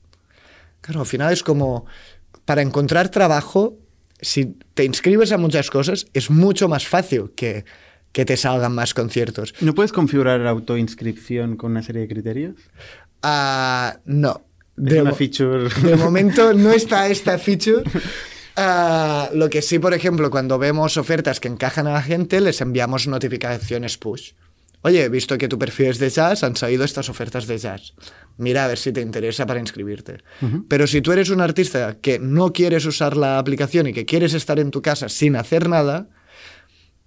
Claro, 0.80 1.00
al 1.00 1.06
final 1.06 1.32
es 1.32 1.42
como, 1.42 1.86
para 2.44 2.62
encontrar 2.62 3.10
trabajo, 3.10 3.76
si 4.20 4.56
te 4.74 4.84
inscribes 4.84 5.32
a 5.32 5.38
muchas 5.38 5.70
cosas, 5.70 6.06
es 6.12 6.30
mucho 6.30 6.68
más 6.68 6.86
fácil 6.86 7.32
que, 7.34 7.64
que 8.12 8.24
te 8.24 8.36
salgan 8.36 8.74
más 8.74 8.94
conciertos. 8.94 9.54
¿No 9.60 9.74
puedes 9.74 9.92
configurar 9.92 10.46
autoinscripción 10.46 11.56
con 11.56 11.72
una 11.72 11.82
serie 11.82 12.02
de 12.02 12.08
criterios? 12.08 12.56
Ah, 13.22 13.98
no. 14.04 14.42
Es 14.76 14.84
De 14.84 15.02
una 15.02 15.12
feature. 15.12 15.68
De 15.82 15.96
momento 15.96 16.52
no 16.52 16.72
está 16.72 17.08
esta 17.08 17.38
feature. 17.38 17.82
Ah, 18.56 19.30
lo 19.34 19.50
que 19.50 19.62
sí, 19.62 19.78
por 19.78 19.94
ejemplo, 19.94 20.30
cuando 20.30 20.58
vemos 20.58 20.96
ofertas 20.96 21.40
que 21.40 21.48
encajan 21.48 21.86
a 21.86 21.92
la 21.92 22.02
gente, 22.02 22.40
les 22.40 22.60
enviamos 22.60 23.06
notificaciones 23.06 23.98
push. 23.98 24.32
Oye, 24.82 25.04
he 25.04 25.08
visto 25.08 25.36
que 25.38 25.48
tu 25.48 25.58
perfil 25.58 25.86
es 25.86 25.98
de 25.98 26.08
jazz, 26.08 26.44
han 26.44 26.56
salido 26.56 26.84
estas 26.84 27.08
ofertas 27.08 27.46
de 27.46 27.58
jazz. 27.58 27.94
Mira 28.36 28.64
a 28.64 28.68
ver 28.68 28.78
si 28.78 28.92
te 28.92 29.00
interesa 29.00 29.44
para 29.44 29.58
inscribirte. 29.58 30.18
Pero 30.68 30.86
si 30.86 31.00
tú 31.00 31.12
eres 31.12 31.30
un 31.30 31.40
artista 31.40 31.98
que 32.00 32.18
no 32.18 32.52
quieres 32.52 32.86
usar 32.86 33.16
la 33.16 33.38
aplicación 33.38 33.88
y 33.88 33.92
que 33.92 34.06
quieres 34.06 34.34
estar 34.34 34.60
en 34.60 34.70
tu 34.70 34.80
casa 34.80 35.08
sin 35.08 35.34
hacer 35.34 35.68
nada, 35.68 36.08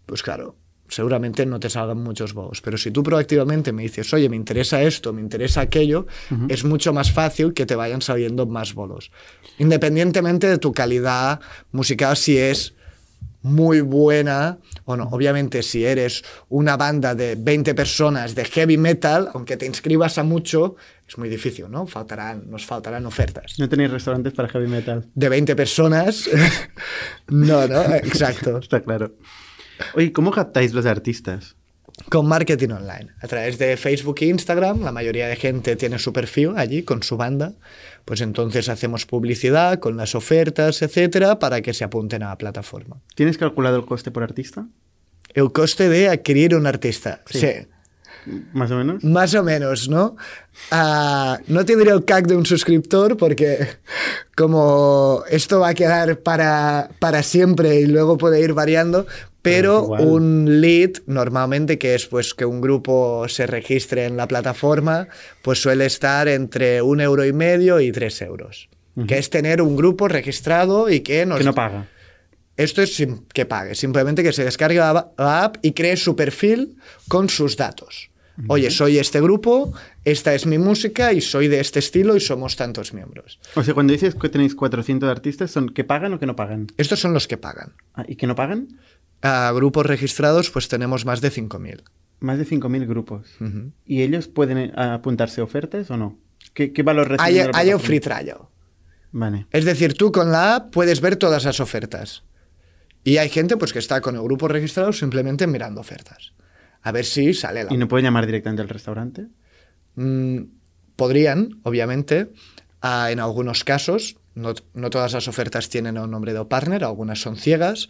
pues 0.05 0.21
claro, 0.21 0.57
seguramente 0.89 1.45
no 1.45 1.59
te 1.59 1.69
salgan 1.69 2.03
muchos 2.03 2.33
bolos. 2.33 2.61
Pero 2.61 2.77
si 2.77 2.91
tú 2.91 3.01
proactivamente 3.03 3.71
me 3.71 3.83
dices, 3.83 4.13
oye, 4.13 4.27
me 4.27 4.35
interesa 4.35 4.83
esto, 4.83 5.13
me 5.13 5.21
interesa 5.21 5.61
aquello, 5.61 6.05
es 6.49 6.65
mucho 6.65 6.91
más 6.91 7.11
fácil 7.11 7.53
que 7.53 7.65
te 7.65 7.75
vayan 7.75 8.01
saliendo 8.01 8.45
más 8.45 8.73
bolos. 8.73 9.11
Independientemente 9.57 10.47
de 10.47 10.57
tu 10.57 10.73
calidad 10.73 11.39
musical, 11.71 12.17
si 12.17 12.37
es 12.37 12.75
muy 13.43 13.81
buena, 13.81 14.59
o 14.85 14.95
no, 14.95 15.05
obviamente 15.11 15.63
si 15.63 15.85
eres 15.85 16.23
una 16.49 16.77
banda 16.77 17.15
de 17.15 17.35
20 17.35 17.73
personas 17.73 18.35
de 18.35 18.45
heavy 18.45 18.77
metal, 18.77 19.29
aunque 19.33 19.57
te 19.57 19.65
inscribas 19.65 20.17
a 20.17 20.23
mucho, 20.23 20.75
es 21.07 21.17
muy 21.17 21.29
difícil, 21.29 21.69
¿no? 21.69 21.87
Faltarán, 21.87 22.49
nos 22.49 22.65
faltarán 22.65 23.05
ofertas. 23.05 23.59
No 23.59 23.67
tenéis 23.67 23.91
restaurantes 23.91 24.33
para 24.33 24.47
heavy 24.47 24.67
metal. 24.67 25.05
De 25.13 25.29
20 25.29 25.55
personas, 25.55 26.29
no, 27.27 27.67
no, 27.67 27.81
exacto. 27.95 28.57
Está 28.61 28.81
claro. 28.81 29.15
Oye, 29.95 30.11
¿cómo 30.11 30.31
captáis 30.31 30.73
los 30.73 30.85
artistas? 30.85 31.55
Con 32.09 32.27
marketing 32.27 32.69
online, 32.69 33.11
a 33.21 33.27
través 33.27 33.57
de 33.57 33.77
Facebook 33.77 34.17
e 34.21 34.25
Instagram, 34.25 34.81
la 34.83 34.91
mayoría 34.91 35.27
de 35.27 35.35
gente 35.35 35.75
tiene 35.75 35.97
su 35.99 36.11
perfil 36.11 36.51
allí 36.57 36.83
con 36.83 37.03
su 37.03 37.17
banda, 37.17 37.53
pues 38.05 38.21
entonces 38.21 38.69
hacemos 38.69 39.05
publicidad 39.05 39.79
con 39.79 39.97
las 39.97 40.15
ofertas, 40.15 40.81
etcétera, 40.81 41.39
para 41.39 41.61
que 41.61 41.73
se 41.73 41.83
apunten 41.83 42.23
a 42.23 42.29
la 42.29 42.37
plataforma. 42.37 42.97
¿Tienes 43.15 43.37
calculado 43.37 43.77
el 43.77 43.85
coste 43.85 44.11
por 44.11 44.23
artista? 44.23 44.65
El 45.33 45.51
coste 45.51 45.87
de 45.89 46.09
adquirir 46.09 46.55
un 46.55 46.67
artista, 46.67 47.21
Sí. 47.29 47.39
sí. 47.39 47.47
¿Más 48.53 48.69
o 48.69 48.75
menos? 48.75 49.03
Más 49.03 49.33
o 49.33 49.41
menos, 49.43 49.89
¿no? 49.89 50.15
Ah, 50.69 51.39
no 51.47 51.65
te 51.65 51.75
diré 51.75 51.89
el 51.89 52.05
CAC 52.05 52.27
de 52.27 52.35
un 52.35 52.45
suscriptor 52.45 53.17
porque 53.17 53.67
como 54.35 55.23
esto 55.29 55.59
va 55.59 55.69
a 55.69 55.73
quedar 55.73 56.19
para, 56.19 56.89
para 56.99 57.23
siempre 57.23 57.79
y 57.81 57.87
luego 57.87 58.17
puede 58.19 58.39
ir 58.41 58.53
variando, 58.53 59.07
pero 59.41 59.83
igual. 59.83 60.05
un 60.05 60.61
lead 60.61 60.91
normalmente 61.07 61.77
que 61.77 61.95
es 61.95 62.05
pues 62.05 62.33
que 62.33 62.45
un 62.45 62.61
grupo 62.61 63.27
se 63.27 63.47
registre 63.47 64.05
en 64.05 64.17
la 64.17 64.27
plataforma, 64.27 65.07
pues 65.41 65.61
suele 65.61 65.85
estar 65.85 66.27
entre 66.27 66.81
un 66.81 67.01
euro 67.01 67.25
y 67.25 67.33
medio 67.33 67.79
y 67.79 67.91
tres 67.91 68.21
euros. 68.21 68.69
Que 69.07 69.17
es 69.17 69.29
tener 69.29 69.61
un 69.61 69.77
grupo 69.77 70.07
registrado 70.09 70.89
y 70.89 70.99
que 70.99 71.25
nos 71.25 71.37
Que 71.39 71.45
no 71.45 71.55
paga. 71.55 71.87
esto 72.57 72.81
es 72.81 73.01
que 73.33 73.45
pague, 73.45 73.73
simplemente 73.73 74.21
que 74.21 74.33
se 74.33 74.43
descargue 74.43 74.79
la, 74.79 75.11
la 75.17 75.43
app 75.45 75.57
y 75.61 75.71
cree 75.71 75.95
su 75.95 76.15
perfil 76.15 76.75
con 77.07 77.29
sus 77.29 77.55
datos. 77.55 78.09
Oye, 78.47 78.71
soy 78.71 78.97
este 78.97 79.21
grupo, 79.21 79.71
esta 80.03 80.33
es 80.33 80.45
mi 80.47 80.57
música 80.57 81.13
y 81.13 81.21
soy 81.21 81.47
de 81.47 81.59
este 81.59 81.79
estilo 81.79 82.15
y 82.15 82.19
somos 82.19 82.55
tantos 82.55 82.91
miembros. 82.93 83.39
O 83.55 83.63
sea, 83.63 83.73
cuando 83.73 83.93
dices 83.93 84.15
que 84.15 84.29
tenéis 84.29 84.55
400 84.55 85.07
artistas, 85.09 85.51
¿son 85.51 85.69
que 85.69 85.83
pagan 85.83 86.13
o 86.13 86.19
que 86.19 86.25
no 86.25 86.35
pagan? 86.35 86.67
Estos 86.77 86.99
son 86.99 87.13
los 87.13 87.27
que 87.27 87.37
pagan. 87.37 87.73
Ah, 87.93 88.03
¿Y 88.07 88.15
que 88.15 88.25
no 88.27 88.35
pagan? 88.35 88.79
A 89.21 89.51
grupos 89.53 89.85
registrados 89.85 90.49
pues 90.49 90.67
tenemos 90.67 91.05
más 91.05 91.21
de 91.21 91.31
5.000. 91.31 91.83
Más 92.19 92.37
de 92.37 92.45
5.000 92.45 92.87
grupos. 92.87 93.27
¿Y 93.85 94.01
ellos 94.01 94.27
pueden 94.27 94.57
eh, 94.57 94.71
apuntarse 94.75 95.41
a 95.41 95.43
ofertas 95.43 95.89
o 95.91 95.97
no? 95.97 96.19
¿Qué, 96.53 96.71
qué 96.71 96.83
valor 96.83 97.09
reciben? 97.09 97.25
Hay, 97.25 97.33
de 97.35 97.51
la 97.51 97.57
hay 97.57 97.73
un 97.73 97.79
free 97.79 97.99
trial. 97.99 98.37
Vale. 99.11 99.47
Es 99.51 99.65
decir, 99.65 99.93
tú 99.93 100.11
con 100.11 100.31
la 100.31 100.55
app 100.55 100.73
puedes 100.73 101.01
ver 101.01 101.15
todas 101.15 101.45
las 101.45 101.59
ofertas. 101.59 102.23
Y 103.03 103.17
hay 103.17 103.29
gente 103.29 103.57
pues 103.57 103.73
que 103.73 103.79
está 103.79 104.01
con 104.01 104.15
el 104.15 104.21
grupo 104.21 104.47
registrado 104.47 104.93
simplemente 104.93 105.47
mirando 105.47 105.81
ofertas. 105.81 106.33
A 106.81 106.91
ver 106.91 107.05
si 107.05 107.33
sale 107.33 107.63
la 107.63 107.73
¿Y 107.73 107.77
no 107.77 107.87
pueden 107.87 108.05
llamar 108.05 108.25
directamente 108.25 108.61
al 108.61 108.69
restaurante? 108.69 109.27
Mm, 109.95 110.43
podrían, 110.95 111.59
obviamente, 111.63 112.31
ah, 112.81 113.11
en 113.11 113.19
algunos 113.19 113.63
casos, 113.63 114.17
no, 114.35 114.53
no 114.73 114.89
todas 114.89 115.13
las 115.13 115.27
ofertas 115.27 115.69
tienen 115.69 115.97
el 115.97 116.09
nombre 116.09 116.33
de 116.33 116.45
partner, 116.45 116.83
algunas 116.83 117.19
son 117.19 117.35
ciegas, 117.35 117.89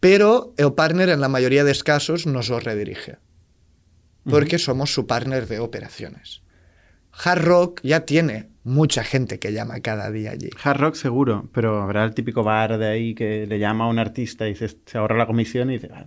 pero 0.00 0.54
el 0.56 0.72
partner 0.72 1.10
en 1.10 1.20
la 1.20 1.28
mayoría 1.28 1.64
de 1.64 1.70
los 1.70 1.84
casos 1.84 2.26
nos 2.26 2.48
lo 2.48 2.58
redirige, 2.60 3.18
porque 4.24 4.58
somos 4.58 4.92
su 4.92 5.06
partner 5.06 5.46
de 5.46 5.60
operaciones. 5.60 6.42
Hard 7.12 7.42
Rock 7.42 7.80
ya 7.82 8.06
tiene 8.06 8.48
mucha 8.62 9.02
gente 9.04 9.38
que 9.38 9.52
llama 9.52 9.80
cada 9.80 10.10
día 10.10 10.30
allí. 10.30 10.50
Hard 10.62 10.80
Rock 10.80 10.94
seguro, 10.94 11.48
pero 11.52 11.82
habrá 11.82 12.04
el 12.04 12.14
típico 12.14 12.42
bar 12.42 12.78
de 12.78 12.86
ahí 12.88 13.14
que 13.14 13.46
le 13.46 13.58
llama 13.58 13.84
a 13.84 13.88
un 13.88 13.98
artista 13.98 14.48
y 14.48 14.54
se, 14.54 14.68
se 14.68 14.98
ahorra 14.98 15.16
la 15.16 15.26
comisión 15.26 15.70
y 15.70 15.74
dice, 15.74 15.90
"Ah, 15.92 16.06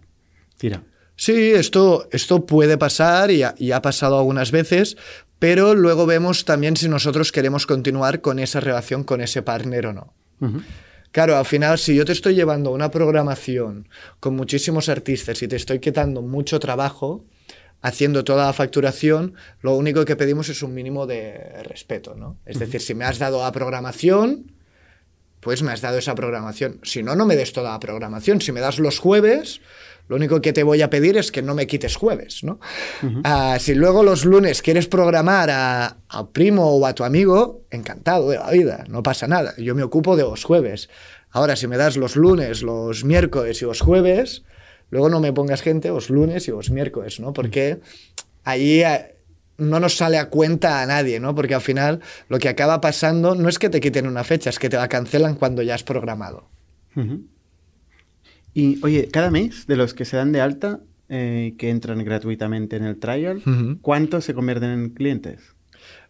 tira. 0.58 0.84
Sí, 1.16 1.52
esto, 1.52 2.08
esto 2.12 2.46
puede 2.46 2.78
pasar 2.78 3.30
y 3.30 3.44
ha, 3.44 3.54
y 3.58 3.72
ha 3.72 3.82
pasado 3.82 4.18
algunas 4.18 4.52
veces, 4.52 4.98
pero 5.38 5.76
luego 5.76 6.06
vemos 6.06 6.46
también 6.46 6.76
si 6.76 6.90
nosotros 6.90 7.32
queremos 7.32 7.68
continuar 7.68 8.22
con 8.22 8.40
esa 8.40 8.60
relación 8.60 9.04
con 9.04 9.22
ese 9.22 9.42
partner 9.44 9.88
o 9.88 9.94
no. 9.94 10.14
Ujú. 10.40 10.62
Claro, 11.14 11.38
al 11.38 11.46
final, 11.46 11.78
si 11.78 11.94
yo 11.94 12.06
te 12.06 12.12
estoy 12.12 12.34
llevando 12.34 12.72
una 12.72 12.90
programación 12.90 13.88
con 14.20 14.36
muchísimos 14.36 14.90
artistas 14.90 15.44
y 15.44 15.48
te 15.48 15.58
estoy 15.58 15.78
quitando 15.78 16.24
mucho 16.24 16.60
trabajo, 16.60 17.24
haciendo 17.84 18.24
toda 18.24 18.48
la 18.48 18.54
facturación, 18.54 19.36
lo 19.62 19.76
único 19.76 20.06
que 20.06 20.16
pedimos 20.16 20.50
es 20.50 20.64
un 20.64 20.74
mínimo 20.74 21.06
de 21.06 21.62
respeto, 21.66 22.16
¿no? 22.16 22.40
Es 22.48 22.58
decir, 22.58 22.82
si 22.82 22.96
me 22.96 23.06
has 23.06 23.20
dado 23.20 23.44
la 23.44 23.52
programación, 23.52 24.54
pues 25.40 25.62
me 25.62 25.72
has 25.72 25.82
dado 25.82 26.00
esa 26.00 26.16
programación. 26.16 26.80
Si 26.82 27.04
no, 27.04 27.16
no 27.16 27.28
me 27.28 27.36
des 27.36 27.54
toda 27.54 27.74
la 27.74 27.80
programación. 27.80 28.42
Si 28.42 28.52
me 28.52 28.60
das 28.60 28.80
los 28.80 28.98
jueves, 28.98 29.62
lo 30.08 30.18
único 30.18 30.42
que 30.42 30.54
te 30.54 30.64
voy 30.64 30.82
a 30.82 30.90
pedir 30.90 31.18
es 31.18 31.32
que 31.32 31.42
no 31.42 31.56
me 31.56 31.66
quites 31.66 31.96
jueves, 31.96 32.44
¿no? 32.44 32.60
Ah, 33.24 33.58
si 33.60 33.74
luego 33.74 34.04
los 34.04 34.26
lunes 34.26 34.62
quieres 34.62 34.88
programar 34.88 35.50
a, 35.50 35.98
a 36.10 36.30
primo 36.30 36.70
o 36.70 36.86
a 36.86 36.94
tu 36.94 37.04
amigo, 37.04 37.62
encantado 37.72 38.30
de 38.30 38.38
la 38.38 38.52
vida, 38.52 38.84
no 38.90 39.02
pasa 39.02 39.28
nada. 39.28 39.54
Yo 39.58 39.76
me 39.76 39.84
ocupo 39.84 40.16
de 40.16 40.24
los 40.24 40.44
jueves. 40.44 40.90
Ahora, 41.32 41.56
si 41.56 41.68
me 41.68 41.78
das 41.78 41.98
los 41.98 42.16
lunes, 42.16 42.62
los 42.62 43.06
miércoles 43.06 43.62
y 43.62 43.66
los 43.66 43.82
jueves, 43.82 44.44
luego 44.90 45.10
no 45.10 45.20
me 45.20 45.34
pongas 45.34 45.62
gente 45.62 45.90
los 45.90 46.10
lunes 46.10 46.48
y 46.48 46.52
los 46.52 46.70
miércoles, 46.70 47.20
¿no? 47.20 47.34
Porque 47.34 47.80
ahí 48.44 48.84
eh, 48.84 49.16
no 49.58 49.80
nos 49.80 49.98
sale 49.98 50.18
a 50.18 50.30
cuenta 50.30 50.82
a 50.82 50.86
nadie, 50.86 51.20
¿no? 51.20 51.34
Porque 51.34 51.56
al 51.56 51.62
final 51.62 52.02
lo 52.30 52.40
que 52.40 52.50
acaba 52.50 52.82
pasando 52.82 53.36
no 53.36 53.50
es 53.50 53.58
que 53.58 53.70
te 53.70 53.80
quiten 53.80 54.08
una 54.08 54.24
fecha, 54.24 54.50
es 54.50 54.60
que 54.60 54.70
te 54.70 54.78
la 54.78 54.88
cancelan 54.88 55.36
cuando 55.36 55.62
ya 55.62 55.76
has 55.76 55.84
programado. 55.84 56.50
Ujú. 56.96 57.26
Y 58.54 58.80
oye, 58.84 59.08
cada 59.12 59.32
mes 59.32 59.68
de 59.68 59.76
los 59.76 59.94
que 59.94 60.06
se 60.06 60.18
dan 60.18 60.32
de 60.32 60.42
alta, 60.42 60.80
eh, 61.10 61.56
que 61.58 61.70
entran 61.70 62.04
gratuitamente 62.04 62.76
en 62.76 62.86
el 62.86 63.00
trial. 63.00 63.42
¿cuántos 63.82 64.26
se 64.26 64.34
convierten 64.34 64.70
en 64.70 64.90
clientes? 64.90 65.40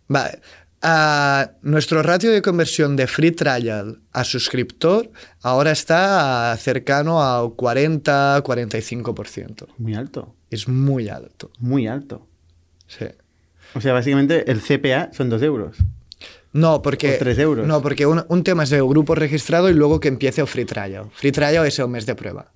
Vale. 0.08 0.40
Ah, 0.86 1.52
nuestro 1.62 2.04
ratio 2.04 2.30
de 2.32 2.42
conversión 2.42 2.98
de 2.98 3.08
free 3.08 3.32
trial 3.32 4.02
a 4.12 4.26
suscriptor 4.26 5.10
ahora 5.42 5.72
está 5.72 6.56
cercano 6.60 7.24
al 7.24 7.46
40-45%. 7.56 9.68
Muy 9.78 9.94
alto, 9.96 10.36
Es 10.50 10.68
muy 10.68 11.08
alto. 11.10 11.52
muy 11.60 11.88
alto. 11.88 12.28
Sí. 12.88 13.06
O 13.76 13.82
sea, 13.82 13.94
básicamente 13.94 14.50
el 14.52 14.60
CPA 14.62 15.10
son 15.14 15.30
dos 15.30 15.42
euros. 15.42 15.78
No, 16.54 16.82
porque, 16.82 17.14
tres 17.14 17.38
euros. 17.40 17.68
No, 17.68 17.82
porque 17.82 18.06
un, 18.06 18.24
un 18.30 18.44
tema 18.44 18.64
es 18.64 18.72
el 18.72 18.84
grupo 18.86 19.16
registrado 19.16 19.70
y 19.70 19.74
luego 19.74 20.00
que 20.00 20.08
empiece 20.08 20.42
el 20.42 20.48
free 20.48 20.66
trial. 20.66 21.06
Free 21.14 21.32
trial 21.32 21.66
es 21.66 21.80
el 21.80 21.88
mes 21.88 22.06
de 22.06 22.16
prueba. 22.16 22.52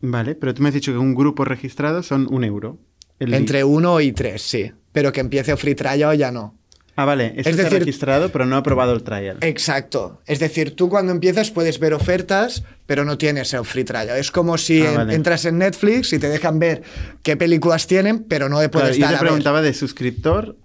Vale, 0.00 0.34
pero 0.36 0.54
tú 0.54 0.62
me 0.62 0.68
has 0.68 0.74
dicho 0.74 0.92
que 0.92 0.98
un 0.98 1.14
grupo 1.14 1.44
registrado 1.44 2.02
son 2.02 2.26
un 2.32 2.44
euro. 2.44 2.78
El 3.18 3.34
Entre 3.34 3.64
uno 3.64 4.00
y 4.00 4.12
tres, 4.12 4.42
sí. 4.42 4.70
Pero 4.92 5.12
que 5.12 5.20
empiece 5.20 5.50
el 5.50 5.58
free 5.58 5.74
trial 5.74 6.16
ya 6.16 6.30
no. 6.30 6.54
Ah, 6.94 7.04
vale, 7.04 7.26
eso 7.36 7.40
Es 7.40 7.46
está 7.56 7.62
decir- 7.64 7.78
registrado, 7.80 8.30
pero 8.30 8.44
no 8.46 8.56
ha 8.56 8.58
aprobado 8.60 8.92
el 8.92 9.02
trial. 9.04 9.38
Exacto. 9.40 10.20
Es 10.26 10.38
decir, 10.40 10.74
tú 10.74 10.88
cuando 10.88 11.12
empiezas 11.12 11.50
puedes 11.52 11.78
ver 11.78 11.94
ofertas, 11.94 12.64
pero 12.86 13.04
no 13.04 13.18
tienes 13.18 13.52
el 13.54 13.64
free 13.64 13.84
trial. 13.84 14.10
Es 14.10 14.30
como 14.32 14.58
si 14.58 14.82
Ah, 14.82 14.90
en- 14.90 14.96
vale. 14.96 15.14
entras 15.14 15.44
en 15.44 15.58
Netflix 15.58 16.12
y 16.12 16.18
te 16.18 16.28
dejan 16.28 16.58
ver 16.58 16.82
qué 17.22 17.36
películas 17.36 17.86
tienen, 17.86 18.24
pero 18.24 18.48
no 18.48 18.60
le 18.60 18.68
Claro, 18.68 18.84
puedes 18.86 18.96
yo 18.98 19.02
dar 19.02 19.10
te 19.10 19.16
a 19.16 19.20
ver. 19.20 19.28
preguntaba 19.28 19.62
de 19.62 19.74
suscriptor 19.74 20.56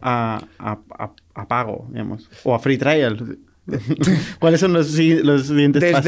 a, 0.00 0.42
a- 0.58 0.78
a- 0.98 1.12
a 1.34 1.48
pago, 1.48 1.86
digamos, 1.90 2.28
o 2.44 2.54
a 2.54 2.58
free 2.58 2.78
trial. 2.78 3.38
¿Cuáles 4.38 4.60
son 4.60 4.72
los, 4.72 4.92
los 4.98 5.46
siguientes 5.46 5.82
pasos? 5.92 6.04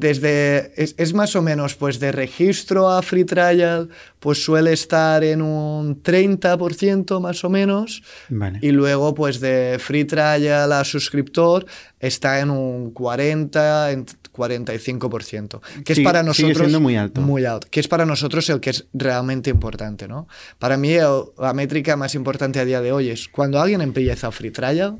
Desde, 0.00 0.72
es, 0.80 0.94
es 0.96 1.12
más 1.12 1.34
o 1.34 1.42
menos, 1.42 1.74
pues 1.74 1.98
de 1.98 2.12
registro 2.12 2.88
a 2.88 3.02
free 3.02 3.24
trial, 3.24 3.88
pues 4.20 4.44
suele 4.44 4.72
estar 4.72 5.24
en 5.24 5.42
un 5.42 6.02
30% 6.02 7.20
más 7.20 7.42
o 7.44 7.50
menos. 7.50 8.02
Vale. 8.28 8.60
Y 8.62 8.70
luego, 8.70 9.14
pues 9.14 9.40
de 9.40 9.78
free 9.80 10.04
trial 10.04 10.72
a 10.72 10.84
suscriptor 10.84 11.66
está 11.98 12.38
en 12.40 12.50
un 12.50 12.92
40, 12.92 13.90
en 13.90 14.06
45%. 14.32 15.60
Que 15.84 15.92
es 15.92 15.96
Sigue- 15.98 16.04
para 16.04 16.20
sigue 16.20 16.26
nosotros. 16.28 16.58
siendo 16.58 16.80
muy 16.80 16.96
alto. 16.96 17.20
Muy 17.20 17.44
alto. 17.44 17.66
Que 17.70 17.80
es 17.80 17.88
para 17.88 18.06
nosotros 18.06 18.48
el 18.50 18.60
que 18.60 18.70
es 18.70 18.86
realmente 18.92 19.50
importante, 19.50 20.06
¿no? 20.06 20.28
Para 20.60 20.76
mí, 20.76 20.92
el- 20.92 21.24
la 21.38 21.52
métrica 21.54 21.96
más 21.96 22.14
importante 22.14 22.60
a 22.60 22.64
día 22.64 22.80
de 22.80 22.92
hoy 22.92 23.08
es 23.10 23.28
cuando 23.28 23.60
alguien 23.60 23.80
empieza 23.80 24.30
free 24.30 24.50
trial, 24.52 24.96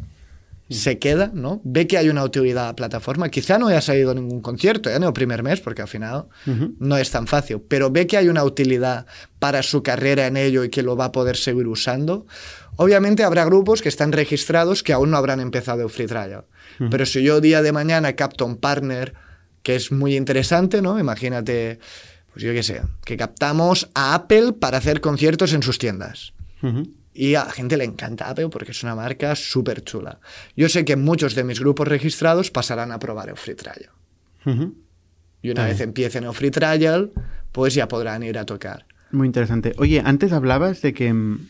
se 0.71 0.99
queda, 0.99 1.31
¿no? 1.33 1.61
Ve 1.65 1.87
que 1.87 1.97
hay 1.97 2.09
una 2.09 2.23
utilidad 2.23 2.65
a 2.65 2.67
la 2.69 2.77
plataforma. 2.77 3.31
Quizá 3.31 3.59
no 3.59 3.69
haya 3.69 3.81
salido 3.81 4.15
ningún 4.15 4.41
concierto 4.41 4.91
¿eh? 4.91 4.97
en 4.97 5.03
el 5.03 5.13
primer 5.13 5.43
mes, 5.43 5.61
porque 5.61 5.83
al 5.83 5.89
final 5.89 6.27
no 6.79 6.97
es 6.99 7.11
tan 7.11 7.27
fácil, 7.27 7.63
pero 7.67 7.91
ve 7.91 8.07
que 8.07 8.17
hay 8.19 8.29
una 8.29 8.45
utilidad 8.45 9.07
para 9.39 9.63
su 9.63 9.83
carrera 9.83 10.27
en 10.27 10.37
ello 10.37 10.65
y 10.65 10.69
que 10.69 10.83
lo 10.83 10.97
va 10.97 11.07
a 11.07 11.13
poder 11.13 11.37
seguir 11.37 11.67
usando. 11.67 12.27
Obviamente 12.77 13.25
habrá 13.25 13.45
grupos 13.45 13.83
que 13.83 13.89
están 13.89 14.13
registrados 14.13 14.83
que 14.83 14.93
aún 14.93 15.11
no 15.11 15.17
habrán 15.17 15.41
empezado 15.41 15.83
el 15.83 15.91
free 15.91 16.07
trial. 16.07 16.45
Pero 16.91 17.07
si 17.07 17.23
yo 17.23 17.41
día 17.41 17.63
de 17.63 17.73
mañana 17.73 18.13
capto 18.13 18.47
un 18.47 18.57
partner 18.57 19.15
que 19.63 19.75
es 19.75 19.91
muy 19.91 20.17
interesante, 20.17 20.81
¿no? 20.81 20.99
Imagínate, 21.01 21.81
pues 22.33 22.45
yo 22.45 22.53
qué 22.53 22.63
sé, 22.63 22.83
que 23.05 23.17
captamos 23.17 23.89
a 23.95 24.15
Apple 24.15 24.53
para 24.53 24.79
hacer 24.79 25.01
conciertos 25.01 25.53
en 25.55 25.63
sus 25.63 25.79
tiendas. 25.79 26.35
Ujú. 26.63 26.98
Y 27.15 27.35
a 27.35 27.45
la 27.45 27.51
gente 27.51 27.77
le 27.77 27.85
encanta 27.85 28.29
Apple 28.29 28.49
porque 28.49 28.73
es 28.73 28.83
una 28.83 28.95
marca 28.95 29.35
súper 29.35 29.83
chula. 29.83 30.21
Yo 30.57 30.69
sé 30.69 30.85
que 30.85 30.97
muchos 30.97 31.35
de 31.35 31.45
mis 31.45 31.61
grupos 31.61 31.89
registrados 31.89 32.51
pasarán 32.51 32.93
a 32.93 32.99
probar 32.99 33.29
el 33.29 33.37
free 33.37 33.55
trial. 33.55 33.91
Y 35.43 35.51
una 35.51 35.65
vez 35.65 35.81
empiecen 35.81 36.25
el 36.25 36.33
free 36.33 36.51
trial, 36.51 37.13
pues 37.53 37.75
ya 37.75 37.89
podrán 37.89 38.23
ir 38.23 38.39
a 38.39 38.47
tocar. 38.47 38.87
Muy 39.11 39.27
interesante. 39.27 39.75
Oye, 39.79 40.03
antes 40.05 40.33
hablabas 40.33 40.83
de 40.83 40.93
que 40.93 41.13
mm, 41.13 41.49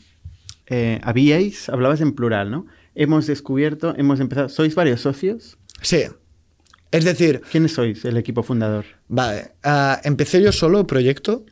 eh, 0.69 1.01
habíais, 1.03 1.69
hablabas 1.69 2.01
en 2.01 2.13
plural, 2.13 2.51
¿no? 2.51 2.67
Hemos 2.95 3.27
descubierto, 3.27 3.95
hemos 3.97 4.21
empezado. 4.21 4.49
¿Sois 4.49 4.75
varios 4.75 5.01
socios? 5.01 5.59
Sí. 5.83 6.05
Es 6.91 7.05
decir, 7.05 7.43
¿Quiénes 7.51 7.73
sois 7.73 8.05
el 8.05 8.17
equipo 8.17 8.43
fundador? 8.43 8.85
Vale, 9.09 9.53
ah, 9.63 10.01
empecé 10.05 10.43
yo 10.43 10.53
solo 10.53 10.81
el 10.81 10.87
proyecto, 10.87 11.45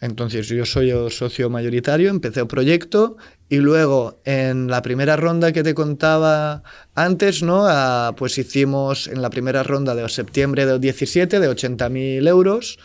entonces 0.00 0.48
yo 0.48 0.64
soy 0.66 0.90
el 0.90 1.10
socio 1.10 1.48
mayoritario, 1.50 2.10
empecé 2.10 2.40
el 2.40 2.46
proyecto 2.46 3.16
y 3.48 3.56
luego 3.58 4.20
en 4.24 4.68
la 4.68 4.82
primera 4.82 5.16
ronda 5.16 5.52
que 5.52 5.62
te 5.62 5.74
contaba 5.74 6.62
antes, 6.94 7.42
¿no? 7.42 7.64
Ah, 7.66 8.14
pues 8.16 8.36
hicimos 8.38 9.06
en 9.06 9.22
la 9.22 9.30
primera 9.30 9.62
ronda 9.62 9.94
de 9.94 10.08
septiembre 10.08 10.66
del 10.66 10.80
17 10.80 11.40
de 11.40 11.48
80.000 11.50 12.26
euros, 12.28 12.78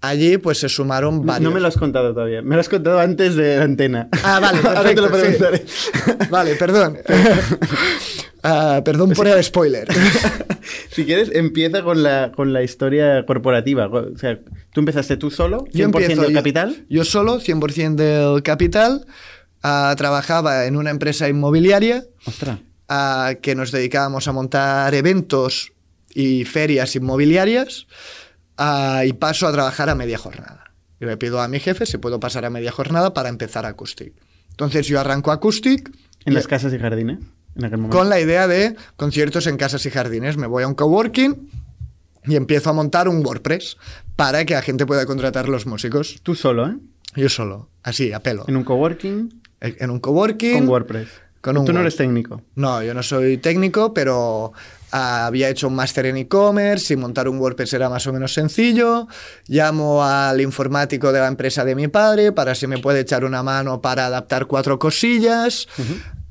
allí 0.00 0.38
pues 0.38 0.58
se 0.58 0.68
sumaron 0.68 1.16
No- 1.16 1.22
varios. 1.24 1.42
No 1.50 1.54
me 1.54 1.60
lo 1.60 1.68
has 1.68 1.76
contado 1.76 2.12
todavía. 2.14 2.42
Me 2.42 2.54
lo 2.54 2.60
has 2.60 2.68
contado 2.68 2.98
antes 3.00 3.34
de 3.36 3.56
la 3.58 3.64
antena. 3.64 4.08
Ah, 4.22 4.38
vale, 4.40 4.58
Ahora 4.68 4.94
te 4.94 5.00
lo 5.00 5.08
sí. 5.08 5.12
preguntaré. 5.20 5.64
Vale, 6.30 6.54
perdón. 6.56 6.98
Ah, 8.46 8.82
perdón 8.84 9.10
por 9.12 9.26
el 9.26 9.42
spoiler. 9.42 9.88
si 10.90 11.04
quieres, 11.06 11.30
empieza 11.32 11.82
con 11.82 12.02
la, 12.02 12.30
con 12.36 12.52
la 12.52 12.62
historia 12.62 13.24
corporativa. 13.26 13.86
O 13.86 14.16
sea, 14.18 14.38
tú 14.72 14.80
empezaste 14.80 15.16
tú 15.16 15.30
solo, 15.30 15.64
100% 15.64 15.70
Yo 15.72 15.84
empiezo, 15.86 16.20
del 16.22 16.30
yo- 16.32 16.36
capital. 16.38 16.84
Yo 16.90 17.04
solo, 17.04 17.40
100% 17.40 17.94
del 17.94 18.42
capital. 18.42 19.06
Ah, 19.62 19.94
trabajaba 19.96 20.66
en 20.66 20.76
una 20.76 20.90
empresa 20.90 21.26
inmobiliaria 21.28 22.04
Ostras. 22.26 22.58
ah, 22.88 23.32
que 23.40 23.54
nos 23.54 23.72
dedicábamos 23.72 24.28
a 24.28 24.32
montar 24.32 24.94
eventos 24.94 25.72
y 26.14 26.44
ferias 26.44 26.94
inmobiliarias 26.96 27.86
ah, 28.58 29.04
y 29.06 29.14
paso 29.14 29.46
a 29.46 29.52
trabajar 29.52 29.88
a 29.88 29.94
media 29.94 30.18
jornada. 30.18 30.74
Y 31.00 31.06
le 31.06 31.16
pido 31.16 31.40
a 31.40 31.48
mi 31.48 31.60
jefe 31.60 31.86
si 31.86 31.96
puedo 31.96 32.20
pasar 32.20 32.44
a 32.44 32.50
media 32.50 32.70
jornada 32.72 33.14
para 33.14 33.30
empezar 33.30 33.64
Acoustic. 33.64 34.12
Entonces 34.50 34.86
yo 34.86 35.00
arranco 35.00 35.32
Acoustic 35.32 35.90
En 36.26 36.32
y- 36.34 36.36
las 36.36 36.46
casas 36.46 36.72
y 36.74 36.78
jardines. 36.78 37.20
En 37.56 37.64
aquel 37.64 37.78
momento. 37.78 37.96
con 37.96 38.08
la 38.08 38.20
idea 38.20 38.46
de 38.48 38.76
conciertos 38.96 39.46
en 39.46 39.56
casas 39.56 39.84
y 39.86 39.90
jardines. 39.90 40.36
Me 40.36 40.46
voy 40.46 40.64
a 40.64 40.68
un 40.68 40.74
coworking 40.74 41.48
y 42.26 42.36
empiezo 42.36 42.70
a 42.70 42.72
montar 42.72 43.08
un 43.08 43.24
WordPress 43.24 43.76
para 44.16 44.44
que 44.44 44.54
la 44.54 44.62
gente 44.62 44.86
pueda 44.86 45.06
contratar 45.06 45.48
los 45.48 45.66
músicos. 45.66 46.20
Tú 46.22 46.34
solo, 46.34 46.68
¿eh? 46.68 46.76
Yo 47.16 47.28
solo, 47.28 47.68
así, 47.82 48.12
a 48.12 48.20
pelo. 48.20 48.44
En 48.48 48.56
un 48.56 48.64
coworking 48.64 49.42
En 49.60 49.90
un 49.90 50.00
coworking. 50.00 50.58
con 50.60 50.68
WordPress. 50.68 51.08
con 51.40 51.58
un 51.58 51.64
tú 51.66 51.72
no 51.72 51.80
eres 51.80 51.96
técnico. 51.96 52.42
No, 52.56 52.82
yo 52.82 52.92
no 52.94 53.02
soy 53.02 53.36
técnico, 53.36 53.92
pero 53.94 54.52
ah, 54.90 55.26
había 55.26 55.48
hecho 55.50 55.68
un 55.68 55.74
máster 55.74 56.06
en 56.06 56.16
e-commerce 56.16 56.92
y 56.94 56.96
montar 56.96 57.28
un 57.28 57.38
WordPress 57.38 57.74
era 57.74 57.88
más 57.90 58.06
o 58.06 58.12
menos 58.12 58.32
sencillo. 58.32 59.06
Llamo 59.46 60.02
al 60.02 60.40
informático 60.40 61.12
de 61.12 61.20
la 61.20 61.28
empresa 61.28 61.64
de 61.64 61.74
mi 61.74 61.86
padre 61.88 62.32
para 62.32 62.54
si 62.54 62.66
me 62.66 62.78
puede 62.78 63.00
echar 63.00 63.24
una 63.24 63.42
mano 63.42 63.80
para 63.82 64.06
adaptar 64.06 64.46
cuatro 64.46 64.78
cosillas. 64.78 65.68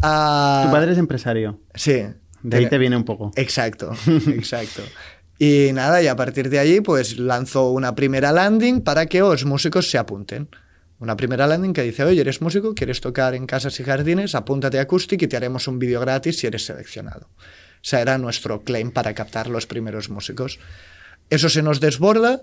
Ah, 0.04 0.64
Tu 0.66 0.72
padre 0.72 0.92
es 0.92 0.98
empresario. 0.98 1.60
Sí. 1.74 2.04
De 2.42 2.58
ahí 2.58 2.68
te 2.68 2.78
viene 2.78 2.98
un 2.98 3.06
poco. 3.06 3.32
Exacto, 3.36 3.94
exacto. 4.28 4.82
Y 5.40 5.72
nada, 5.74 6.02
y 6.02 6.08
a 6.08 6.16
partir 6.16 6.50
de 6.50 6.60
allí, 6.60 6.82
pues 6.82 7.18
lanzo 7.18 7.72
una 7.72 7.96
primera 7.96 8.32
landing 8.32 8.82
para 8.82 9.06
que 9.06 9.20
los 9.20 9.46
músicos 9.46 9.90
se 9.90 9.98
apunten. 9.98 10.50
Una 11.00 11.16
primera 11.18 11.48
landing 11.48 11.74
que 11.74 11.84
dice, 11.84 12.04
oye, 12.04 12.22
eres 12.22 12.42
músico, 12.42 12.76
quieres 12.76 13.02
tocar 13.02 13.34
en 13.34 13.46
casas 13.48 13.80
y 13.80 13.84
jardines, 13.84 14.36
apúntate 14.36 14.78
a 14.80 14.84
Acoustic 14.84 15.22
y 15.22 15.28
te 15.28 15.36
haremos 15.36 15.68
un 15.68 15.80
vídeo 15.80 16.00
gratis 16.00 16.38
si 16.38 16.48
eres 16.48 16.66
seleccionado. 16.66 17.28
O 17.38 17.86
sea, 17.86 18.02
era 18.02 18.18
nuestro 18.18 18.64
claim 18.64 18.92
para 18.92 19.14
captar 19.14 19.50
los 19.50 19.68
primeros 19.68 20.10
músicos. 20.10 20.60
Eso 21.30 21.50
se 21.50 21.62
nos 21.62 21.80
desborda. 21.80 22.42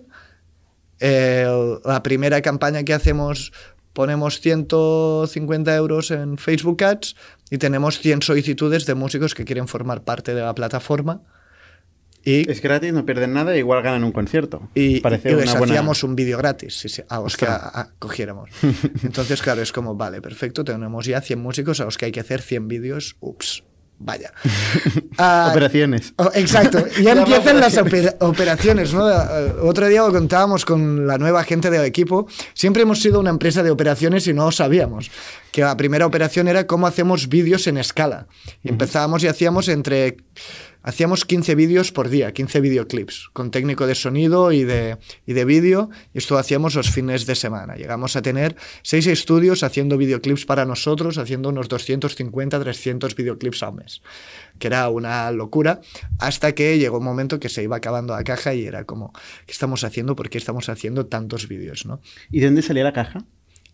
Eh, 0.98 1.46
la 1.84 2.02
primera 2.02 2.42
campaña 2.42 2.82
que 2.84 2.92
hacemos 2.92 3.52
ponemos 3.92 4.40
150 4.40 5.74
euros 5.76 6.10
en 6.10 6.38
Facebook 6.38 6.82
Ads 6.84 7.16
y 7.50 7.58
tenemos 7.58 7.98
100 7.98 8.22
solicitudes 8.22 8.86
de 8.86 8.94
músicos 8.94 9.34
que 9.34 9.44
quieren 9.44 9.68
formar 9.68 10.02
parte 10.04 10.34
de 10.34 10.42
la 10.42 10.54
plataforma 10.54 11.22
y, 12.22 12.50
Es 12.50 12.60
gratis, 12.60 12.92
no 12.92 13.06
pierden 13.06 13.32
nada, 13.32 13.56
igual 13.56 13.82
ganan 13.82 14.04
un 14.04 14.12
concierto. 14.12 14.68
y, 14.74 15.00
Parece 15.00 15.30
y 15.30 15.34
una 15.34 15.44
les 15.46 15.52
buena... 15.56 15.72
hacíamos 15.72 16.02
un 16.04 16.14
vídeo 16.16 16.36
gratis 16.36 16.74
si 16.78 17.02
a 17.08 17.18
los 17.18 17.36
que 17.38 17.46
a- 17.46 17.92
cogiéramos. 17.98 18.50
Entonces, 19.02 19.40
claro, 19.40 19.62
es 19.62 19.72
como, 19.72 19.94
vale, 19.94 20.20
perfecto, 20.20 20.62
tenemos 20.62 21.06
ya 21.06 21.22
100 21.22 21.38
músicos 21.40 21.80
a 21.80 21.86
los 21.86 21.96
que 21.96 22.04
hay 22.04 22.12
que 22.12 22.20
hacer 22.20 22.42
100 22.42 22.68
vídeos. 22.68 23.16
Ups, 23.20 23.64
vaya. 24.00 24.32
Ah, 25.22 25.48
Operaciones. 25.50 26.14
Oh, 26.16 26.30
exacto, 26.34 26.82
ya 27.02 27.12
empiezan 27.12 27.60
las 27.60 27.76
operaciones. 27.76 28.14
opera- 28.14 28.26
operaciones, 28.26 28.94
¿no? 28.94 29.10
Eh, 29.10 29.52
Otro 29.62 29.86
día 29.86 30.00
lo 30.00 30.10
contábamos 30.12 30.64
con 30.64 31.06
la 31.06 31.18
nueva 31.18 31.44
gente 31.44 31.68
del 31.70 31.84
equipo. 31.84 32.26
Siempre 32.54 32.82
hemos 32.84 33.00
sido 33.02 33.20
una 33.20 33.28
empresa 33.30 33.62
de 33.62 33.70
operaciones 33.70 34.26
y 34.26 34.32
no 34.32 34.50
sabíamos. 34.50 35.10
Que 35.52 35.60
la 35.60 35.76
primera 35.76 36.06
operación 36.06 36.48
era 36.48 36.66
cómo 36.66 36.86
hacemos 36.86 37.28
vídeos 37.28 37.66
en 37.66 37.76
escala. 37.76 38.28
Y 38.62 38.70
empezábamos 38.70 39.22
y 39.24 39.28
hacíamos 39.28 39.68
entre... 39.68 40.16
Hacíamos 40.82 41.26
15 41.26 41.54
vídeos 41.54 41.92
por 41.92 42.08
día, 42.08 42.32
15 42.32 42.60
videoclips, 42.60 43.28
con 43.32 43.50
técnico 43.50 43.86
de 43.86 43.94
sonido 43.94 44.50
y 44.50 44.64
de, 44.64 44.96
y 45.26 45.34
de 45.34 45.44
vídeo, 45.44 45.90
y 46.14 46.18
esto 46.18 46.38
hacíamos 46.38 46.74
los 46.74 46.90
fines 46.90 47.26
de 47.26 47.34
semana. 47.34 47.76
Llegamos 47.76 48.16
a 48.16 48.22
tener 48.22 48.56
seis 48.82 49.06
estudios 49.06 49.62
haciendo 49.62 49.98
videoclips 49.98 50.46
para 50.46 50.64
nosotros, 50.64 51.18
haciendo 51.18 51.50
unos 51.50 51.68
250, 51.68 52.58
300 52.58 53.14
videoclips 53.14 53.62
al 53.62 53.74
mes, 53.74 54.00
que 54.58 54.68
era 54.68 54.88
una 54.88 55.30
locura, 55.32 55.82
hasta 56.18 56.52
que 56.52 56.78
llegó 56.78 56.98
un 56.98 57.04
momento 57.04 57.38
que 57.38 57.50
se 57.50 57.62
iba 57.62 57.76
acabando 57.76 58.14
la 58.14 58.24
caja 58.24 58.54
y 58.54 58.64
era 58.64 58.84
como, 58.84 59.12
¿qué 59.44 59.52
estamos 59.52 59.84
haciendo? 59.84 60.16
¿Por 60.16 60.30
qué 60.30 60.38
estamos 60.38 60.70
haciendo 60.70 61.06
tantos 61.06 61.46
vídeos? 61.46 61.84
¿no? 61.84 62.00
¿Y 62.30 62.40
de 62.40 62.46
dónde 62.46 62.62
salía 62.62 62.84
la 62.84 62.94
caja? 62.94 63.24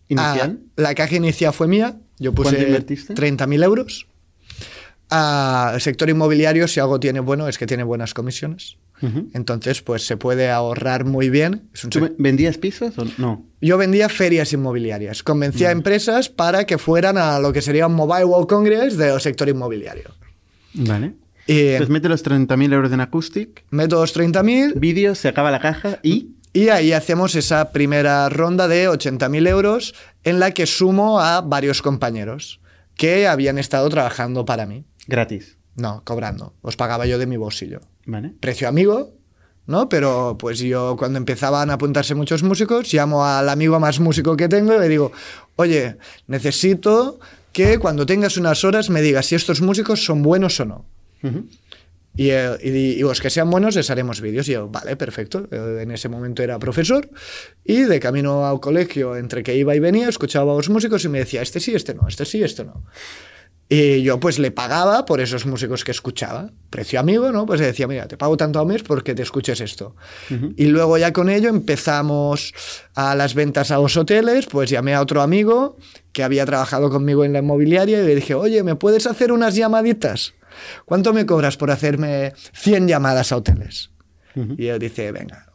¿Inicial? 0.09 0.59
Ah, 0.61 0.71
la 0.75 0.95
caja 0.95 1.15
inicial 1.15 1.53
fue 1.53 1.67
mía, 1.67 1.99
yo 2.19 2.33
¿Cuánto 2.33 2.51
puse 2.51 2.67
invertiste? 2.67 3.13
30.000 3.13 3.63
euros. 3.63 4.07
El 5.09 5.79
sector 5.81 6.09
inmobiliario, 6.09 6.67
si 6.67 6.79
algo 6.79 6.99
tiene 6.99 7.19
bueno, 7.19 7.47
es 7.47 7.57
que 7.57 7.65
tiene 7.65 7.83
buenas 7.83 8.13
comisiones. 8.13 8.77
Ujú. 9.01 9.29
Entonces, 9.33 9.81
pues 9.81 10.05
se 10.05 10.17
puede 10.17 10.49
ahorrar 10.49 11.05
muy 11.05 11.29
bien. 11.29 11.69
Es 11.73 11.83
un 11.83 11.91
¿Tú 11.91 12.15
vendías 12.17 12.57
pisos 12.57 12.97
o 12.97 13.05
no? 13.17 13.45
Yo 13.61 13.77
vendía 13.77 14.09
ferias 14.09 14.51
inmobiliarias, 14.53 15.23
convencía 15.23 15.69
a 15.69 15.71
empresas 15.71 16.29
para 16.29 16.65
que 16.65 16.77
fueran 16.77 17.17
a 17.17 17.39
lo 17.39 17.53
que 17.53 17.61
sería 17.61 17.87
un 17.87 17.93
Mobile 17.93 18.25
World 18.25 18.47
Congress 18.47 18.97
del 18.97 19.21
sector 19.21 19.47
inmobiliario. 19.49 20.15
Vale. 20.73 21.13
Y 21.45 21.77
Pues 21.77 21.89
mete 21.89 22.09
los 22.09 22.25
30.000 22.25 22.73
euros 22.73 22.91
en 22.91 22.99
Acoustic, 22.99 23.63
meto 23.69 24.01
los 24.01 24.15
30.000 24.15 24.79
vídeo, 24.79 25.15
se 25.15 25.29
acaba 25.29 25.49
la 25.49 25.61
caja 25.61 25.99
y... 26.03 26.31
y 26.51 26.69
ahí 26.69 26.91
hacemos 26.91 27.35
esa 27.35 27.71
primera 27.71 28.27
ronda 28.27 28.67
de 28.67 28.89
80.000 28.89 29.47
euros 29.47 29.95
en 30.25 30.39
la 30.39 30.51
que 30.51 30.65
sumo 30.65 31.21
a 31.21 31.39
varios 31.41 31.81
compañeros 31.81 32.59
que 32.95 33.27
habían 33.27 33.57
estado 33.59 33.87
trabajando 33.89 34.43
para 34.43 34.65
mí. 34.65 34.83
Gratis. 35.07 35.57
No, 35.75 36.01
cobrando. 36.05 36.53
Los 36.63 36.75
pagaba 36.75 37.05
yo 37.05 37.17
de 37.19 37.25
mi 37.27 37.37
bolsillo. 37.37 37.81
Vale. 38.05 38.33
Precio 38.39 38.67
amigo, 38.67 39.13
¿no? 39.67 39.89
Pero 39.89 40.37
pues 40.39 40.59
yo 40.59 40.95
cuando 40.97 41.17
empezaban 41.17 41.69
a 41.69 41.73
apuntarse 41.73 42.15
muchos 42.15 42.41
músicos, 42.43 42.91
llamo 42.93 43.25
al 43.25 43.47
amigo 43.49 43.79
más 43.79 43.99
músico 43.99 44.35
que 44.37 44.47
tengo 44.49 44.75
y 44.75 44.79
le 44.79 44.89
digo, 44.89 45.11
oye, 45.55 45.97
necesito 46.27 47.19
que 47.51 47.79
cuando 47.79 48.05
tengas 48.05 48.37
unas 48.37 48.63
horas 48.63 48.89
me 48.89 49.01
digas 49.01 49.25
si 49.27 49.35
estos 49.35 49.61
músicos 49.61 50.03
son 50.05 50.21
buenos 50.23 50.59
o 50.59 50.65
no. 50.65 50.85
Y, 52.15 52.29
eh, 52.31 52.49
y- 52.63 52.69
y 52.69 52.99
los 53.01 53.21
que 53.21 53.29
sean 53.29 53.49
buenos 53.51 53.75
les 53.75 53.89
haremos 53.91 54.21
vídeos. 54.21 54.47
Y 54.49 54.53
yo, 54.53 54.67
vale, 54.69 54.95
perfecto. 54.95 55.47
Eh, 55.51 55.79
En 55.83 55.91
ese 55.91 56.09
momento 56.09 56.41
era 56.41 56.57
profesor 56.57 57.07
y 57.63 57.81
de 57.81 57.99
camino 57.99 58.47
al 58.47 58.59
colegio, 58.59 59.15
entre 59.15 59.43
que 59.43 59.55
iba 59.55 59.75
y 59.75 59.79
venía, 59.79 60.09
escuchaba 60.09 60.53
a 60.53 60.55
los 60.55 60.69
músicos 60.69 61.05
y 61.05 61.09
me 61.09 61.19
decía, 61.19 61.41
este 61.43 61.59
sí, 61.59 61.75
este 61.75 61.93
no, 61.93 62.07
este 62.07 62.25
sí, 62.25 62.41
este 62.41 62.63
no. 62.65 62.83
Y 63.69 64.01
yo 64.01 64.19
pues 64.19 64.39
le 64.39 64.51
pagaba 64.51 65.05
por 65.05 65.19
esos 65.19 65.45
músicos 65.45 65.83
que 65.83 65.91
escuchaba. 65.91 66.51
Precio 66.69 66.99
amigo, 66.99 67.31
¿no? 67.33 67.45
Pues 67.45 67.59
le 67.59 67.65
decía, 67.65 67.87
mira, 67.87 68.07
te 68.07 68.15
pago 68.15 68.37
tanto 68.37 68.59
al 68.59 68.65
mes 68.65 68.81
porque 68.83 69.13
te 69.13 69.23
escuches 69.23 69.59
esto. 69.59 69.95
Y 70.55 70.67
luego 70.67 70.97
ya 70.97 71.11
con 71.11 71.29
ello 71.29 71.49
empezamos 71.49 72.53
a 72.95 73.13
las 73.15 73.33
ventas 73.33 73.71
a 73.71 73.77
los 73.77 73.97
hoteles, 73.97 74.45
pues 74.45 74.69
llamé 74.69 74.93
a 74.93 75.01
otro 75.01 75.21
amigo 75.21 75.77
que 76.13 76.23
había 76.23 76.45
trabajado 76.45 76.89
conmigo 76.89 77.25
en 77.25 77.33
la 77.33 77.39
inmobiliaria 77.39 78.01
y 78.01 78.05
le 78.05 78.15
dije, 78.15 78.35
oye, 78.35 78.63
¿me 78.63 78.75
puedes 78.75 79.05
hacer 79.05 79.33
unas 79.33 79.55
llamaditas? 79.55 80.33
¿Cuánto 80.85 81.13
me 81.13 81.25
cobras 81.25 81.57
por 81.57 81.69
hacerme 81.69 82.33
100 82.53 82.87
llamadas 82.87 83.31
a 83.31 83.37
hoteles? 83.37 83.91
Y 84.57 84.67
él 84.67 84.79
dice, 84.79 85.11
venga, 85.11 85.47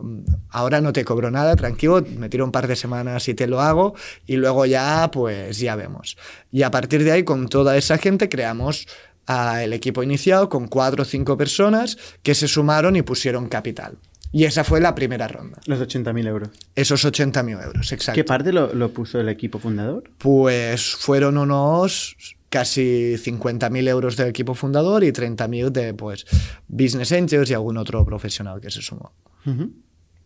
ahora 0.51 0.81
no 0.81 0.93
te 0.93 1.05
cobro 1.05 1.31
nada, 1.31 1.55
tranquilo, 1.57 2.05
me 2.17 2.29
tiro 2.29 2.45
un 2.45 2.53
par 2.53 2.67
de 2.67 2.77
semanas 2.77 3.29
y 3.29 3.35
te 3.35 3.47
lo 3.47 3.61
hago 3.61 3.95
y 4.27 4.37
luego 4.37 4.67
ya, 4.67 5.11
pues 5.13 5.59
ya 5.59 5.77
vemos. 5.77 6.17
Y 6.51 6.63
a 6.63 6.71
partir 6.71 7.05
de 7.05 7.13
ahí, 7.13 7.23
con 7.25 7.49
toda 7.49 7.77
esa 7.77 7.99
gente, 7.99 8.29
creamos 8.29 8.87
ah, 9.27 9.63
el 9.63 9.73
equipo 9.73 10.03
inicial 10.03 10.49
con 10.49 10.69
cuatro 10.69 11.03
o 11.03 11.05
cinco 11.05 11.37
personas 11.37 11.97
que 12.23 12.35
se 12.35 12.49
sumaron 12.49 12.97
y 12.97 13.03
pusieron 13.03 13.49
capital. 13.49 13.99
Y 14.33 14.45
esa 14.45 14.65
fue 14.65 14.81
la 14.81 14.95
primera 14.95 15.29
ronda. 15.29 15.61
Los 15.67 15.79
80.000 15.79 16.27
euros. 16.27 16.49
Esos 16.75 17.05
80.000 17.05 17.65
euros, 17.65 17.93
exacto. 17.93 18.19
¿Qué 18.19 18.25
parte 18.25 18.53
lo, 18.53 18.73
lo 18.75 18.91
puso 18.91 19.21
el 19.21 19.29
equipo 19.29 19.59
fundador? 19.59 20.05
Pues 20.17 20.95
fueron 20.97 21.37
unos 21.37 22.17
casi 22.53 23.15
50.000 23.17 23.89
euros 23.89 24.17
del 24.19 24.29
equipo 24.29 24.55
fundador 24.55 25.03
y 25.05 25.11
30.000 25.11 25.71
de 25.71 25.95
pues, 25.95 26.27
business 26.69 27.11
angels 27.13 27.51
y 27.51 27.55
algún 27.55 27.79
otro 27.79 28.05
profesional 28.05 28.61
que 28.61 28.71
se 28.71 28.83
sumó. 28.83 29.15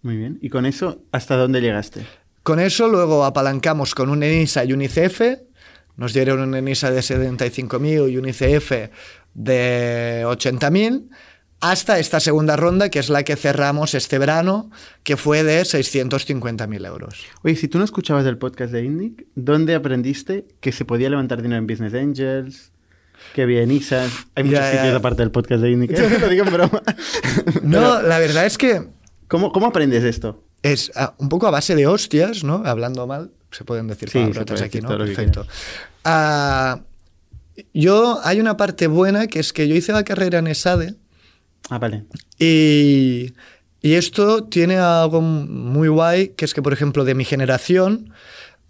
Muy 0.03 0.17
bien. 0.17 0.37
¿Y 0.43 0.49
con 0.49 0.67
eso 0.67 1.05
hasta 1.13 1.37
dónde 1.37 1.61
llegaste? 1.61 2.05
Con 2.43 2.59
eso 2.59 2.89
luego 2.89 3.25
apalancamos 3.25 3.95
con 3.95 4.11
un 4.11 4.25
ENISA 4.25 4.65
y 4.65 4.73
un 4.73 4.83
ICF. 4.83 5.21
Nos 5.97 6.13
dieron 6.13 6.41
un 6.41 6.57
ENISA 6.57 6.91
de 6.91 6.99
75.000 6.99 8.11
y 8.11 8.17
un 8.19 8.29
ICF 8.29 8.73
de 9.35 10.25
80.000 10.27 11.09
hasta 11.61 11.99
esta 11.99 12.21
segunda 12.21 12.57
ronda, 12.57 12.91
que 12.91 12.99
es 12.99 13.09
la 13.09 13.23
que 13.23 13.37
cerramos 13.37 13.95
este 13.95 14.19
verano, 14.19 14.71
que 15.03 15.17
fue 15.17 15.43
de 15.43 15.63
650.000 15.63 16.87
euros. 16.87 17.25
Oye, 17.43 17.57
si 17.57 17.69
tú 17.69 17.79
no 17.79 17.85
escuchabas 17.85 18.27
el 18.27 18.39
podcast 18.39 18.73
de 18.73 18.85
Indic, 18.85 19.27
¿dónde 19.35 19.75
aprendiste 19.75 20.47
que 20.61 20.73
se 20.73 20.85
podía 20.85 21.09
levantar 21.11 21.43
dinero 21.43 21.59
en 21.59 21.67
Business 21.67 21.95
Angels? 21.95 22.73
Que 23.35 23.43
había 23.43 23.63
ENISAs. 23.63 24.13
Hay 24.35 24.45
muchos 24.45 24.61
Ya, 24.61 24.73
ya. 24.73 24.79
sitios 24.83 24.95
aparte 24.97 25.23
del 25.23 25.31
podcast 25.31 25.63
de 25.63 25.71
Indic. 25.71 25.93
¿eh? 25.99 26.19
Lo 26.21 26.29
digo 26.29 26.45
en 26.45 26.53
broma. 26.53 26.83
No, 27.63 28.03
la 28.03 28.19
verdad 28.19 28.45
es 28.47 28.59
que 28.59 28.89
¿Cómo, 29.29 29.51
¿Cómo 29.53 29.67
aprendes 29.67 30.05
esto? 30.05 30.43
es 30.63 30.91
ah, 30.97 31.15
un 31.19 31.29
poco 31.29 31.47
a 31.47 31.51
base 31.51 31.75
de 31.75 31.87
hostias, 31.87 32.43
¿no? 32.43 32.63
Hablando 32.65 33.07
mal, 33.07 33.31
se 33.51 33.65
pueden 33.65 33.87
decir 33.87 34.11
Sí, 34.11 34.19
puede 34.33 34.65
aquí, 34.65 34.81
¿no? 34.81 34.89
Perfecto. 34.89 35.47
Ah, 36.05 36.81
yo, 37.73 38.21
hay 38.25 38.41
una 38.41 38.57
parte 38.57 38.87
buena 38.87 39.27
que 39.29 39.39
es 39.41 39.53
que 39.53 39.69
yo 39.69 39.75
hice 39.75 39.93
la 39.93 40.05
carrera 40.05 40.39
en 40.41 40.47
ESADE 40.49 40.95
Ah, 41.71 41.79
vale. 41.79 42.05
y, 42.39 43.33
y 43.83 43.95
esto 43.95 44.45
tiene 44.45 44.77
algo 44.79 45.21
muy 45.21 45.89
guay, 45.89 46.29
que 46.37 46.45
es 46.45 46.55
que, 46.55 46.63
por 46.63 46.73
ejemplo, 46.73 47.05
de 47.05 47.15
mi 47.15 47.25
generación, 47.25 48.13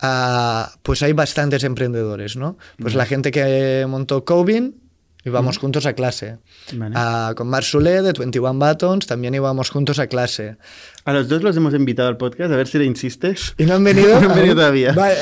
ah, 0.00 0.72
pues 0.82 1.02
hay 1.02 1.12
bastantes 1.12 1.64
emprendedores, 1.64 2.36
¿no? 2.36 2.58
Pues 2.78 2.94
la 2.94 3.06
gente 3.06 3.30
que 3.30 3.84
montó 3.88 4.24
Cobin, 4.24 4.76
íbamos 5.24 5.58
juntos 5.58 5.86
a 5.86 5.92
clase. 5.94 6.38
Vale. 6.74 6.94
Ah, 6.96 7.34
con 7.36 7.48
Marc 7.48 7.64
Soler 7.66 8.02
de 8.02 8.12
21 8.12 8.54
Buttons 8.54 9.06
también 9.06 9.34
íbamos 9.34 9.70
juntos 9.70 9.98
a 9.98 10.06
clase. 10.06 10.56
A 11.04 11.12
los 11.12 11.28
dos 11.28 11.42
los 11.42 11.56
hemos 11.56 11.74
invitado 11.74 12.08
al 12.08 12.16
podcast, 12.16 12.52
a 12.52 12.56
ver 12.56 12.68
si 12.68 12.78
le 12.78 12.84
insistes. 12.84 13.54
¿Y 13.58 13.64
no 13.64 13.74
han 13.74 13.84
venido? 13.84 14.08
No 14.20 14.30
han 14.30 14.36
venido 14.36 14.54
todavía. 14.54 14.92
Vale. 14.92 15.16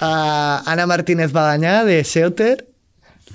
A 0.00 0.62
Ana 0.66 0.86
Martínez 0.86 1.32
Bagañá 1.32 1.84
de 1.84 2.02
Shelter. 2.02 2.68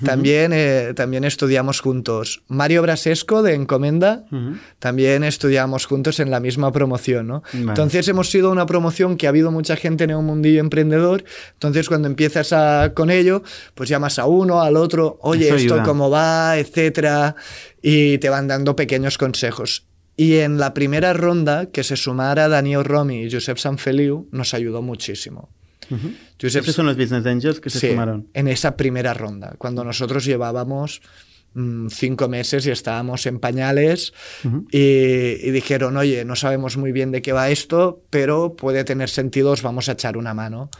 También, 0.04 0.52
eh, 0.54 0.92
también 0.94 1.24
estudiamos 1.24 1.80
juntos. 1.80 2.42
Mario 2.48 2.82
Brasesco 2.82 3.42
de 3.42 3.54
Encomenda. 3.54 4.24
Ujú. 4.32 4.56
También 4.78 5.24
estudiamos 5.24 5.86
juntos 5.86 6.20
en 6.20 6.30
la 6.30 6.40
misma 6.40 6.72
promoción, 6.72 7.26
¿no? 7.26 7.42
Vale. 7.52 7.66
Entonces 7.68 8.06
hemos 8.08 8.30
sido 8.30 8.50
una 8.50 8.66
promoción 8.66 9.16
que 9.16 9.26
ha 9.26 9.30
habido 9.30 9.50
mucha 9.50 9.76
gente 9.76 10.04
en 10.04 10.14
un 10.14 10.26
mundillo 10.26 10.60
emprendedor. 10.60 11.24
Entonces 11.54 11.88
cuando 11.88 12.08
empiezas 12.08 12.52
a- 12.52 12.92
con 12.94 13.10
ello, 13.10 13.42
pues 13.74 13.88
llamas 13.88 14.18
a 14.18 14.26
uno, 14.26 14.60
al 14.62 14.76
otro, 14.76 15.18
oye, 15.22 15.46
Eso 15.46 15.56
esto 15.56 15.74
ayuda. 15.74 15.84
cómo 15.86 16.10
va, 16.10 16.58
etcétera, 16.58 17.36
y 17.82 18.18
te 18.18 18.28
van 18.28 18.48
dando 18.48 18.76
pequeños 18.76 19.18
consejos. 19.18 19.86
Y 20.16 20.36
en 20.38 20.58
la 20.58 20.74
primera 20.74 21.12
ronda, 21.14 21.66
que 21.66 21.82
se 21.82 21.96
sumara 21.96 22.48
Daniel 22.48 22.84
Romy 22.84 23.22
y 23.24 23.30
Josep 23.32 23.56
Sanfeliu, 23.56 24.28
nos 24.32 24.52
ayudó 24.52 24.82
muchísimo. 24.82 25.48
Josep 26.40 26.62
Esos 26.62 26.74
son 26.74 26.86
los 26.86 26.96
Business 26.96 27.26
Angels 27.26 27.60
que 27.60 27.70
se 27.70 27.78
Sí, 27.80 27.88
sumaron. 27.90 28.28
en 28.34 28.48
esa 28.48 28.76
primera 28.76 29.14
ronda, 29.14 29.54
cuando 29.58 29.84
nosotros 29.84 30.24
llevábamos 30.24 31.02
mm, 31.54 31.88
cinco 31.88 32.28
meses 32.28 32.64
y 32.66 32.70
estábamos 32.70 33.26
en 33.26 33.40
pañales 33.40 34.12
y, 34.70 34.78
y 34.78 35.50
dijeron, 35.50 35.96
oye, 35.96 36.24
no 36.24 36.36
sabemos 36.36 36.76
muy 36.76 36.92
bien 36.92 37.10
de 37.10 37.22
qué 37.22 37.32
va 37.32 37.50
esto, 37.50 38.02
pero 38.10 38.54
puede 38.56 38.84
tener 38.84 39.08
sentido, 39.08 39.50
os 39.50 39.62
vamos 39.62 39.88
a 39.88 39.92
echar 39.92 40.16
una 40.16 40.32
mano. 40.34 40.70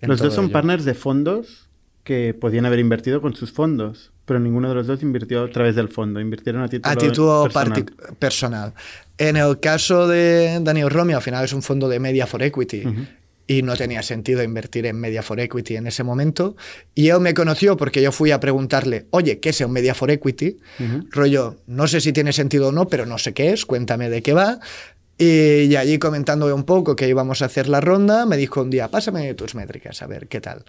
Los 0.00 0.18
dos 0.20 0.34
son 0.34 0.44
ello". 0.46 0.52
partners 0.52 0.84
de 0.84 0.94
fondos 0.94 1.68
que 2.04 2.34
podían 2.34 2.66
haber 2.66 2.78
invertido 2.78 3.20
con 3.20 3.34
sus 3.34 3.50
fondos, 3.52 4.12
pero 4.26 4.38
ninguno 4.38 4.68
de 4.68 4.74
los 4.76 4.86
dos 4.86 5.02
invirtió 5.02 5.44
a 5.44 5.50
través 5.50 5.74
del 5.74 5.88
fondo, 5.88 6.20
invirtieron 6.20 6.62
a 6.62 6.68
título, 6.68 6.92
A 6.92 6.96
título 6.96 7.42
personal. 7.52 7.84
personal. 8.18 8.74
En 9.18 9.36
el 9.36 9.58
caso 9.60 10.06
de 10.06 10.58
Daniel 10.60 10.90
Romy, 10.90 11.14
al 11.14 11.22
final 11.22 11.44
es 11.44 11.52
un 11.52 11.62
fondo 11.62 11.88
de 11.88 11.98
Media 11.98 12.26
for 12.26 12.42
Equity. 12.42 12.82
Y 13.46 13.62
no 13.62 13.76
tenía 13.76 14.02
sentido 14.02 14.42
invertir 14.42 14.86
en 14.86 14.96
Media 14.96 15.22
for 15.22 15.38
Equity 15.38 15.76
en 15.76 15.86
ese 15.86 16.02
momento. 16.02 16.56
Y 16.94 17.10
él 17.10 17.20
me 17.20 17.32
conoció 17.32 17.76
porque 17.76 18.02
yo 18.02 18.10
fui 18.10 18.32
a 18.32 18.40
preguntarle, 18.40 19.06
oye, 19.10 19.38
¿qué 19.38 19.50
es 19.50 19.60
un 19.60 19.70
Media 19.70 19.94
for 19.94 20.10
Equity? 20.10 20.56
Rollo, 21.10 21.56
no 21.66 21.86
sé 21.86 22.00
si 22.00 22.12
tiene 22.12 22.32
sentido 22.32 22.68
o 22.68 22.72
no, 22.72 22.88
pero 22.88 23.06
no 23.06 23.18
sé 23.18 23.34
qué 23.34 23.52
es, 23.52 23.64
cuéntame 23.64 24.10
de 24.10 24.22
qué 24.22 24.32
va. 24.32 24.58
Y, 25.16 25.62
y 25.62 25.76
allí 25.76 25.98
comentándome 25.98 26.52
un 26.52 26.64
poco 26.64 26.96
que 26.96 27.08
íbamos 27.08 27.40
a 27.40 27.46
hacer 27.46 27.68
la 27.68 27.80
ronda, 27.80 28.26
me 28.26 28.36
dijo 28.36 28.60
un 28.62 28.70
día, 28.70 28.88
pásame 28.88 29.32
tus 29.34 29.54
métricas, 29.54 30.02
a 30.02 30.06
ver 30.06 30.26
qué 30.26 30.40
tal. 30.40 30.64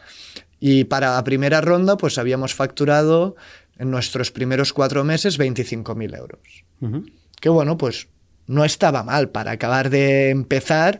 Y 0.59 0.85
para 0.85 1.15
la 1.15 1.23
primera 1.23 1.61
ronda, 1.61 1.97
pues 1.97 2.17
habíamos 2.17 2.53
facturado 2.53 3.35
en 3.77 3.91
nuestros 3.91 4.31
primeros 4.31 4.73
cuatro 4.73 5.03
meses 5.03 5.39
25.000 5.39 6.17
euros. 6.17 6.65
Ujú. 6.81 7.05
Que 7.39 7.49
bueno, 7.49 7.77
pues 7.77 8.07
no 8.47 8.63
estaba 8.65 9.03
mal 9.03 9.29
para 9.29 9.51
acabar 9.51 9.89
de 9.89 10.29
empezar. 10.29 10.99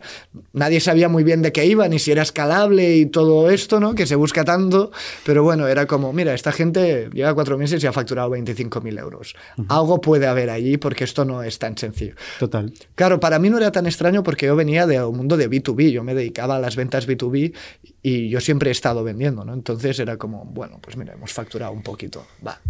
Nadie 0.52 0.80
sabía 0.80 1.08
muy 1.08 1.24
bien 1.24 1.42
de 1.42 1.52
qué 1.52 1.66
iba, 1.66 1.88
ni 1.88 1.98
si 1.98 2.12
era 2.12 2.22
escalable 2.22 2.96
y 2.96 3.06
todo 3.06 3.50
esto, 3.50 3.80
¿no? 3.80 3.94
Que 3.94 4.06
se 4.06 4.14
busca 4.14 4.44
tanto. 4.44 4.92
Pero 5.24 5.42
bueno, 5.42 5.66
era 5.66 5.86
como, 5.86 6.12
mira, 6.12 6.34
esta 6.34 6.52
gente 6.52 7.08
lleva 7.12 7.34
cuatro 7.34 7.58
meses 7.58 7.82
y 7.82 7.86
ha 7.86 7.92
facturado 7.92 8.30
25.000 8.30 8.98
euros. 9.00 9.34
Algo 9.68 10.00
puede 10.00 10.26
haber 10.26 10.50
allí 10.50 10.76
porque 10.76 11.04
esto 11.04 11.24
no 11.24 11.42
es 11.42 11.58
tan 11.58 11.76
sencillo. 11.76 12.14
Total. 12.38 12.72
Claro, 12.94 13.18
para 13.18 13.38
mí 13.38 13.48
no 13.48 13.56
era 13.56 13.72
tan 13.72 13.86
extraño 13.86 14.22
porque 14.22 14.46
yo 14.46 14.54
venía 14.54 14.86
del 14.86 15.06
mundo 15.06 15.36
de 15.36 15.48
B2B, 15.48 15.90
yo 15.90 16.04
me 16.04 16.14
dedicaba 16.14 16.56
a 16.56 16.58
las 16.58 16.76
ventas 16.76 17.08
B2B 17.08 17.54
y 18.02 18.28
yo 18.28 18.40
siempre 18.40 18.70
he 18.70 18.72
estado 18.72 19.02
vendiendo, 19.04 19.44
¿no? 19.44 19.54
Entonces 19.54 19.98
era 19.98 20.16
como, 20.18 20.44
bueno, 20.44 20.78
pues 20.82 20.96
mira, 20.96 21.14
hemos 21.14 21.32
facturado 21.32 21.72
un 21.72 21.82
poquito, 21.82 22.26
va, 22.46 22.60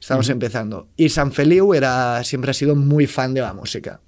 estamos 0.00 0.28
empezando. 0.28 0.88
Y 0.96 1.08
San 1.08 1.32
Feliu 1.32 1.74
era, 1.74 2.22
siempre 2.24 2.52
ha 2.52 2.54
sido 2.54 2.76
muy 2.76 3.06
fan 3.06 3.34
de 3.34 3.40
la 3.40 3.52
música 3.52 4.00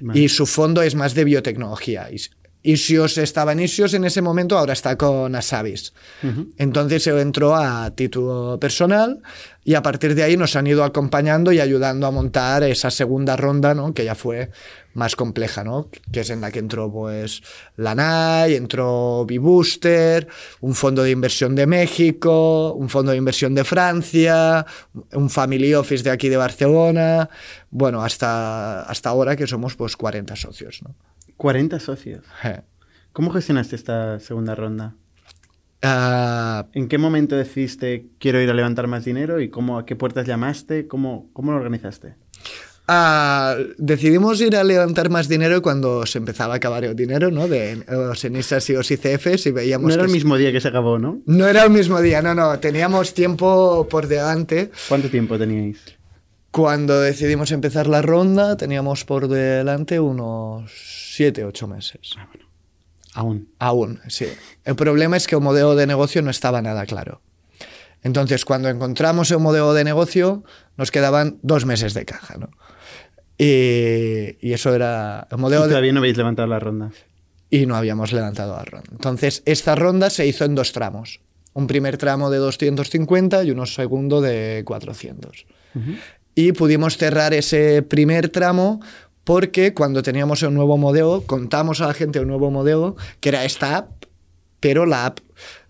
Vale. 0.00 0.20
y 0.20 0.28
su 0.28 0.46
fondo 0.46 0.82
es 0.82 0.94
más 0.94 1.14
de 1.14 1.24
biotecnología. 1.24 2.08
Y- 2.12 2.20
Isios 2.66 3.16
estaba 3.16 3.52
en 3.52 3.60
Isios 3.60 3.94
en 3.94 4.04
ese 4.04 4.20
momento, 4.20 4.58
ahora 4.58 4.72
está 4.72 4.98
con 4.98 5.36
Asavis. 5.36 5.94
Ujú. 6.22 6.52
Entonces 6.58 7.06
él 7.06 7.18
entró 7.18 7.54
a 7.54 7.92
título 7.94 8.58
personal 8.60 9.22
y 9.62 9.74
a 9.74 9.82
partir 9.82 10.16
de 10.16 10.24
ahí 10.24 10.36
nos 10.36 10.56
han 10.56 10.66
ido 10.66 10.82
acompañando 10.82 11.52
y 11.52 11.60
ayudando 11.60 12.08
a 12.08 12.10
montar 12.10 12.64
esa 12.64 12.90
segunda 12.90 13.36
ronda, 13.36 13.72
¿no? 13.72 13.94
que 13.94 14.04
ya 14.04 14.16
fue 14.16 14.50
más 14.94 15.14
compleja, 15.14 15.62
¿no? 15.62 15.90
que 16.12 16.20
es 16.20 16.30
en 16.30 16.40
la 16.40 16.50
que 16.50 16.58
entró 16.58 16.90
pues 16.90 17.40
Lanai, 17.76 18.56
entró 18.56 19.24
B-Booster, 19.26 20.26
un 20.60 20.74
fondo 20.74 21.04
de 21.04 21.12
inversión 21.12 21.54
de 21.54 21.68
México, 21.68 22.72
un 22.74 22.88
fondo 22.88 23.12
de 23.12 23.18
inversión 23.18 23.54
de 23.54 23.62
Francia, 23.62 24.66
un 25.12 25.30
family 25.30 25.72
office 25.74 26.02
de 26.02 26.10
aquí 26.10 26.28
de 26.28 26.36
Barcelona, 26.36 27.30
bueno, 27.70 28.02
hasta, 28.02 28.82
hasta 28.82 29.10
ahora 29.10 29.36
que 29.36 29.46
somos 29.46 29.76
pues 29.76 29.96
40 29.96 30.34
socios. 30.34 30.80
¿no? 30.82 30.96
40 31.36 31.80
socios. 31.80 32.24
¿Cómo 33.12 33.30
gestionaste 33.30 33.76
esta 33.76 34.20
segunda 34.20 34.54
ronda? 34.54 34.94
Ah, 35.82 36.66
¿En 36.72 36.88
qué 36.88 36.98
momento 36.98 37.36
decidiste 37.36 38.06
quiero 38.18 38.40
ir 38.40 38.50
a 38.50 38.54
levantar 38.54 38.86
más 38.86 39.04
dinero 39.04 39.40
y 39.40 39.48
cómo, 39.48 39.78
a 39.78 39.86
qué 39.86 39.96
puertas 39.96 40.26
llamaste? 40.26 40.86
¿Cómo, 40.86 41.30
cómo 41.32 41.52
lo 41.52 41.58
organizaste? 41.58 42.14
Ah, 42.88 43.56
decidimos 43.78 44.40
ir 44.40 44.54
a 44.56 44.62
levantar 44.62 45.10
más 45.10 45.28
dinero 45.28 45.60
cuando 45.60 46.06
se 46.06 46.18
empezaba 46.18 46.54
a 46.54 46.56
acabar 46.58 46.84
el 46.84 46.94
dinero, 46.94 47.32
¿no? 47.32 47.48
De 47.48 47.84
los 47.88 48.24
ENISAs 48.24 48.70
y 48.70 48.74
los 48.74 48.88
ICFs 48.90 49.46
y 49.46 49.50
veíamos 49.50 49.88
No 49.88 49.94
era 49.94 50.02
que 50.02 50.06
el 50.06 50.12
mismo 50.12 50.36
día 50.36 50.52
que 50.52 50.60
se 50.60 50.68
acabó, 50.68 50.98
¿no? 50.98 51.20
No 51.26 51.48
era 51.48 51.64
el 51.64 51.70
mismo 51.70 52.00
día, 52.00 52.22
no, 52.22 52.34
no. 52.34 52.58
Teníamos 52.60 53.12
tiempo 53.12 53.88
por 53.90 54.06
delante. 54.06 54.70
¿Cuánto 54.88 55.08
tiempo 55.08 55.36
teníais? 55.36 55.78
Cuando 56.56 57.00
decidimos 57.02 57.52
empezar 57.52 57.86
la 57.86 58.00
ronda, 58.00 58.56
teníamos 58.56 59.04
por 59.04 59.28
delante 59.28 60.00
unos 60.00 60.72
7, 61.14 61.44
8 61.44 61.66
meses. 61.68 62.14
Aún. 63.12 63.50
Aún, 63.58 64.00
sí. 64.08 64.26
El 64.64 64.74
problema 64.74 65.18
es 65.18 65.26
que 65.26 65.34
el 65.34 65.42
modelo 65.42 65.74
de 65.74 65.86
negocio 65.86 66.22
no 66.22 66.30
estaba 66.30 66.62
nada 66.62 66.86
claro. 66.86 67.20
Entonces, 68.02 68.46
cuando 68.46 68.70
encontramos 68.70 69.30
el 69.32 69.38
modelo 69.38 69.74
de 69.74 69.84
negocio, 69.84 70.44
nos 70.78 70.90
quedaban 70.90 71.38
dos 71.42 71.66
meses 71.66 71.92
de 71.92 72.06
caja, 72.06 72.38
¿no? 72.38 72.48
Y, 73.36 74.38
y 74.40 74.52
eso 74.54 74.74
era 74.74 75.28
el 75.30 75.38
Y 75.38 75.40
modelo 75.40 75.62
de... 75.64 75.68
todavía 75.68 75.92
no 75.92 75.98
habéis 76.00 76.16
levantado 76.16 76.48
la 76.48 76.58
ronda. 76.58 76.90
y 77.50 77.66
no 77.66 77.76
habíamos 77.76 78.12
levantado 78.14 78.56
la 78.56 78.64
ronda. 78.64 78.88
Entonces, 78.92 79.42
esta 79.44 79.74
ronda 79.74 80.08
se 80.08 80.26
hizo 80.26 80.46
en 80.46 80.54
dos 80.54 80.72
tramos. 80.72 81.20
Un 81.52 81.66
primer 81.66 81.98
tramo 81.98 82.30
de 82.30 82.38
250 82.38 83.44
y 83.44 83.50
uno 83.50 83.66
segundo 83.66 84.22
de 84.22 84.62
400. 84.64 85.44
Y 86.36 86.52
pudimos 86.52 86.98
cerrar 86.98 87.34
ese 87.34 87.82
primer 87.82 88.28
tramo 88.28 88.80
porque 89.24 89.74
cuando 89.74 90.02
teníamos 90.04 90.42
el 90.44 90.54
nuevo 90.54 90.76
modelo, 90.76 91.24
contamos 91.26 91.80
a 91.80 91.88
la 91.88 91.94
gente 91.94 92.20
el 92.20 92.28
nuevo 92.28 92.52
modelo, 92.52 92.94
que 93.18 93.30
era 93.30 93.44
esta 93.44 93.78
app, 93.78 94.04
pero 94.60 94.86
la 94.86 95.06
app... 95.06 95.18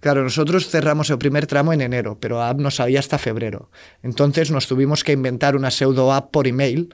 Claro, 0.00 0.22
nosotros 0.22 0.68
cerramos 0.68 1.08
el 1.08 1.18
primer 1.18 1.46
tramo 1.46 1.72
en 1.72 1.80
enero, 1.80 2.18
pero 2.20 2.38
la 2.38 2.50
app 2.50 2.58
no 2.60 2.70
salía 2.70 2.98
hasta 2.98 3.16
febrero. 3.16 3.70
Entonces 4.02 4.50
nos 4.50 4.66
tuvimos 4.66 5.04
que 5.04 5.12
inventar 5.12 5.56
una 5.56 5.70
pseudo 5.70 6.12
app 6.12 6.30
por 6.30 6.46
email 6.46 6.92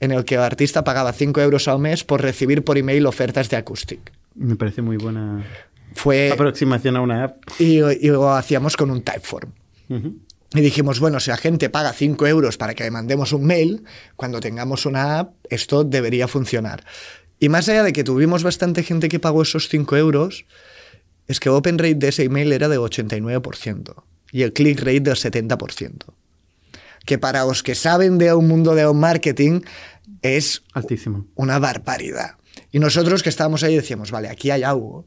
en 0.00 0.12
el 0.12 0.24
que 0.24 0.34
el 0.36 0.42
artista 0.42 0.84
pagaba 0.84 1.12
5 1.12 1.40
euros 1.40 1.66
al 1.66 1.78
mes 1.78 2.04
por 2.04 2.20
recibir 2.22 2.62
por 2.62 2.78
email 2.78 3.06
ofertas 3.06 3.48
de 3.50 3.56
acoustic. 3.56 4.12
Me 4.34 4.54
parece 4.54 4.82
muy 4.82 4.98
buena 4.98 5.44
Fue, 5.94 6.30
aproximación 6.30 6.96
a 6.96 7.00
una 7.00 7.24
app. 7.24 7.36
y, 7.58 7.78
y 7.80 8.08
lo 8.08 8.30
hacíamos 8.32 8.76
con 8.76 8.90
un 8.90 9.02
typeform. 9.02 9.50
Ujú. 9.88 10.14
Y 10.54 10.60
dijimos, 10.60 11.00
bueno, 11.00 11.18
si 11.18 11.30
la 11.30 11.36
gente 11.36 11.68
paga 11.68 11.92
5 11.92 12.26
euros 12.28 12.56
para 12.56 12.74
que 12.74 12.84
le 12.84 12.92
mandemos 12.92 13.32
un 13.32 13.44
mail, 13.44 13.84
cuando 14.14 14.40
tengamos 14.40 14.86
una 14.86 15.18
app, 15.18 15.34
esto 15.50 15.82
debería 15.82 16.28
funcionar. 16.28 16.84
Y 17.40 17.48
más 17.48 17.68
allá 17.68 17.82
de 17.82 17.92
que 17.92 18.04
tuvimos 18.04 18.44
bastante 18.44 18.84
gente 18.84 19.08
que 19.08 19.18
pagó 19.18 19.42
esos 19.42 19.68
5 19.68 19.96
euros, 19.96 20.46
es 21.26 21.40
que 21.40 21.50
open 21.50 21.78
rate 21.78 21.96
de 21.96 22.08
ese 22.08 22.22
email 22.22 22.52
era 22.52 22.68
de 22.68 22.78
89% 22.78 24.04
y 24.30 24.42
el 24.42 24.52
click 24.52 24.78
rate 24.78 25.00
del 25.00 25.16
70%. 25.16 26.04
Que 27.04 27.18
para 27.18 27.44
los 27.44 27.62
que 27.62 27.74
saben 27.74 28.18
de 28.18 28.32
un 28.32 28.48
mundo 28.48 28.74
de 28.74 28.90
marketing 28.92 29.60
es 30.22 30.62
Altísimo. 30.72 31.26
una 31.34 31.58
barbaridad. 31.58 32.36
Y 32.70 32.78
nosotros 32.78 33.22
que 33.22 33.28
estábamos 33.28 33.62
ahí 33.62 33.74
decíamos, 33.74 34.10
vale, 34.10 34.28
aquí 34.28 34.50
hay 34.50 34.62
algo, 34.62 35.06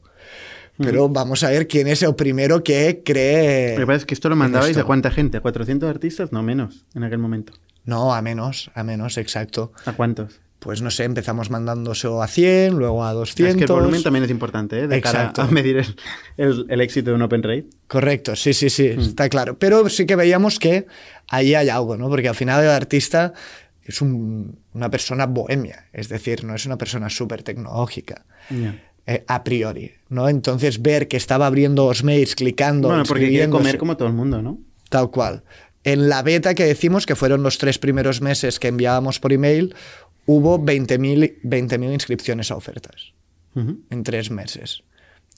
pero 0.78 1.08
vamos 1.08 1.42
a 1.44 1.50
ver 1.50 1.66
quién 1.68 1.86
es 1.88 2.02
el 2.02 2.14
primero 2.14 2.62
que 2.64 3.02
cree... 3.04 3.74
Lo 3.74 3.80
que 3.80 3.86
pasa 3.86 3.96
es 3.98 4.06
que 4.06 4.14
esto 4.14 4.28
lo 4.28 4.36
mandabais 4.36 4.70
esto. 4.70 4.82
a 4.82 4.86
cuánta 4.86 5.10
gente, 5.10 5.38
¿A 5.38 5.40
400 5.40 5.88
artistas, 5.90 6.32
no 6.32 6.42
menos, 6.42 6.86
en 6.94 7.04
aquel 7.04 7.18
momento. 7.18 7.52
No, 7.84 8.14
a 8.14 8.22
menos, 8.22 8.70
a 8.74 8.82
menos, 8.84 9.16
exacto. 9.18 9.72
¿A 9.86 9.92
cuántos? 9.92 10.40
Pues 10.58 10.82
no 10.82 10.90
sé, 10.90 11.04
empezamos 11.04 11.50
mandándoselo 11.50 12.20
a 12.22 12.26
100, 12.26 12.76
luego 12.76 13.04
a 13.04 13.12
200. 13.12 13.50
Es 13.50 13.56
que 13.56 13.64
el 13.64 13.70
volumen 13.80 14.02
también 14.02 14.24
es 14.24 14.30
importante, 14.30 14.80
¿eh? 14.80 14.88
De 14.88 14.96
Exacto. 14.96 15.42
cara 15.42 15.48
a 15.48 15.52
medir 15.52 15.76
el, 15.78 15.86
el- 16.36 16.66
el 16.68 16.80
éxito 16.80 17.10
de 17.10 17.16
un 17.16 17.22
open 17.22 17.42
rate. 17.44 17.66
Correcto, 17.86 18.34
sí, 18.34 18.52
sí, 18.52 18.68
sí, 18.68 18.92
Mm. 18.96 19.00
está 19.00 19.28
claro. 19.28 19.56
Pero 19.58 19.88
sí 19.88 20.04
que 20.04 20.16
veíamos 20.16 20.58
que 20.58 20.86
ahí 21.28 21.54
hay 21.54 21.68
algo, 21.68 21.96
¿no? 21.96 22.08
Porque 22.08 22.28
al 22.28 22.34
final 22.34 22.62
el 22.64 22.70
artista 22.70 23.32
es 23.84 24.02
un- 24.02 24.58
una 24.74 24.90
persona 24.90 25.26
bohemia, 25.26 25.86
es 25.92 26.08
decir, 26.08 26.42
no 26.44 26.54
es 26.56 26.66
una 26.66 26.76
persona 26.76 27.08
súper 27.08 27.44
tecnológica. 27.44 28.26
Ya. 28.50 28.82
Eh, 29.10 29.24
a 29.26 29.42
priori, 29.42 29.92
¿no? 30.10 30.28
Entonces 30.28 30.82
ver 30.82 31.08
que 31.08 31.16
estaba 31.16 31.46
abriendo 31.46 31.86
los 31.86 32.04
mails, 32.04 32.34
clicando, 32.34 32.88
Bueno, 32.88 33.04
porque 33.08 33.30
quiere 33.30 33.48
comer 33.48 33.78
como 33.78 33.96
todo 33.96 34.06
el 34.06 34.12
mundo, 34.12 34.42
¿no? 34.42 34.58
tal 34.90 35.10
cual. 35.10 35.44
En 35.82 36.10
la 36.10 36.20
beta 36.20 36.54
que 36.54 36.66
decimos, 36.66 37.06
que 37.06 37.16
fueron 37.16 37.42
los 37.42 37.56
tres 37.56 37.78
primeros 37.78 38.20
meses 38.20 38.58
que 38.58 38.68
enviábamos 38.68 39.18
por 39.18 39.32
email, 39.32 39.74
hubo 40.26 40.58
20.000 40.62 41.40
20.000 41.42 41.92
inscripciones 41.94 42.50
a 42.50 42.56
ofertas 42.56 43.14
en 43.54 44.04
tres 44.04 44.30
meses, 44.30 44.84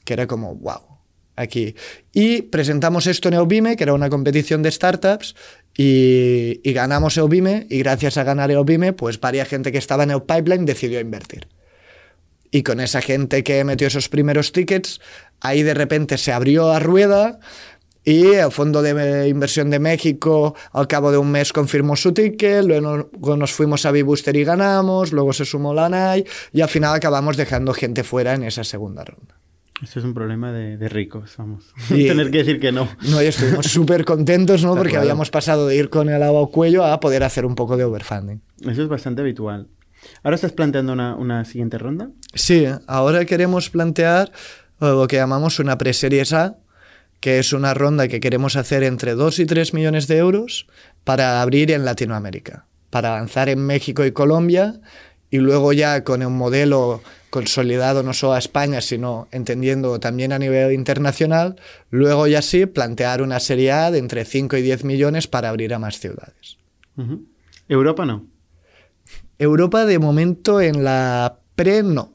que 0.04 0.14
era 0.14 0.26
como, 0.26 0.56
wow, 0.56 0.98
aquí. 1.36 1.76
Y 2.12 2.42
presentamos 2.42 3.06
esto 3.06 3.28
en 3.28 3.34
Eubime, 3.34 3.76
que 3.76 3.84
era 3.84 3.94
una 3.94 4.10
competición 4.10 4.62
de 4.62 4.72
startups, 4.72 5.36
y, 5.76 6.60
y 6.68 6.72
ganamos 6.72 7.16
Eubime, 7.16 7.68
y 7.70 7.78
gracias 7.78 8.18
a 8.18 8.24
ganar 8.24 8.50
Eubime, 8.50 8.92
pues 8.92 9.20
varias 9.20 9.48
gente 9.48 9.70
que 9.70 9.78
estaba 9.78 10.02
en 10.02 10.10
el 10.10 10.22
pipeline 10.22 10.66
decidió 10.66 10.98
invertir. 10.98 11.46
Y 12.50 12.62
con 12.62 12.80
esa 12.80 13.00
gente 13.00 13.44
que 13.44 13.62
metió 13.64 13.86
esos 13.86 14.08
primeros 14.08 14.52
tickets, 14.52 15.00
ahí 15.40 15.62
de 15.62 15.74
repente 15.74 16.18
se 16.18 16.32
abrió 16.32 16.70
a 16.72 16.80
rueda 16.80 17.38
y 18.02 18.26
el 18.28 18.50
Fondo 18.50 18.82
de 18.82 19.28
Inversión 19.28 19.70
de 19.70 19.78
México 19.78 20.54
al 20.72 20.88
cabo 20.88 21.12
de 21.12 21.18
un 21.18 21.30
mes 21.30 21.52
confirmó 21.52 21.96
su 21.96 22.12
ticket, 22.12 22.64
luego 22.64 23.36
nos 23.36 23.52
fuimos 23.52 23.84
a 23.86 23.92
Bibooster 23.92 24.34
y 24.36 24.42
ganamos, 24.44 25.12
luego 25.12 25.32
se 25.32 25.44
sumó 25.44 25.74
la 25.74 25.88
NAI 25.88 26.24
y 26.52 26.60
al 26.62 26.68
final 26.68 26.94
acabamos 26.94 27.36
dejando 27.36 27.72
gente 27.74 28.02
fuera 28.02 28.34
en 28.34 28.42
esa 28.42 28.64
segunda 28.64 29.04
ronda. 29.04 29.36
Esto 29.82 29.98
es 30.00 30.04
un 30.04 30.12
problema 30.12 30.52
de, 30.52 30.76
de 30.76 30.88
ricos, 30.90 31.34
vamos. 31.38 31.64
Y- 31.90 32.06
Tener 32.08 32.30
que 32.30 32.38
decir 32.38 32.58
que 32.60 32.72
no. 32.72 32.88
No, 33.08 33.22
y 33.22 33.26
estuvimos 33.26 33.66
súper 33.66 34.04
contentos, 34.04 34.62
¿no? 34.64 34.74
Porque 34.76 34.96
habíamos 34.98 35.30
pasado 35.30 35.66
de 35.68 35.76
ir 35.76 35.88
con 35.88 36.08
el 36.10 36.22
agua 36.22 36.40
al 36.40 36.50
cuello 36.50 36.84
a 36.84 37.00
poder 37.00 37.22
hacer 37.22 37.46
un 37.46 37.54
poco 37.54 37.76
de 37.78 37.84
overfunding. 37.84 38.42
Eso 38.62 38.82
es 38.82 38.88
bastante 38.88 39.22
habitual. 39.22 39.68
¿Ahora 40.22 40.34
estás 40.34 40.52
planteando 40.52 40.92
una, 40.92 41.14
una 41.14 41.44
siguiente 41.44 41.78
ronda? 41.78 42.10
Sí, 42.34 42.66
ahora 42.86 43.24
queremos 43.24 43.70
plantear 43.70 44.32
eh, 44.80 44.86
lo 44.86 45.06
que 45.06 45.16
llamamos 45.16 45.58
una 45.58 45.78
pre-series 45.78 46.32
A, 46.32 46.56
que 47.20 47.38
es 47.38 47.52
una 47.52 47.74
ronda 47.74 48.08
que 48.08 48.20
queremos 48.20 48.56
hacer 48.56 48.82
entre 48.82 49.14
2 49.14 49.40
y 49.40 49.46
3 49.46 49.74
millones 49.74 50.08
de 50.08 50.16
euros 50.16 50.66
para 51.04 51.42
abrir 51.42 51.70
en 51.70 51.84
Latinoamérica, 51.84 52.66
para 52.88 53.10
avanzar 53.10 53.48
en 53.48 53.60
México 53.64 54.04
y 54.04 54.12
Colombia 54.12 54.80
y 55.30 55.38
luego 55.38 55.72
ya 55.72 56.02
con 56.02 56.24
un 56.24 56.36
modelo 56.36 57.02
consolidado 57.30 58.02
no 58.02 58.12
solo 58.12 58.32
a 58.32 58.38
España, 58.38 58.80
sino 58.80 59.28
entendiendo 59.30 60.00
también 60.00 60.32
a 60.32 60.38
nivel 60.38 60.72
internacional, 60.72 61.56
luego 61.90 62.26
ya 62.26 62.42
sí 62.42 62.66
plantear 62.66 63.22
una 63.22 63.38
serie 63.38 63.70
A 63.70 63.90
de 63.90 63.98
entre 63.98 64.24
5 64.24 64.56
y 64.56 64.62
10 64.62 64.84
millones 64.84 65.28
para 65.28 65.48
abrir 65.48 65.72
a 65.72 65.78
más 65.78 66.00
ciudades. 66.00 66.58
Europa 67.68 68.04
no. 68.04 68.26
Europa 69.40 69.86
de 69.86 69.98
momento 69.98 70.60
en 70.60 70.84
la 70.84 71.38
pre 71.56 71.82
no. 71.82 72.12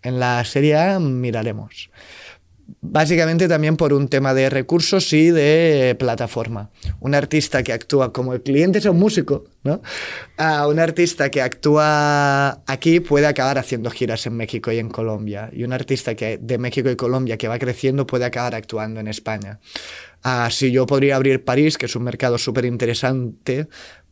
En 0.00 0.20
la 0.20 0.44
Serie 0.44 0.76
A 0.76 1.00
miraremos. 1.00 1.90
Básicamente 2.80 3.48
también 3.48 3.76
por 3.76 3.92
un 3.92 4.06
tema 4.06 4.32
de 4.32 4.48
recursos 4.48 5.12
y 5.12 5.32
de 5.32 5.96
plataforma. 5.98 6.70
Un 7.00 7.16
artista 7.16 7.64
que 7.64 7.72
actúa 7.72 8.12
como 8.12 8.32
el 8.32 8.42
cliente 8.42 8.78
es 8.78 8.84
un 8.84 8.96
músico, 8.96 9.46
¿no? 9.64 9.82
Ah, 10.36 10.68
un 10.68 10.78
artista 10.78 11.30
que 11.30 11.42
actúa 11.42 12.62
aquí 12.66 13.00
puede 13.00 13.26
acabar 13.26 13.58
haciendo 13.58 13.90
giras 13.90 14.24
en 14.26 14.36
México 14.36 14.70
y 14.70 14.78
en 14.78 14.88
Colombia. 14.88 15.50
Y 15.52 15.64
un 15.64 15.72
artista 15.72 16.14
que 16.14 16.38
de 16.40 16.58
México 16.58 16.88
y 16.90 16.94
Colombia 16.94 17.38
que 17.38 17.48
va 17.48 17.58
creciendo 17.58 18.06
puede 18.06 18.24
acabar 18.24 18.54
actuando 18.54 19.00
en 19.00 19.08
España. 19.08 19.58
Ah, 20.22 20.48
si 20.52 20.70
yo 20.70 20.86
podría 20.86 21.16
abrir 21.16 21.44
París, 21.44 21.76
que 21.76 21.86
es 21.86 21.96
un 21.96 22.04
mercado 22.04 22.38
súper 22.38 22.66
interesante, 22.66 23.66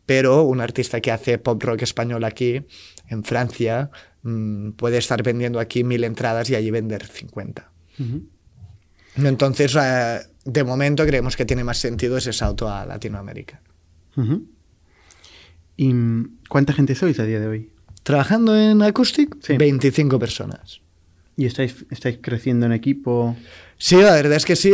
pero 0.07 0.43
un 0.45 0.61
artista 0.61 1.01
que 1.01 1.11
hace 1.13 1.39
pop 1.39 1.63
rock 1.63 1.83
español 1.83 2.25
aquí, 2.25 2.63
en 3.09 3.25
Francia, 3.25 3.91
mm, 4.23 4.71
puede 4.73 4.99
estar 4.99 5.23
vendiendo 5.23 5.59
aquí 5.61 5.85
mil 5.85 6.05
entradas 6.05 6.49
y 6.51 6.55
allí 6.55 6.71
vender 6.71 7.05
50. 7.07 7.71
Ujú. 7.99 8.23
Entonces, 9.17 9.77
eh, 9.81 10.21
de 10.45 10.65
momento 10.65 11.05
creemos 11.07 11.37
que 11.37 11.45
tiene 11.45 11.65
más 11.65 11.79
sentido 11.79 12.17
ese 12.17 12.33
salto 12.33 12.69
a 12.69 12.85
Latinoamérica. 12.87 13.61
¿Y 15.77 15.93
cuánta 16.49 16.73
gente 16.73 16.95
sois 16.95 17.19
a 17.19 17.25
día 17.25 17.41
de 17.41 17.47
hoy? 17.47 17.71
Trabajando 18.03 18.57
en 18.59 18.83
Acoustic, 18.83 19.37
Sí. 19.43 19.57
25 19.57 20.19
personas. 20.19 20.81
¿Y 21.37 21.45
estáis, 21.47 21.85
estáis 21.91 22.19
creciendo 22.23 22.65
en 22.67 22.73
equipo? 22.73 23.37
Sí, 23.77 23.97
la 23.97 24.13
verdad 24.13 24.37
es 24.37 24.45
que 24.47 24.57
sí. 24.57 24.73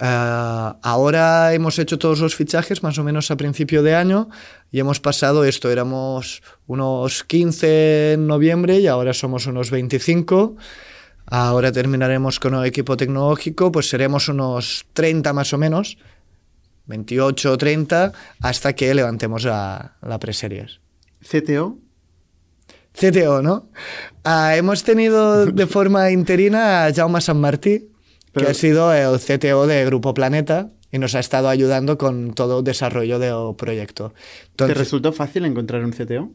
Ah, 0.00 0.78
ahora 0.82 1.52
hemos 1.54 1.78
hecho 1.78 1.98
todos 1.98 2.20
los 2.20 2.34
fichajes 2.34 2.82
más 2.82 2.98
o 2.98 3.04
menos 3.04 3.30
a 3.30 3.36
principio 3.36 3.82
de 3.82 3.94
año 3.94 4.28
y 4.70 4.80
hemos 4.80 5.00
pasado 5.00 5.44
esto. 5.44 5.70
Éramos 5.70 6.42
unos 6.66 7.24
15 7.24 8.12
en 8.14 8.26
noviembre 8.26 8.78
y 8.78 8.86
ahora 8.86 9.12
somos 9.12 9.46
unos 9.46 9.70
25. 9.70 10.56
Ahora 11.26 11.72
terminaremos 11.72 12.40
con 12.40 12.54
el 12.54 12.64
equipo 12.64 12.96
tecnológico, 12.96 13.70
pues 13.70 13.88
seremos 13.88 14.28
unos 14.28 14.86
30 14.94 15.32
más 15.34 15.52
o 15.52 15.58
menos, 15.58 15.98
28 16.86 17.52
o 17.52 17.58
30, 17.58 18.12
hasta 18.40 18.72
que 18.72 18.94
levantemos 18.94 19.44
la, 19.44 19.96
la 20.00 20.18
preseries. 20.18 20.80
¿CTO? 21.20 21.78
CTO, 22.98 23.42
¿no? 23.42 23.68
Ah, 24.24 24.56
hemos 24.56 24.82
tenido 24.84 25.46
de 25.46 25.66
forma 25.66 26.10
interina 26.12 26.86
a 26.86 26.94
Jaume 26.94 27.20
San 27.20 27.40
Martí, 27.40 27.90
Pero- 28.38 28.46
que 28.46 28.50
ha 28.52 28.54
sido 28.54 28.92
el 28.92 29.18
CTO 29.18 29.66
de 29.66 29.84
Grupo 29.84 30.14
Planeta 30.14 30.70
y 30.90 30.98
nos 30.98 31.14
ha 31.14 31.20
estado 31.20 31.48
ayudando 31.48 31.98
con 31.98 32.32
todo 32.32 32.58
el 32.60 32.64
desarrollo 32.64 33.18
del 33.18 33.54
proyecto. 33.56 34.14
¿Te 34.14 34.50
Entonces, 34.52 34.78
resultó 34.78 35.12
fácil 35.12 35.44
encontrar 35.44 35.84
un 35.84 35.92
CTO? 35.92 36.30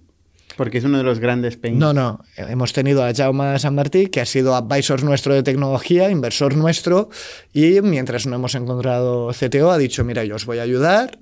Porque 0.56 0.78
es 0.78 0.84
uno 0.84 1.00
de 1.00 1.04
los 1.04 1.18
grandes 1.18 1.58
pains. 1.58 1.80
no, 1.80 1.94
no, 1.94 2.20
hemos 2.38 2.74
tenido 2.74 3.04
a 3.04 3.12
Jaume 3.12 3.58
San 3.58 3.74
Martí, 3.74 4.08
que 4.08 4.22
ha 4.22 4.26
sido 4.26 4.56
advisor 4.56 5.02
nuestro 5.04 5.34
de 5.34 5.42
tecnología, 5.42 6.12
inversor 6.12 6.56
nuestro, 6.56 7.10
y 7.54 7.82
mientras 7.82 8.28
no 8.28 8.36
hemos 8.36 8.54
encontrado 8.54 9.32
CTO, 9.34 9.72
ha 9.72 9.80
dicho, 9.80 10.04
mira, 10.04 10.24
yo 10.26 10.36
os 10.36 10.46
voy 10.46 10.60
a 10.60 10.62
ayudar 10.62 11.18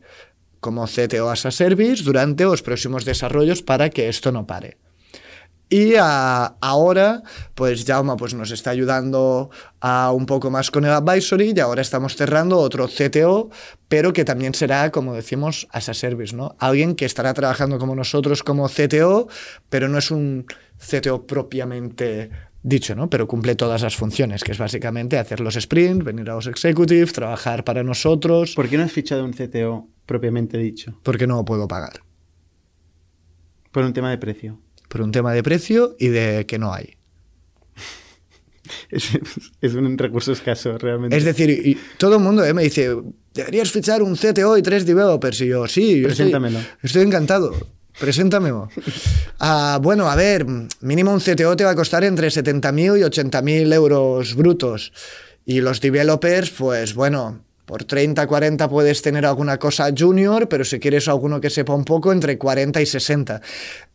como 0.60 0.86
CTO 0.86 1.30
as 1.30 1.46
a 1.46 1.52
Service 1.52 2.04
durante 2.04 2.44
los 2.44 2.62
próximos 2.62 3.06
desarrollos 3.06 3.62
para 3.62 3.90
que 3.90 4.10
esto 4.10 4.34
no 4.34 4.46
pare. 4.46 4.78
Y 5.74 5.94
ah, 5.98 6.58
ahora, 6.60 7.24
pues 7.56 7.86
Jaume 7.86 8.18
pues, 8.18 8.34
nos 8.34 8.52
está 8.52 8.72
ayudando 8.72 9.52
a 9.80 10.12
un 10.12 10.26
poco 10.26 10.52
más 10.52 10.70
con 10.70 10.84
el 10.84 10.92
advisory 10.92 11.54
y 11.56 11.60
ahora 11.62 11.82
estamos 11.82 12.18
cerrando 12.18 12.58
otro 12.58 12.90
CTO, 12.90 13.50
pero 13.88 14.12
que 14.12 14.26
también 14.26 14.54
será, 14.54 14.92
como 14.92 15.14
decimos, 15.14 15.70
as 15.72 15.88
a 15.88 15.94
service, 15.94 16.36
¿no? 16.36 16.58
Alguien 16.60 16.94
que 16.94 17.06
estará 17.06 17.34
trabajando 17.34 17.80
como 17.80 17.96
nosotros 17.96 18.44
como 18.44 18.68
CTO, 18.68 19.30
pero 19.70 19.88
no 19.88 19.98
es 19.98 20.12
un 20.12 20.46
CTO 20.78 21.26
propiamente 21.26 22.32
dicho, 22.64 22.94
¿no? 22.94 23.10
Pero 23.10 23.26
cumple 23.26 23.56
todas 23.56 23.82
las 23.82 23.96
funciones, 23.96 24.44
que 24.44 24.52
es 24.52 24.58
básicamente 24.58 25.18
hacer 25.18 25.40
los 25.40 25.56
sprints, 25.56 26.04
venir 26.04 26.30
a 26.32 26.36
los 26.36 26.48
executives, 26.48 27.14
trabajar 27.14 27.64
para 27.64 27.82
nosotros, 27.82 28.56
¿Por 28.56 28.68
qué 28.68 28.78
no 28.78 28.84
has 28.84 28.92
fichado 28.92 29.24
un 29.24 29.32
CTO 29.32 29.88
propiamente 30.06 30.58
dicho? 30.58 31.00
porque 31.02 31.28
no 31.28 31.38
lo 31.38 31.46
puedo 31.46 31.66
pagar. 31.70 32.02
Por 33.72 33.86
un 33.86 33.94
tema 33.94 34.10
de 34.10 34.18
precio. 34.18 34.60
Por 34.92 35.02
un 35.02 35.14
tema 35.14 35.32
de 35.34 35.42
precio 35.42 35.96
y 35.98 36.10
de 36.10 36.46
que 36.46 36.60
no 36.60 36.74
hay. 36.74 36.96
Es, 38.90 39.10
es 39.62 39.74
un 39.74 39.98
recurso 39.98 40.32
escaso, 40.34 40.78
realmente. 40.78 41.16
Es 41.16 41.24
decir, 41.24 41.50
y 41.50 41.78
todo 41.98 42.16
el 42.18 42.22
mundo 42.22 42.44
eh, 42.44 42.54
me 42.54 42.64
dice, 42.64 42.96
deberías 43.34 43.72
fichar 43.72 44.02
un 44.04 44.16
CTO 44.16 44.58
y 44.58 44.62
tres 44.62 44.86
developers. 44.86 45.42
Y 45.42 45.48
yo, 45.48 45.68
sí, 45.68 46.02
yo 46.02 46.08
estoy, 46.10 46.26
Preséntamelo. 46.32 46.60
estoy 46.82 47.02
encantado. 47.04 47.54
Preséntamelo. 48.00 48.70
Ah, 49.44 49.80
bueno, 49.82 50.08
a 50.08 50.16
ver, 50.16 50.46
mínimo 50.82 51.12
un 51.12 51.20
CTO 51.20 51.56
te 51.56 51.64
va 51.64 51.72
a 51.72 51.76
costar 51.76 52.04
entre 52.04 52.28
70.000 52.28 53.00
y 53.00 53.02
80.000 53.02 53.74
euros 53.74 54.36
brutos. 54.36 54.94
Y 55.46 55.62
los 55.62 55.82
developers, 55.82 56.52
pues 56.52 56.94
bueno, 56.94 57.44
por 57.72 57.86
30, 57.86 58.28
40 58.28 58.68
puedes 58.68 59.02
tener 59.02 59.26
alguna 59.26 59.58
cosa 59.58 59.90
junior, 59.98 60.50
pero 60.50 60.66
si 60.66 60.78
quieres 60.78 61.08
alguno 61.08 61.40
que 61.40 61.50
sepa 61.50 61.74
un 61.74 61.86
poco, 61.86 62.12
entre 62.12 62.38
40 62.38 62.82
y 62.82 62.86
60. 62.86 63.40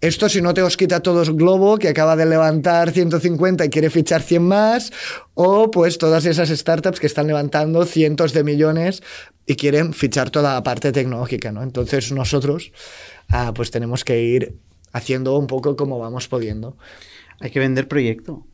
Esto 0.01 0.31
si 0.31 0.41
no 0.41 0.55
te 0.55 0.63
os 0.63 0.79
quita 0.79 1.01
todos 1.01 1.37
Globo, 1.37 1.77
que 1.77 1.89
acaba 1.89 2.17
de 2.17 2.25
levantar 2.25 2.91
150 2.91 3.67
y 3.67 3.69
quiere 3.69 3.91
fichar 3.91 4.23
100 4.23 4.43
más, 4.43 4.93
o 5.35 5.71
pues 5.71 5.99
todas 5.99 6.25
esas 6.25 6.49
startups 6.49 6.99
que 7.01 7.07
están 7.07 7.27
levantando 7.27 7.85
cientos 7.85 8.33
de 8.33 8.45
millones 8.45 9.03
y 9.45 9.57
quieren 9.57 9.93
fichar 9.93 10.31
toda 10.31 10.55
la 10.55 10.63
parte 10.63 10.91
tecnológica, 10.91 11.53
¿no? 11.53 11.63
Entonces 11.63 12.11
nosotros 12.13 12.73
ah, 13.29 13.53
pues 13.55 13.71
tenemos 13.71 14.05
que 14.05 14.23
ir 14.23 14.57
haciendo 14.93 15.39
un 15.39 15.49
poco 15.49 15.77
como 15.77 15.99
vamos 15.99 16.29
pudiendo. 16.29 16.79
Hay 17.41 17.51
que 17.51 17.59
vender 17.59 17.89
proyecto. 17.89 18.47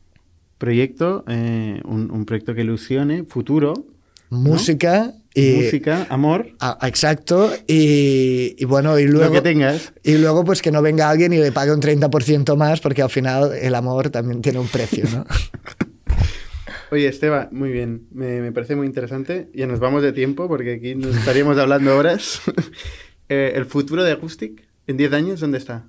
Proyecto, 0.57 1.23
eh, 1.29 1.79
un, 1.85 2.11
un 2.11 2.25
proyecto 2.25 2.53
que 2.53 2.61
ilusione, 2.63 3.23
futuro, 3.23 3.85
música 4.33 5.13
y 5.33 5.63
música, 5.63 6.05
amor. 6.09 6.51
Ah, 6.59 6.77
exacto. 6.83 7.51
Y, 7.67 8.55
y, 8.57 8.65
bueno, 8.65 8.99
y 8.99 9.05
luego. 9.05 9.33
Lo 9.33 9.41
que 9.41 9.41
tengas. 9.41 9.93
Y 10.03 10.17
luego, 10.17 10.43
pues 10.45 10.61
que 10.61 10.71
no 10.71 10.81
venga 10.81 11.09
alguien 11.09 11.33
y 11.33 11.37
le 11.37 11.51
pague 11.51 11.71
un 11.71 11.81
30% 11.81 12.55
más, 12.55 12.81
porque 12.81 13.01
al 13.01 13.09
final 13.09 13.51
el 13.53 13.73
amor 13.75 14.09
también 14.09 14.41
tiene 14.41 14.59
un 14.59 14.67
precio, 14.67 15.05
¿no? 15.11 15.25
Oye, 16.91 17.07
Esteban, 17.07 17.49
muy 17.51 17.71
bien. 17.71 18.07
Me, 18.11 18.41
me, 18.41 18.51
parece 18.51 18.75
muy 18.75 18.85
interesante. 18.85 19.49
Ya 19.55 19.65
nos 19.65 19.79
vamos 19.79 20.03
de 20.03 20.13
tiempo, 20.13 20.47
porque 20.47 20.73
aquí 20.73 20.93
nos 20.93 21.15
estaríamos 21.15 21.57
hablando 21.57 21.97
horas. 21.97 22.41
eh, 23.29 23.53
¿El 23.55 23.65
futuro 23.65 24.03
de 24.03 24.11
Acoustic 24.11 24.67
en 24.85 24.97
10 24.97 25.13
años 25.13 25.39
dónde 25.39 25.57
está? 25.57 25.87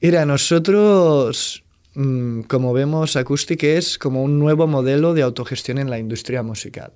Mira, 0.00 0.26
nosotros 0.26 1.63
como 1.94 2.72
vemos, 2.72 3.16
Acoustic 3.16 3.62
es 3.62 3.98
como 3.98 4.22
un 4.22 4.38
nuevo 4.38 4.66
modelo 4.66 5.14
de 5.14 5.22
autogestión 5.22 5.78
en 5.78 5.90
la 5.90 5.98
industria 5.98 6.42
musical. 6.42 6.92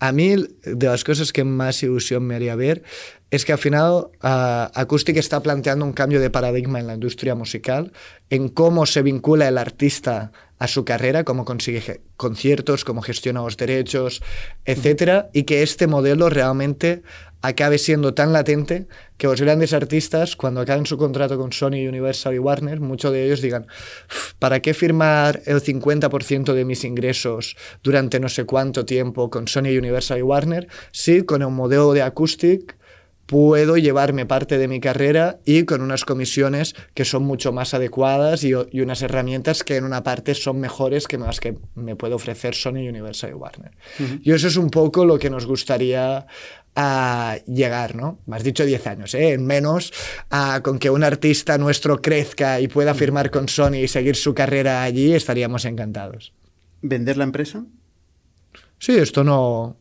A 0.00 0.10
mí, 0.10 0.34
de 0.64 0.86
las 0.86 1.04
cosas 1.04 1.32
que 1.32 1.44
más 1.44 1.82
ilusión 1.82 2.24
me 2.24 2.34
haría 2.34 2.56
ver 2.56 2.82
es 3.30 3.44
que 3.44 3.52
al 3.52 3.58
final 3.58 3.92
uh, 3.92 4.68
Acoustic 4.74 5.16
está 5.16 5.40
planteando 5.40 5.84
un 5.84 5.92
cambio 5.92 6.20
de 6.20 6.28
paradigma 6.28 6.80
en 6.80 6.86
la 6.88 6.94
industria 6.94 7.34
musical, 7.34 7.92
en 8.28 8.48
cómo 8.48 8.84
se 8.84 9.02
vincula 9.02 9.46
el 9.46 9.58
artista 9.58 10.32
a 10.58 10.66
su 10.66 10.84
carrera, 10.84 11.24
cómo 11.24 11.44
consigue 11.44 12.02
conciertos, 12.16 12.84
cómo 12.84 13.00
gestiona 13.00 13.42
los 13.42 13.56
derechos, 13.56 14.22
etc. 14.64 15.26
Y 15.32 15.44
que 15.44 15.62
este 15.62 15.86
modelo 15.86 16.28
realmente 16.30 17.02
acabe 17.42 17.78
siendo 17.78 18.14
tan 18.14 18.32
latente 18.32 18.86
que 19.18 19.26
los 19.26 19.40
grandes 19.40 19.72
artistas, 19.72 20.36
cuando 20.36 20.60
acaben 20.60 20.86
su 20.86 20.96
contrato 20.96 21.36
con 21.36 21.52
Sony, 21.52 21.86
Universal 21.88 22.34
y 22.34 22.38
Warner, 22.38 22.80
muchos 22.80 23.12
de 23.12 23.26
ellos 23.26 23.42
digan, 23.42 23.66
¿para 24.38 24.60
qué 24.60 24.74
firmar 24.74 25.42
el 25.46 25.60
50% 25.60 26.54
de 26.54 26.64
mis 26.64 26.84
ingresos 26.84 27.56
durante 27.82 28.20
no 28.20 28.28
sé 28.28 28.44
cuánto 28.44 28.84
tiempo 28.84 29.28
con 29.28 29.48
Sony, 29.48 29.76
Universal 29.76 30.18
y 30.18 30.22
Warner 30.22 30.68
si 30.92 31.22
con 31.22 31.42
el 31.42 31.48
modelo 31.48 31.92
de 31.92 32.02
Acoustic 32.02 32.76
puedo 33.26 33.76
llevarme 33.76 34.26
parte 34.26 34.58
de 34.58 34.68
mi 34.68 34.80
carrera 34.80 35.38
y 35.44 35.64
con 35.64 35.80
unas 35.80 36.04
comisiones 36.04 36.74
que 36.94 37.04
son 37.04 37.22
mucho 37.22 37.52
más 37.52 37.72
adecuadas 37.74 38.44
y, 38.44 38.52
y, 38.70 38.80
unas 38.80 39.02
herramientas 39.02 39.64
que 39.64 39.76
en 39.76 39.84
una 39.84 40.02
parte 40.02 40.34
son 40.34 40.60
mejores 40.60 41.08
que 41.08 41.18
las 41.18 41.40
que 41.40 41.56
me 41.74 41.96
puede 41.96 42.14
ofrecer 42.14 42.54
Sony, 42.54 42.88
Universal 42.88 43.30
y 43.30 43.34
Warner. 43.34 43.72
Uh 43.98 44.02
-huh. 44.02 44.20
Y 44.22 44.32
eso 44.32 44.48
es 44.48 44.56
un 44.56 44.70
poco 44.70 45.04
lo 45.04 45.18
que 45.18 45.30
nos 45.30 45.46
gustaría 45.46 46.26
a 46.74 47.38
llegar, 47.46 47.94
¿no? 47.94 48.18
Me 48.26 48.36
has 48.36 48.44
dicho 48.44 48.64
10 48.64 48.86
años, 48.86 49.14
¿eh? 49.14 49.32
En 49.32 49.46
menos, 49.46 49.92
a, 50.30 50.60
con 50.62 50.78
que 50.78 50.90
un 50.90 51.04
artista 51.04 51.58
nuestro 51.58 52.00
crezca 52.00 52.60
y 52.60 52.68
pueda 52.68 52.94
firmar 52.94 53.30
con 53.30 53.48
Sony 53.48 53.76
y 53.82 53.88
seguir 53.88 54.16
su 54.16 54.34
carrera 54.34 54.82
allí, 54.82 55.12
estaríamos 55.14 55.64
encantados. 55.64 56.32
¿Vender 56.80 57.16
la 57.16 57.24
empresa? 57.24 57.64
Sí, 58.78 58.96
esto 58.96 59.22
no, 59.22 59.76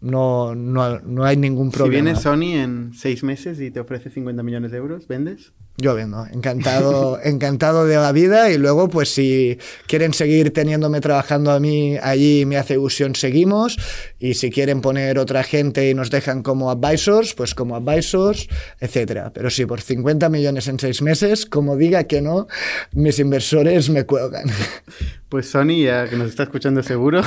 no, 0.00 0.54
no, 0.54 1.00
no 1.00 1.24
hay 1.24 1.36
ningún 1.36 1.70
problema. 1.70 1.98
Si 1.98 2.02
viene 2.02 2.20
Sony 2.20 2.62
en 2.62 2.92
seis 2.94 3.22
meses 3.24 3.60
y 3.60 3.70
te 3.70 3.80
ofrece 3.80 4.10
50 4.10 4.42
millones 4.42 4.70
de 4.70 4.78
euros, 4.78 5.08
¿vendes? 5.08 5.52
Yo 5.80 5.94
vendo, 5.94 6.26
encantado, 6.32 7.20
encantado 7.24 7.86
de 7.86 7.94
la 7.96 8.10
vida 8.10 8.50
y 8.50 8.58
luego 8.58 8.88
pues 8.88 9.14
si 9.14 9.58
quieren 9.86 10.12
seguir 10.12 10.52
teniéndome 10.52 11.00
trabajando 11.00 11.52
a 11.52 11.60
mí 11.60 11.96
allí 12.02 12.44
me 12.46 12.56
hace 12.56 12.74
ilusión 12.74 13.14
seguimos 13.14 13.78
y 14.18 14.34
si 14.34 14.50
quieren 14.50 14.80
poner 14.80 15.20
otra 15.20 15.44
gente 15.44 15.88
y 15.88 15.94
nos 15.94 16.10
dejan 16.10 16.42
como 16.42 16.72
advisors, 16.72 17.34
pues 17.34 17.54
como 17.54 17.76
advisors, 17.76 18.48
etcétera. 18.80 19.32
Pero 19.32 19.50
sí, 19.50 19.66
por 19.66 19.80
50 19.80 20.28
millones 20.28 20.66
en 20.66 20.80
seis 20.80 21.00
meses, 21.00 21.46
como 21.46 21.76
diga 21.76 22.04
que 22.04 22.22
no, 22.22 22.48
mis 22.92 23.20
inversores 23.20 23.88
me 23.88 24.04
cuelgan. 24.04 24.46
Pues 25.28 25.50
Sony, 25.50 25.82
ya 25.84 26.08
que 26.08 26.16
nos 26.16 26.28
está 26.28 26.44
escuchando 26.44 26.82
seguro. 26.82 27.20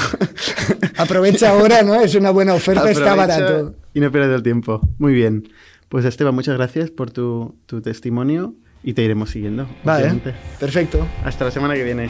Aprovecha 0.98 1.52
ahora, 1.52 1.84
¿no? 1.84 2.02
Es 2.02 2.16
una 2.16 2.32
buena 2.32 2.54
oferta, 2.54 2.82
Aprovecha 2.82 3.00
está 3.02 3.16
barato. 3.16 3.76
Y 3.94 4.00
no 4.00 4.12
pierdas 4.12 4.36
el 4.36 4.44
tiempo. 4.44 4.82
Muy 4.98 5.14
bien. 5.14 5.50
Pues 5.88 6.06
Esteban, 6.06 6.34
muchas 6.34 6.58
gracias 6.58 6.90
por 6.90 7.12
tu, 7.12 7.56
tu 7.66 7.82
testimonio 7.82 8.56
y 8.84 8.94
te 8.94 9.04
iremos 9.04 9.30
siguiendo. 9.30 9.68
Vale, 9.84 10.04
obviamente. 10.06 10.34
perfecto. 10.60 11.06
Hasta 11.24 11.46
la 11.46 11.52
semana 11.52 11.76
que 11.76 11.84
viene. 11.84 12.10